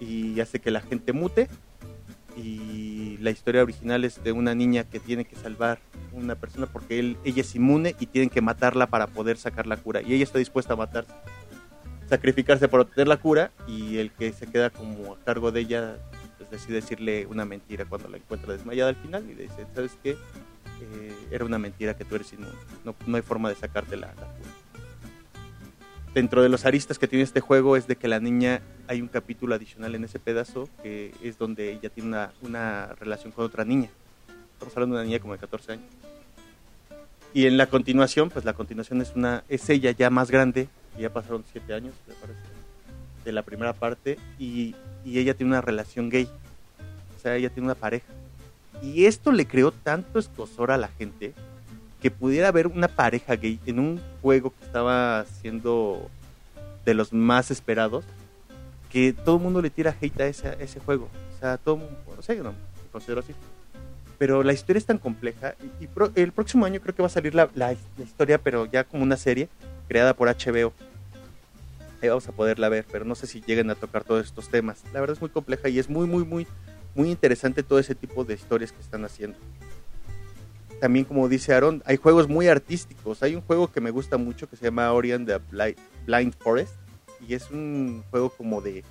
y 0.00 0.38
hace 0.40 0.60
que 0.60 0.70
la 0.70 0.80
gente 0.80 1.12
mute. 1.12 1.48
Y 2.36 3.16
la 3.18 3.30
historia 3.30 3.62
original 3.62 4.04
es 4.04 4.22
de 4.22 4.32
una 4.32 4.54
niña 4.54 4.84
que 4.84 5.00
tiene 5.00 5.24
que 5.24 5.36
salvar 5.36 5.78
una 6.12 6.34
persona 6.34 6.66
porque 6.66 6.98
él, 6.98 7.16
ella 7.24 7.40
es 7.40 7.54
inmune 7.54 7.96
y 7.98 8.06
tienen 8.06 8.28
que 8.28 8.42
matarla 8.42 8.86
para 8.86 9.06
poder 9.06 9.38
sacar 9.38 9.66
la 9.66 9.78
cura. 9.78 10.02
Y 10.02 10.12
ella 10.12 10.24
está 10.24 10.38
dispuesta 10.38 10.74
a 10.74 10.76
matarse, 10.76 11.12
sacrificarse 12.08 12.68
por 12.68 12.80
obtener 12.80 13.08
la 13.08 13.16
cura. 13.16 13.52
Y 13.66 13.96
el 13.98 14.12
que 14.12 14.32
se 14.32 14.46
queda 14.46 14.70
como 14.70 15.14
a 15.14 15.18
cargo 15.24 15.50
de 15.50 15.60
ella 15.60 15.96
pues, 16.36 16.50
decide 16.50 16.76
decirle 16.76 17.26
una 17.26 17.44
mentira 17.46 17.86
cuando 17.86 18.08
la 18.08 18.18
encuentra 18.18 18.52
desmayada 18.52 18.90
al 18.90 18.96
final. 18.96 19.24
Y 19.30 19.34
le 19.34 19.44
dice: 19.44 19.66
¿Sabes 19.74 19.96
qué? 20.02 20.10
Eh, 20.82 21.14
era 21.30 21.44
una 21.44 21.58
mentira 21.58 21.96
que 21.96 22.04
tú 22.04 22.16
eres 22.16 22.32
inmune. 22.34 22.52
No, 22.84 22.94
no 23.06 23.16
hay 23.16 23.22
forma 23.22 23.48
de 23.48 23.54
sacarte 23.54 23.96
la 23.96 24.12
cura 24.12 24.28
dentro 26.16 26.42
de 26.42 26.48
los 26.48 26.64
aristas 26.64 26.98
que 26.98 27.06
tiene 27.06 27.24
este 27.24 27.40
juego 27.40 27.76
es 27.76 27.86
de 27.86 27.96
que 27.96 28.08
la 28.08 28.20
niña 28.20 28.62
hay 28.88 29.02
un 29.02 29.08
capítulo 29.08 29.54
adicional 29.54 29.94
en 29.94 30.04
ese 30.04 30.18
pedazo 30.18 30.66
que 30.82 31.12
es 31.22 31.36
donde 31.36 31.72
ella 31.72 31.90
tiene 31.90 32.08
una, 32.08 32.32
una 32.40 32.86
relación 32.98 33.32
con 33.32 33.44
otra 33.44 33.66
niña. 33.66 33.90
Estamos 34.54 34.74
hablando 34.74 34.96
de 34.96 35.02
una 35.02 35.08
niña 35.08 35.20
como 35.20 35.34
de 35.34 35.40
14 35.40 35.72
años. 35.72 35.84
Y 37.34 37.44
en 37.44 37.58
la 37.58 37.66
continuación, 37.66 38.30
pues 38.30 38.46
la 38.46 38.54
continuación 38.54 39.02
es 39.02 39.12
una 39.14 39.44
es 39.50 39.68
ella 39.68 39.90
ya 39.90 40.08
más 40.08 40.30
grande, 40.30 40.70
ya 40.98 41.12
pasaron 41.12 41.44
7 41.52 41.74
años, 41.74 41.94
me 42.08 42.14
parece, 42.14 42.40
de 43.22 43.32
la 43.32 43.42
primera 43.42 43.74
parte, 43.74 44.18
y, 44.38 44.74
y 45.04 45.18
ella 45.18 45.34
tiene 45.34 45.52
una 45.52 45.60
relación 45.60 46.08
gay. 46.08 46.30
O 47.14 47.20
sea, 47.20 47.36
ella 47.36 47.50
tiene 47.50 47.66
una 47.66 47.74
pareja. 47.74 48.10
Y 48.82 49.04
esto 49.04 49.32
le 49.32 49.46
creó 49.46 49.70
tanto 49.70 50.18
escosor 50.18 50.70
a 50.70 50.78
la 50.78 50.88
gente 50.88 51.34
que 52.00 52.10
pudiera 52.10 52.48
haber 52.48 52.66
una 52.66 52.88
pareja 52.88 53.34
gay 53.36 53.58
en 53.66 53.78
un 53.78 54.00
juego 54.22 54.52
que 54.58 54.64
estaba 54.64 55.24
siendo 55.40 56.08
de 56.84 56.94
los 56.94 57.12
más 57.12 57.50
esperados, 57.50 58.04
que 58.90 59.12
todo 59.12 59.36
el 59.36 59.42
mundo 59.42 59.60
le 59.62 59.70
tira 59.70 59.94
hate 60.00 60.20
a 60.20 60.26
ese, 60.26 60.56
ese 60.60 60.80
juego. 60.80 61.08
O 61.34 61.38
sea, 61.40 61.56
todo, 61.58 61.78
no 62.14 62.22
sé, 62.22 62.36
no, 62.36 62.54
considero 62.92 63.20
así. 63.20 63.34
Pero 64.18 64.42
la 64.42 64.52
historia 64.52 64.78
es 64.78 64.86
tan 64.86 64.98
compleja 64.98 65.54
y, 65.80 65.88
el 66.20 66.32
próximo 66.32 66.64
año 66.64 66.80
creo 66.80 66.94
que 66.94 67.02
va 67.02 67.06
a 67.06 67.10
salir 67.10 67.34
la, 67.34 67.50
la- 67.54 67.76
la 67.98 68.04
historia, 68.04 68.38
pero 68.38 68.64
ya 68.66 68.84
como 68.84 69.02
una 69.02 69.16
serie 69.16 69.48
creada 69.88 70.14
por 70.14 70.28
HBO. 70.28 70.72
Ahí 72.02 72.08
vamos 72.08 72.28
a 72.28 72.32
poderla 72.32 72.68
ver, 72.68 72.86
pero 72.90 73.04
no 73.04 73.14
sé 73.14 73.26
si 73.26 73.40
lleguen 73.40 73.70
a 73.70 73.74
tocar 73.74 74.04
todos 74.04 74.24
estos 74.24 74.48
temas. 74.48 74.82
La 74.92 75.00
verdad 75.00 75.14
es 75.16 75.20
muy 75.20 75.30
compleja 75.30 75.68
y 75.68 75.78
es 75.78 75.88
muy, 75.88 76.06
muy, 76.06 76.24
muy, 76.24 76.46
muy 76.94 77.10
interesante 77.10 77.62
todo 77.62 77.78
ese 77.78 77.94
tipo 77.94 78.24
de 78.24 78.34
historias 78.34 78.72
que 78.72 78.80
están 78.80 79.04
haciendo. 79.04 79.38
También, 80.80 81.04
como 81.06 81.28
dice 81.28 81.54
Aaron, 81.54 81.82
hay 81.86 81.96
juegos 81.96 82.28
muy 82.28 82.48
artísticos. 82.48 83.22
Hay 83.22 83.34
un 83.34 83.42
juego 83.42 83.70
que 83.72 83.80
me 83.80 83.90
gusta 83.90 84.16
mucho 84.18 84.48
que 84.48 84.56
se 84.56 84.64
llama 84.64 84.92
Ori 84.92 85.10
the 85.24 85.38
Bli- 85.50 85.76
Blind 86.06 86.34
Forest 86.38 86.74
y 87.26 87.34
es 87.34 87.50
un 87.50 88.04
juego 88.10 88.28
como 88.30 88.60
de, 88.60 88.84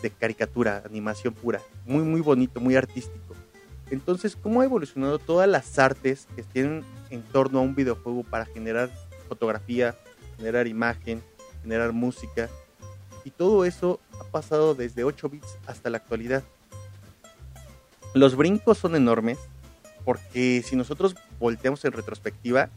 de 0.00 0.10
caricatura, 0.10 0.82
animación 0.86 1.34
pura. 1.34 1.60
Muy, 1.84 2.04
muy 2.04 2.20
bonito, 2.20 2.60
muy 2.60 2.76
artístico. 2.76 3.34
Entonces, 3.90 4.36
¿cómo 4.36 4.60
ha 4.60 4.64
evolucionado 4.64 5.18
todas 5.18 5.48
las 5.48 5.78
artes 5.78 6.26
que 6.36 6.42
tienen 6.42 6.84
en 7.10 7.22
torno 7.22 7.58
a 7.58 7.62
un 7.62 7.74
videojuego 7.74 8.22
para 8.22 8.46
generar 8.46 8.90
fotografía, 9.28 9.94
generar 10.36 10.66
imagen, 10.68 11.22
generar 11.62 11.92
música? 11.92 12.48
Y 13.24 13.30
todo 13.30 13.64
eso 13.64 14.00
ha 14.20 14.24
pasado 14.24 14.74
desde 14.74 15.02
8 15.02 15.28
bits 15.28 15.58
hasta 15.66 15.90
la 15.90 15.98
actualidad. 15.98 16.44
Los 18.14 18.36
brincos 18.36 18.78
son 18.78 18.94
enormes 18.94 19.38
porque 20.04 20.62
si 20.64 20.76
nosotros 20.76 21.14
volteamos 21.38 21.84
en 21.84 21.92
retrospectiva, 21.92 22.70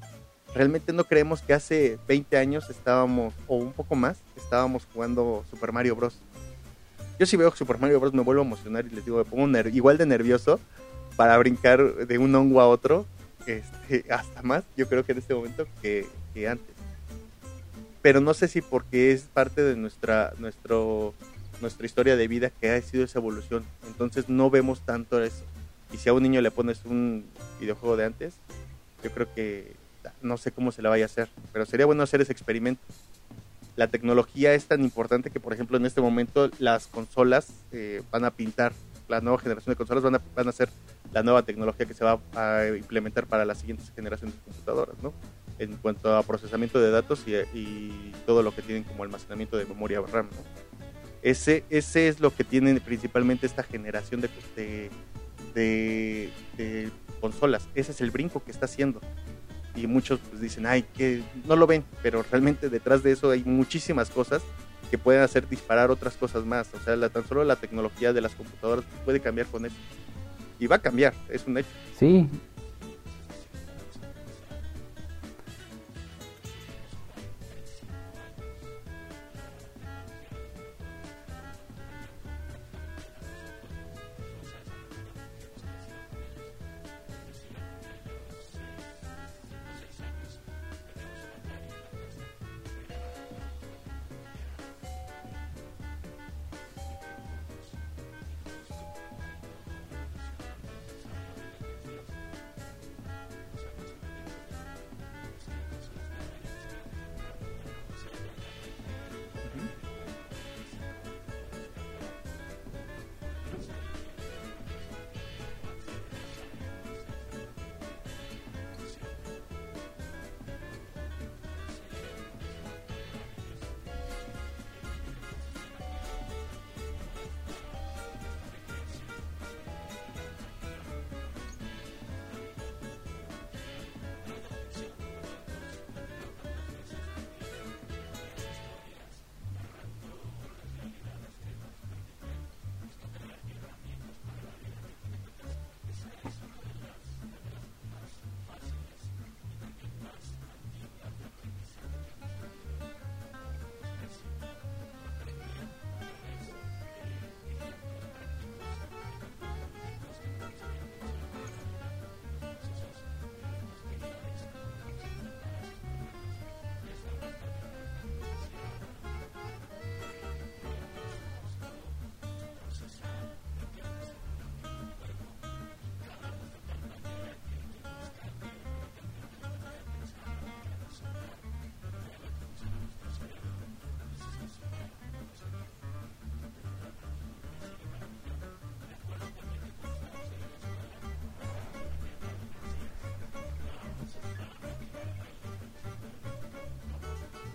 realmente 0.54 0.94
no 0.94 1.04
creemos 1.04 1.42
que 1.42 1.54
hace 1.54 2.00
20 2.08 2.38
años 2.38 2.70
estábamos, 2.70 3.34
o 3.48 3.58
un 3.58 3.74
poco 3.74 3.96
más, 3.96 4.20
estábamos 4.36 4.88
jugando 4.94 5.44
Super 5.50 5.72
Mario 5.72 5.96
Bros. 5.96 6.20
Yo 7.20 7.26
si 7.26 7.38
veo 7.38 7.52
Super 7.56 7.80
Mario 7.80 8.00
Bros 8.00 8.14
me 8.14 8.22
vuelvo 8.22 8.42
a 8.42 8.46
emocionar 8.46 8.86
y 8.86 8.90
les 8.90 9.06
digo, 9.06 9.18
me 9.18 9.26
pongo 9.26 9.48
igual 9.70 9.98
de 9.98 10.06
nervioso 10.06 10.60
para 11.16 11.38
brincar 11.38 12.08
de 12.08 12.18
un 12.18 12.34
hongo 12.36 12.62
a 12.62 12.68
otro, 12.68 13.06
este, 13.46 14.06
hasta 14.12 14.42
más, 14.44 14.64
yo 14.76 14.88
creo 14.88 15.06
que 15.06 15.14
en 15.14 15.18
este 15.18 15.34
momento 15.34 15.68
que, 15.82 16.06
que 16.34 16.48
antes. 16.48 16.76
Pero 18.02 18.22
no 18.22 18.34
sé 18.34 18.48
si 18.48 18.62
porque 18.62 19.12
es 19.12 19.24
parte 19.24 19.64
de 19.64 19.76
nuestra, 19.76 20.34
nuestro, 20.38 21.14
nuestra 21.62 21.86
historia 21.86 22.16
de 22.16 22.28
vida 22.28 22.52
que 22.52 22.70
ha 22.70 22.82
sido 22.82 23.04
esa 23.04 23.20
evolución. 23.20 23.66
Entonces 23.88 24.30
no 24.30 24.50
vemos 24.50 24.82
tanto 24.82 25.22
eso. 25.22 25.44
Y 25.92 25.98
si 25.98 26.10
a 26.10 26.14
un 26.14 26.24
niño 26.24 26.42
le 26.42 26.52
pones 26.52 26.84
un 26.86 27.26
videojuego 27.60 27.98
de 27.98 28.06
antes, 28.06 28.36
yo 29.04 29.12
creo 29.12 29.34
que 29.34 29.76
no 30.22 30.38
sé 30.38 30.52
cómo 30.52 30.72
se 30.72 30.82
le 30.82 30.90
vaya 30.90 31.06
a 31.06 31.08
hacer, 31.08 31.30
pero 31.54 31.66
sería 31.66 31.86
bueno 31.86 32.04
hacer 32.04 32.22
ese 32.22 32.32
experimento. 32.32 32.82
La 33.76 33.88
tecnología 33.88 34.54
es 34.54 34.66
tan 34.66 34.84
importante 34.84 35.30
que, 35.30 35.40
por 35.40 35.54
ejemplo, 35.54 35.78
en 35.78 35.86
este 35.86 36.02
momento 36.02 36.50
las 36.60 36.88
consolas 36.88 37.50
eh, 37.72 38.02
van 38.12 38.26
a 38.26 38.32
pintar, 38.32 38.74
la 39.08 39.22
nueva 39.22 39.38
generación 39.40 39.74
de 39.74 39.78
consolas 39.78 40.04
van 40.04 40.16
a, 40.16 40.22
van 40.36 40.48
a 40.48 40.52
ser 40.52 40.70
la 41.14 41.24
nueva 41.24 41.44
tecnología 41.44 41.86
que 41.86 41.94
se 41.94 42.04
va 42.04 42.20
a 42.36 42.68
implementar 42.76 43.28
para 43.28 43.46
las 43.46 43.60
siguientes 43.60 43.92
generaciones 43.96 44.36
de 44.36 44.42
computadoras, 44.42 44.96
¿no? 45.02 45.14
En 45.60 45.78
cuanto 45.78 46.16
a 46.16 46.24
procesamiento 46.24 46.80
de 46.80 46.92
datos 46.92 47.24
y, 47.28 47.36
y 47.58 48.14
todo 48.26 48.44
lo 48.44 48.54
que 48.54 48.62
tienen 48.62 48.84
como 48.84 49.04
almacenamiento 49.04 49.58
de 49.58 49.66
memoria 49.66 50.02
RAM, 50.02 50.26
¿no? 50.26 50.78
Ese, 51.22 51.64
ese 51.70 52.08
es 52.08 52.20
lo 52.20 52.34
que 52.34 52.44
tienen 52.44 52.80
principalmente 52.80 53.46
esta 53.46 53.64
generación 53.64 54.22
de, 54.22 54.30
de, 54.56 54.90
de, 55.54 56.30
consolas. 57.22 57.68
Ese 57.76 57.92
es 57.92 58.02
el 58.02 58.12
brinco 58.12 58.44
que 58.44 58.52
está 58.52 58.66
haciendo. 58.66 59.02
Y 59.76 59.88
muchos 59.88 60.20
pues, 60.30 60.42
dicen, 60.42 60.66
ay, 60.66 60.84
que 60.96 61.24
no 61.46 61.56
lo 61.56 61.68
ven, 61.68 61.84
pero 62.02 62.24
realmente 62.24 62.70
detrás 62.70 63.04
de 63.04 63.12
eso 63.12 63.32
hay 63.32 63.44
muchísimas 63.44 64.10
cosas 64.10 64.42
que 64.90 64.98
pueden 64.98 65.22
hacer 65.22 65.48
disparar 65.48 65.92
otras 65.92 66.16
cosas 66.16 66.46
más. 66.46 66.70
O 66.74 66.80
sea, 66.80 66.96
la, 66.96 67.10
tan 67.10 67.28
solo 67.28 67.44
la 67.44 67.58
tecnología 67.58 68.14
de 68.14 68.22
las 68.22 68.34
computadoras 68.34 68.86
puede 69.06 69.20
cambiar 69.20 69.48
con 69.48 69.66
eso. 69.66 69.76
Y 70.60 70.68
va 70.68 70.78
a 70.78 70.82
cambiar, 70.82 71.14
es 71.30 71.46
un 71.46 71.58
hecho. 71.58 71.70
Sí. 72.00 72.28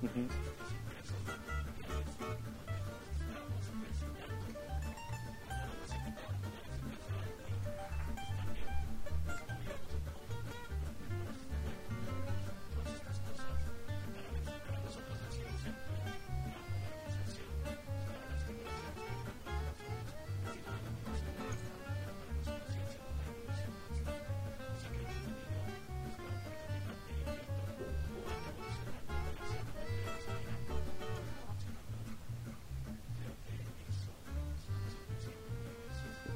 Mm-hmm. 0.02 0.61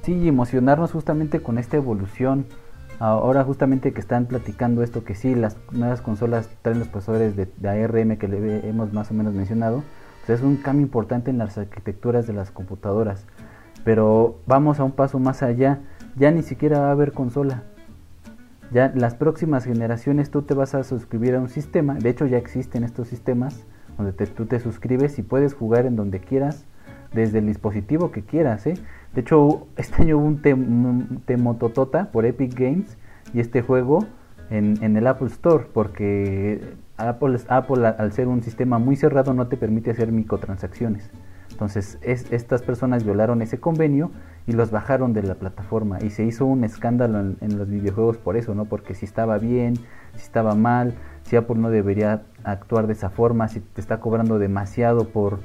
Sí, 0.07 0.25
emocionarnos 0.25 0.93
justamente 0.93 1.41
con 1.41 1.57
esta 1.57 1.75
evolución. 1.75 2.45
Ahora 2.97 3.43
justamente 3.43 3.91
que 3.91 3.99
están 3.99 4.25
platicando 4.25 4.81
esto, 4.81 5.03
que 5.03 5.15
sí, 5.15 5.35
las 5.35 5.57
nuevas 5.73 5.99
consolas 5.99 6.49
traen 6.61 6.79
los 6.79 6.87
procesadores 6.87 7.35
de, 7.35 7.49
ARM 7.67 8.15
que 8.15 8.29
le 8.29 8.69
hemos 8.69 8.93
más 8.93 9.11
o 9.11 9.13
menos 9.13 9.33
mencionado, 9.33 9.83
es 10.29 10.41
un 10.41 10.55
cambio 10.55 10.85
importante 10.85 11.29
en 11.29 11.37
las 11.37 11.57
arquitecturas 11.57 12.25
de 12.25 12.31
las 12.31 12.51
computadoras. 12.51 13.25
Pero 13.83 14.39
vamos 14.47 14.79
a 14.79 14.85
un 14.85 14.93
paso 14.93 15.19
más 15.19 15.43
allá. 15.43 15.79
Ya 16.15 16.31
ni 16.31 16.41
siquiera 16.41 16.79
va 16.79 16.87
a 16.87 16.91
haber 16.91 17.11
consola. 17.11 17.63
Ya 18.71 18.93
las 18.95 19.13
próximas 19.13 19.65
generaciones 19.65 20.31
tú 20.31 20.43
te 20.43 20.53
vas 20.53 20.73
a 20.73 20.85
suscribir 20.85 21.35
a 21.35 21.41
un 21.41 21.49
sistema. 21.49 21.95
De 21.95 22.11
hecho 22.11 22.25
ya 22.27 22.37
existen 22.37 22.85
estos 22.85 23.09
sistemas 23.09 23.65
donde 23.97 24.13
tú 24.13 24.45
te 24.45 24.61
suscribes 24.61 25.19
y 25.19 25.21
puedes 25.21 25.53
jugar 25.53 25.85
en 25.85 25.97
donde 25.97 26.21
quieras 26.21 26.63
desde 27.13 27.39
el 27.39 27.47
dispositivo 27.47 28.11
que 28.11 28.21
quieras. 28.21 28.67
¿eh? 28.67 28.75
De 29.13 29.21
hecho 29.21 29.67
este 29.77 30.03
año 30.03 30.17
hubo 30.17 30.27
un 30.27 31.21
Temototota 31.25 32.11
por 32.11 32.25
Epic 32.25 32.53
Games 32.53 32.97
y 33.33 33.39
este 33.39 33.61
juego 33.61 34.05
en, 34.49 34.81
en 34.83 34.95
el 34.95 35.07
Apple 35.07 35.27
Store 35.27 35.65
porque 35.73 36.75
Apple, 36.97 37.37
Apple 37.47 37.87
al 37.87 38.11
ser 38.11 38.27
un 38.27 38.41
sistema 38.43 38.79
muy 38.79 38.95
cerrado 38.95 39.33
no 39.33 39.47
te 39.47 39.57
permite 39.57 39.91
hacer 39.91 40.11
microtransacciones. 40.11 41.11
Entonces 41.51 41.97
es, 42.01 42.31
estas 42.31 42.61
personas 42.61 43.03
violaron 43.03 43.41
ese 43.41 43.59
convenio 43.59 44.11
y 44.45 44.51
los 44.51 44.69
bajaron 44.69 45.13
de 45.13 45.23
la 45.23 45.35
plataforma 45.35 45.97
y 46.01 46.11
se 46.11 46.23
hizo 46.23 46.45
un 46.45 46.63
escándalo 46.63 47.19
en, 47.19 47.57
los 47.57 47.67
videojuegos 47.67 48.17
por 48.17 48.37
eso, 48.37 48.53
¿no? 48.53 48.65
Porque 48.65 48.93
si 48.93 49.05
estaba 49.05 49.39
bien, 49.39 49.75
si 50.15 50.21
estaba 50.21 50.53
mal, 50.53 50.93
si 51.23 51.35
Apple 51.35 51.57
no 51.57 51.69
debería 51.69 52.23
actuar 52.43 52.87
de 52.87 52.93
esa 52.93 53.09
forma, 53.09 53.47
si 53.47 53.59
te 53.59 53.81
está 53.81 53.99
cobrando 53.99 54.37
demasiado 54.39 55.09
por, 55.09 55.39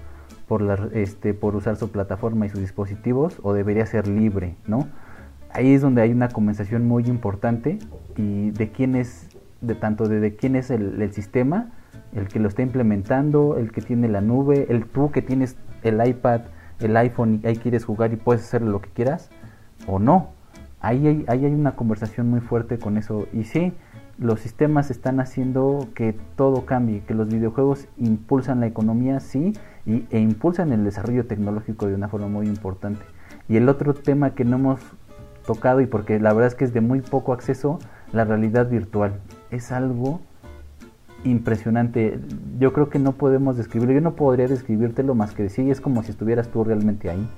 por, 0.52 0.60
la, 0.60 0.90
este, 0.92 1.32
por 1.32 1.56
usar 1.56 1.76
su 1.76 1.90
plataforma 1.90 2.44
y 2.44 2.50
sus 2.50 2.60
dispositivos 2.60 3.38
o 3.42 3.54
debería 3.54 3.86
ser 3.86 4.06
libre, 4.06 4.54
¿no? 4.66 4.86
Ahí 5.50 5.72
es 5.72 5.80
donde 5.80 6.02
hay 6.02 6.12
una 6.12 6.28
conversación 6.28 6.86
muy 6.86 7.04
importante 7.04 7.78
y 8.18 8.50
de 8.50 8.70
quién 8.70 8.94
es 8.94 9.30
de 9.62 9.74
tanto 9.74 10.06
de, 10.06 10.36
quién 10.36 10.54
es 10.54 10.70
el, 10.70 11.10
sistema, 11.10 11.70
el 12.14 12.28
que 12.28 12.38
lo 12.38 12.48
está 12.48 12.60
implementando, 12.60 13.56
el 13.56 13.72
que 13.72 13.80
tiene 13.80 14.08
la 14.08 14.20
nube, 14.20 14.66
el 14.68 14.84
tú 14.84 15.10
que 15.10 15.22
tienes 15.22 15.56
el 15.84 16.06
iPad, 16.06 16.42
el 16.80 16.94
iPhone 16.98 17.40
y 17.42 17.46
ahí 17.46 17.56
quieres 17.56 17.86
jugar 17.86 18.12
y 18.12 18.16
puedes 18.16 18.42
hacer 18.42 18.60
lo 18.60 18.82
que 18.82 18.90
quieras, 18.90 19.30
o 19.86 19.98
no. 19.98 20.32
Ahí 20.80 21.06
hay, 21.06 21.24
ahí 21.28 21.46
hay 21.46 21.54
una 21.54 21.76
conversación 21.76 22.28
muy 22.28 22.40
fuerte 22.40 22.78
con 22.78 22.98
eso. 22.98 23.26
Y 23.32 23.44
sí, 23.44 23.72
los 24.18 24.40
sistemas 24.40 24.90
están 24.90 25.18
haciendo 25.18 25.88
que 25.94 26.14
todo 26.36 26.66
cambie, 26.66 27.00
que 27.04 27.14
los 27.14 27.28
videojuegos 27.28 27.88
impulsan 27.96 28.60
la 28.60 28.66
economía, 28.66 29.18
sí, 29.18 29.54
y, 29.86 30.04
e 30.10 30.18
impulsan 30.18 30.72
el 30.72 30.84
desarrollo 30.84 31.26
tecnológico 31.26 31.86
de 31.86 31.94
una 31.94 32.08
forma 32.08 32.28
muy 32.28 32.46
importante. 32.46 33.04
Y 33.48 33.56
el 33.56 33.68
otro 33.68 33.94
tema 33.94 34.34
que 34.34 34.44
no 34.44 34.56
hemos 34.56 34.80
tocado, 35.46 35.80
y 35.80 35.86
porque 35.86 36.20
la 36.20 36.32
verdad 36.32 36.48
es 36.48 36.54
que 36.54 36.64
es 36.64 36.72
de 36.72 36.80
muy 36.80 37.00
poco 37.00 37.32
acceso, 37.32 37.78
la 38.12 38.24
realidad 38.24 38.68
virtual 38.68 39.14
es 39.50 39.72
algo 39.72 40.20
impresionante. 41.24 42.18
Yo 42.58 42.72
creo 42.72 42.88
que 42.88 42.98
no 42.98 43.12
podemos 43.12 43.56
describirlo. 43.56 43.94
Yo 43.94 44.00
no 44.00 44.14
podría 44.14 44.48
describírtelo 44.48 45.14
más 45.14 45.32
que 45.32 45.44
decir, 45.44 45.70
es 45.70 45.80
como 45.80 46.02
si 46.02 46.10
estuvieras 46.10 46.48
tú 46.48 46.64
realmente 46.64 47.10
ahí. 47.10 47.28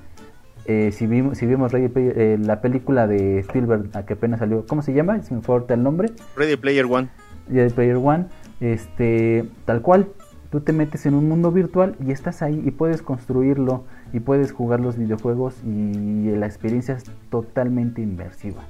Eh, 0.67 0.91
si, 0.91 1.05
vimos, 1.05 1.37
si 1.37 1.45
vimos 1.45 1.71
eh, 1.75 2.37
la 2.41 2.61
película 2.61 3.07
de 3.07 3.39
Spielberg, 3.39 3.89
a 3.93 4.03
que 4.03 4.13
apenas 4.13 4.39
salió, 4.39 4.65
¿cómo 4.65 4.81
se 4.81 4.93
llama? 4.93 5.21
Se 5.21 5.35
me 5.35 5.41
el 5.69 5.83
nombre. 5.83 6.11
Ready 6.35 6.55
Player 6.55 6.85
One. 6.85 7.09
Ready 7.49 7.71
Player 7.71 7.97
One. 7.97 8.25
Este, 8.61 9.45
tal 9.65 9.81
cual, 9.81 10.07
tú 10.55 10.61
te 10.61 10.71
metes 10.71 11.05
en 11.05 11.15
un 11.15 11.27
mundo 11.27 11.51
virtual 11.51 11.97
y 11.99 12.11
estás 12.11 12.41
ahí 12.41 12.63
y 12.65 12.71
puedes 12.71 13.01
construirlo 13.01 13.83
y 14.13 14.21
puedes 14.21 14.53
jugar 14.53 14.79
los 14.79 14.95
videojuegos 14.97 15.61
y 15.65 16.31
la 16.31 16.45
experiencia 16.45 16.95
es 16.95 17.03
totalmente 17.29 18.01
inmersiva 18.01 18.61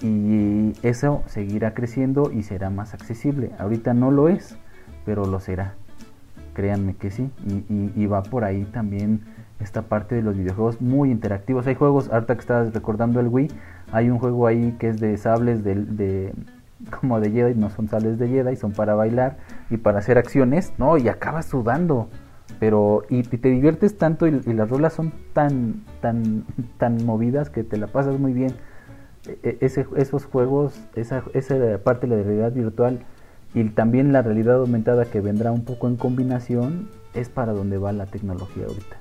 y 0.00 0.74
eso 0.84 1.24
seguirá 1.26 1.74
creciendo 1.74 2.30
y 2.30 2.44
será 2.44 2.70
más 2.70 2.94
accesible. 2.94 3.50
Ahorita 3.58 3.94
no 3.94 4.12
lo 4.12 4.28
es, 4.28 4.56
pero 5.04 5.26
lo 5.26 5.40
será. 5.40 5.74
Créanme 6.54 6.94
que 6.94 7.10
sí. 7.10 7.32
Y, 7.96 8.06
va 8.06 8.22
por 8.22 8.44
ahí 8.44 8.64
también 8.66 9.22
esta 9.58 9.82
parte 9.82 10.14
de 10.14 10.22
los 10.22 10.36
videojuegos 10.36 10.80
muy 10.80 11.10
interactivos. 11.10 11.66
Hay 11.66 11.74
juegos, 11.74 12.10
ahorita 12.12 12.34
que 12.34 12.40
estás 12.42 12.72
recordando 12.72 13.18
el 13.18 13.26
Wii, 13.26 13.48
hay 13.90 14.08
un 14.08 14.20
juego 14.20 14.46
ahí 14.46 14.76
que 14.78 14.90
es 14.90 15.00
de 15.00 15.16
sables 15.16 15.64
de, 15.64 16.32
como 17.00 17.18
de 17.18 17.32
Jedi, 17.32 17.58
no 17.58 17.70
son 17.70 17.88
sables 17.88 18.20
de 18.20 18.28
Jedi, 18.28 18.54
son 18.54 18.70
para 18.70 18.94
bailar 18.94 19.36
y 19.70 19.76
para 19.78 19.98
hacer 19.98 20.18
acciones, 20.18 20.72
¿no? 20.78 20.96
Y 20.98 21.08
acabas 21.08 21.46
sudando. 21.46 22.08
Pero, 22.60 23.02
y, 23.10 23.22
te 23.22 23.48
diviertes 23.48 23.98
tanto 23.98 24.26
y, 24.26 24.30
las 24.30 24.70
rolas 24.70 24.92
son 24.92 25.12
tan, 25.32 25.84
tan, 26.00 26.44
tan 26.78 27.04
movidas 27.04 27.50
que 27.50 27.64
te 27.64 27.76
la 27.76 27.88
pasas 27.88 28.18
muy 28.18 28.32
bien 28.32 28.54
e, 29.42 29.58
ese, 29.60 29.86
esos 29.96 30.24
juegos, 30.24 30.80
esa, 30.94 31.22
esa 31.34 31.56
parte 31.78 32.06
de 32.06 32.16
la 32.16 32.22
realidad 32.22 32.52
virtual 32.52 33.00
y 33.52 33.64
también 33.70 34.12
la 34.12 34.22
realidad 34.22 34.56
aumentada 34.56 35.06
que 35.06 35.20
vendrá 35.20 35.52
un 35.52 35.64
poco 35.64 35.88
en 35.88 35.96
combinación 35.96 36.88
es 37.14 37.28
para 37.28 37.52
donde 37.52 37.78
va 37.78 37.92
la 37.92 38.06
tecnología 38.06 38.64
ahorita. 38.66 38.96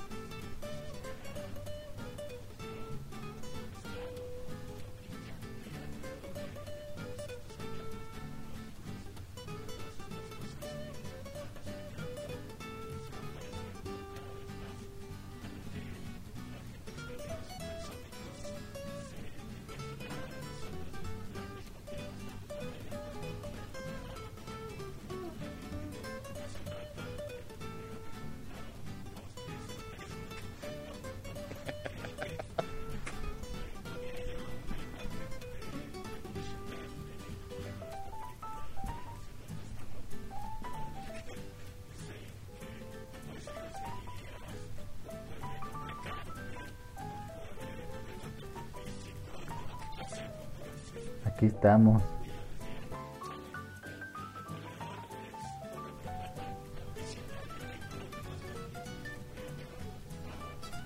Aquí 51.36 51.48
estamos. 51.48 52.02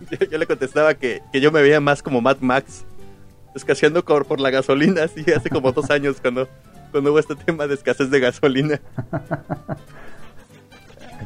Yo, 0.32 0.38
le 0.38 0.48
contestaba 0.48 0.94
que, 0.96 1.22
yo 1.34 1.52
me 1.52 1.62
veía 1.62 1.80
más 1.80 2.02
como 2.02 2.20
Mad 2.22 2.38
Max, 2.40 2.86
escaseando 3.54 4.04
por, 4.04 4.26
por 4.26 4.40
la 4.40 4.50
gasolina, 4.50 5.04
así 5.04 5.24
hace 5.32 5.50
como 5.50 5.72
dos 5.72 5.92
años 5.92 6.20
cuando, 6.20 6.48
cuando 6.92 7.12
hubo 7.12 7.20
este 7.20 7.36
tema 7.36 7.68
de 7.68 7.76
escasez 7.76 8.10
de 8.10 8.20
gasolina. 8.20 8.80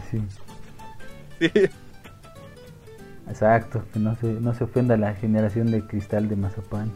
Sí. 0.10 0.22
sí. 1.40 1.52
Exacto, 3.28 3.84
que 3.92 4.00
no 4.00 4.16
se, 4.16 4.28
no 4.28 4.54
se 4.54 4.64
ofenda 4.64 4.98
la 4.98 5.14
generación 5.16 5.72
de 5.72 5.82
cristal 5.82 6.30
de 6.30 6.36
mazapán. 6.36 6.92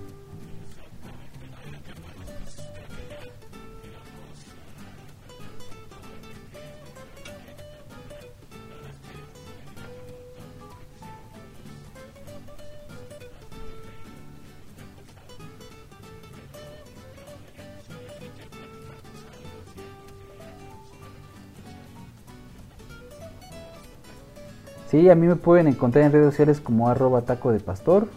Sí, 24.98 25.12
a 25.12 25.16
mí 25.16 25.28
me 25.28 25.36
pueden 25.36 25.68
encontrar 25.68 26.06
en 26.06 26.12
redes 26.12 26.32
sociales 26.32 26.60
como 26.60 26.90
arroba 26.90 27.22
taco 27.22 27.52
de 27.52 27.60
pastor. 27.60 28.08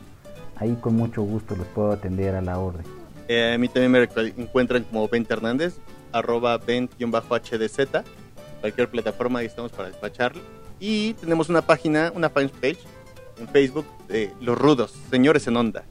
Ahí 0.57 0.79
con 0.81 0.97
mucho 0.97 1.21
gusto 1.21 1.55
los 1.55 1.67
puedo 1.67 1.93
atender 1.93 2.35
a 2.35 2.41
la 2.41 2.59
orden. 2.59 2.87
Eh, 3.29 3.53
a 3.55 3.59
mí 3.59 3.69
también 3.69 3.93
me 3.93 4.09
encuentran 4.43 4.85
como 4.85 5.07
Bent 5.07 5.31
Hernández, 5.31 5.75
arroba 6.11 6.59
Bent-HDZ. 6.59 8.03
Cualquier 8.63 8.89
plataforma 8.89 9.41
ahí 9.41 9.47
estamos 9.47 9.73
para 9.73 9.89
despacharlo. 9.89 10.41
Y 10.79 11.13
tenemos 11.15 11.51
una 11.51 11.61
página, 11.61 12.13
una 12.15 12.31
fanpage 12.31 12.79
en 13.39 13.47
Facebook 13.49 13.85
de 14.09 14.33
Los 14.41 14.57
Rudos, 14.57 14.95
Señores 15.11 15.47
en 15.49 15.59
Onda. 15.59 15.85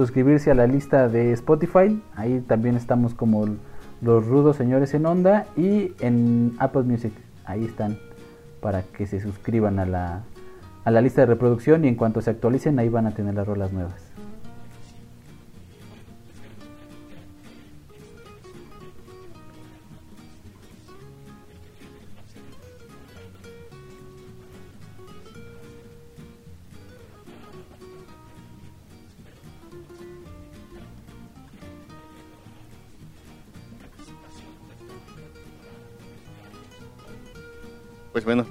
Suscribirse 0.00 0.50
a 0.50 0.54
la 0.54 0.66
lista 0.66 1.08
de 1.08 1.32
Spotify. 1.32 2.00
Ahí 2.16 2.40
también 2.40 2.74
estamos 2.74 3.12
como 3.12 3.46
los 4.00 4.26
rudos 4.26 4.56
señores 4.56 4.94
en 4.94 5.04
onda 5.04 5.46
y 5.58 5.92
en 6.00 6.54
Apple 6.58 6.84
Music. 6.84 7.12
Ahí 7.44 7.66
están 7.66 7.98
para 8.62 8.82
que 8.82 9.06
se 9.06 9.20
suscriban 9.20 9.78
a 9.78 9.84
la, 9.84 10.22
a 10.84 10.90
la 10.90 11.02
lista 11.02 11.20
de 11.20 11.26
reproducción 11.26 11.84
y 11.84 11.88
en 11.88 11.96
cuanto 11.96 12.22
se 12.22 12.30
actualicen 12.30 12.78
ahí 12.78 12.88
van 12.88 13.06
a 13.06 13.10
tener 13.10 13.34
las 13.34 13.46
rolas 13.46 13.72
nuevas. 13.72 14.09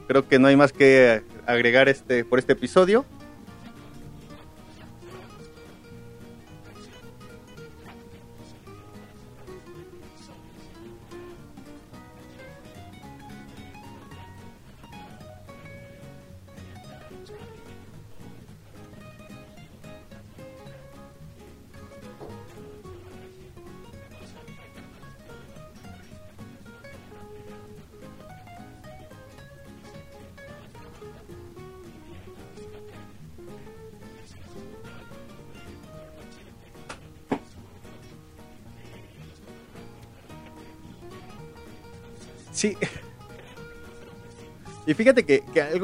Creo 0.09 0.27
que 0.27 0.39
no 0.39 0.47
hay 0.47 0.55
más 0.55 0.73
que 0.73 1.21
agregar 1.45 1.87
este 1.87 2.25
por 2.25 2.39
este 2.39 2.53
episodio. 2.53 3.05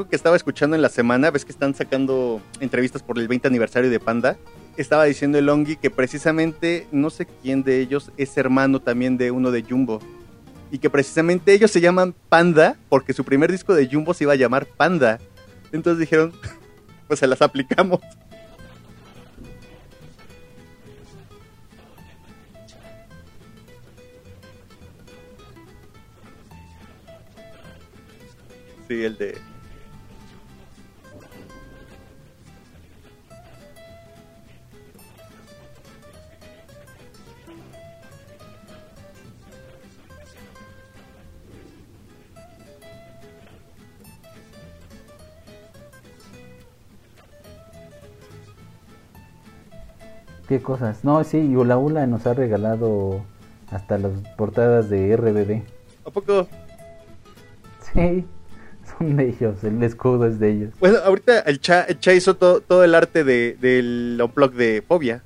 Que 0.06 0.16
estaba 0.16 0.36
escuchando 0.36 0.76
en 0.76 0.82
la 0.82 0.88
semana, 0.88 1.30
ves 1.30 1.44
que 1.44 1.52
están 1.52 1.74
sacando 1.74 2.40
entrevistas 2.60 3.02
por 3.02 3.18
el 3.18 3.28
20 3.28 3.48
aniversario 3.48 3.90
de 3.90 4.00
Panda, 4.00 4.36
estaba 4.76 5.04
diciendo 5.04 5.38
el 5.38 5.48
Ongi 5.48 5.76
que 5.76 5.90
precisamente 5.90 6.86
no 6.92 7.10
sé 7.10 7.26
quién 7.42 7.62
de 7.62 7.80
ellos 7.80 8.12
es 8.16 8.36
hermano 8.36 8.80
también 8.80 9.16
de 9.16 9.30
uno 9.30 9.50
de 9.50 9.62
Jumbo. 9.62 10.00
Y 10.70 10.78
que 10.78 10.90
precisamente 10.90 11.52
ellos 11.52 11.70
se 11.70 11.80
llaman 11.80 12.14
Panda 12.28 12.76
porque 12.88 13.12
su 13.12 13.24
primer 13.24 13.50
disco 13.50 13.74
de 13.74 13.88
Jumbo 13.88 14.14
se 14.14 14.24
iba 14.24 14.32
a 14.32 14.36
llamar 14.36 14.66
Panda. 14.66 15.18
Entonces 15.72 16.00
dijeron, 16.00 16.32
pues 17.08 17.20
se 17.20 17.26
las 17.26 17.40
aplicamos. 17.42 18.00
Sí, 28.88 29.02
el 29.02 29.16
de. 29.18 29.55
¿Qué 50.48 50.60
cosas? 50.60 51.04
No, 51.04 51.22
sí, 51.24 51.38
y 51.38 51.56
Ula 51.56 51.76
Ula 51.76 52.06
nos 52.06 52.26
ha 52.26 52.34
regalado 52.34 53.22
hasta 53.70 53.98
las 53.98 54.12
portadas 54.36 54.88
de 54.88 55.16
RBD. 55.16 55.62
¿A 56.06 56.10
poco? 56.10 56.46
Sí 57.92 58.24
son 58.98 59.16
de 59.16 59.28
ellos, 59.28 59.62
el 59.64 59.82
escudo 59.82 60.26
es 60.26 60.38
de 60.38 60.50
ellos. 60.50 60.74
Bueno, 60.80 60.98
ahorita 61.04 61.40
el 61.40 61.60
Cha, 61.60 61.86
hizo 62.14 62.36
todo, 62.36 62.84
el 62.84 62.94
arte 62.94 63.24
de, 63.24 63.56
del 63.60 64.18
unplug 64.22 64.52
de 64.52 64.82
Fobia. 64.86 65.22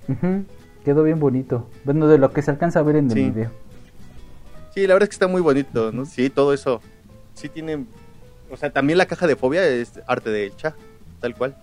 Quedó 0.85 1.03
bien 1.03 1.21
bonito. 1.21 1.68
Bueno, 1.85 2.09
de 2.09 2.18
lo 2.18 2.33
que 2.33 2.43
se 2.43 2.51
alcanza 2.51 2.81
a 2.81 2.83
ver 2.83 2.97
en 2.97 3.11
el 3.11 3.14
video. 3.14 3.51
Sí, 4.75 4.87
la 4.87 4.95
verdad 4.95 5.05
es 5.05 5.09
que 5.11 5.14
está 5.14 5.29
muy 5.29 5.43
bonito, 5.43 5.93
¿no? 5.93 6.07
Sí, 6.07 6.31
todo 6.31 6.55
eso. 6.55 6.81
Sí 7.35 7.49
tiene... 7.49 7.85
O 8.51 8.57
sea, 8.57 8.73
también 8.73 8.99
la 8.99 9.07
caja 9.07 9.27
de 9.27 9.37
Fobia 9.37 9.66
es 9.66 10.01
arte 10.07 10.31
del 10.31 10.57
Cha, 10.57 10.75
tal 11.21 11.35
cual. 11.37 11.57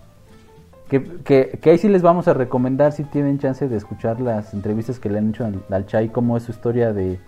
Que, 0.88 1.04
que, 1.24 1.58
que, 1.60 1.70
ahí 1.70 1.78
sí 1.78 1.88
les 1.88 2.02
vamos 2.02 2.28
a 2.28 2.34
recomendar 2.34 2.92
si 2.92 3.04
tienen 3.04 3.38
chance 3.38 3.68
de 3.68 3.76
escuchar 3.76 4.20
las 4.20 4.54
entrevistas 4.54 4.98
que 4.98 5.10
le 5.10 5.18
han 5.18 5.30
hecho 5.30 5.44
al, 5.44 5.62
al 5.70 5.86
Chai, 5.86 6.08
cómo 6.08 6.36
es 6.36 6.44
su 6.44 6.52
historia 6.52 6.94
de, 6.94 7.18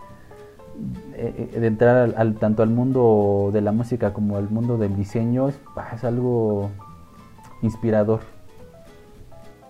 eh, 1.15 1.59
de 1.61 1.67
entrar 1.67 2.15
al, 2.17 2.35
tanto 2.37 2.63
al 2.63 2.71
mundo 2.71 3.51
de 3.53 3.61
la 3.61 3.73
música 3.73 4.15
como 4.15 4.37
al 4.37 4.49
mundo 4.49 4.79
del 4.79 4.97
diseño 4.97 5.49
es, 5.49 5.61
es 5.95 6.05
algo 6.05 6.71
inspirador. 7.61 8.21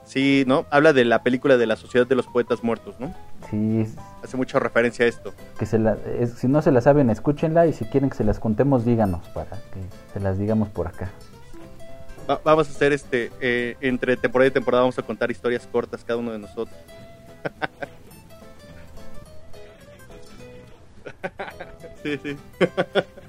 Sí, 0.04 0.44
¿no? 0.46 0.66
Habla 0.70 0.92
de 0.92 1.04
la 1.04 1.22
película 1.22 1.56
de 1.56 1.66
la 1.66 1.76
Sociedad 1.76 2.06
de 2.06 2.14
los 2.14 2.26
Poetas 2.26 2.62
Muertos, 2.62 2.98
¿no? 2.98 3.14
Sí. 3.48 3.86
Hace 4.22 4.36
mucha 4.36 4.58
referencia 4.58 5.04
a 5.04 5.08
esto. 5.08 5.32
Que 5.58 5.66
se 5.66 5.78
la, 5.78 5.96
si 6.36 6.48
no 6.48 6.62
se 6.62 6.72
la 6.72 6.80
saben, 6.80 7.10
escúchenla 7.10 7.66
y 7.66 7.72
si 7.72 7.84
quieren 7.84 8.10
que 8.10 8.16
se 8.16 8.24
las 8.24 8.38
contemos, 8.38 8.84
díganos 8.84 9.28
para 9.28 9.50
que 9.50 9.80
se 10.12 10.20
las 10.20 10.38
digamos 10.38 10.68
por 10.68 10.88
acá. 10.88 11.10
Vamos 12.44 12.68
a 12.68 12.70
hacer 12.70 12.92
este, 12.92 13.30
eh, 13.40 13.76
entre 13.80 14.16
temporada 14.16 14.48
y 14.48 14.52
temporada 14.52 14.82
vamos 14.82 14.98
a 14.98 15.02
contar 15.02 15.30
historias 15.30 15.66
cortas 15.66 16.04
cada 16.04 16.18
uno 16.18 16.32
de 16.32 16.38
nosotros. 16.38 16.76
sí, 22.02 22.20
sí. 22.22 22.36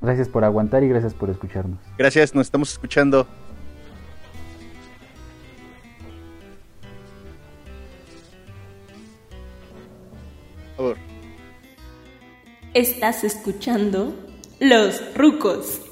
Gracias 0.00 0.28
por 0.28 0.44
aguantar 0.44 0.82
y 0.82 0.88
gracias 0.88 1.14
por 1.14 1.30
escucharnos. 1.30 1.78
Gracias, 1.98 2.34
nos 2.34 2.46
estamos 2.46 2.72
escuchando. 2.72 3.26
Estás 12.72 13.24
escuchando 13.24 14.14
Los 14.60 15.02
Rucos. 15.14 15.89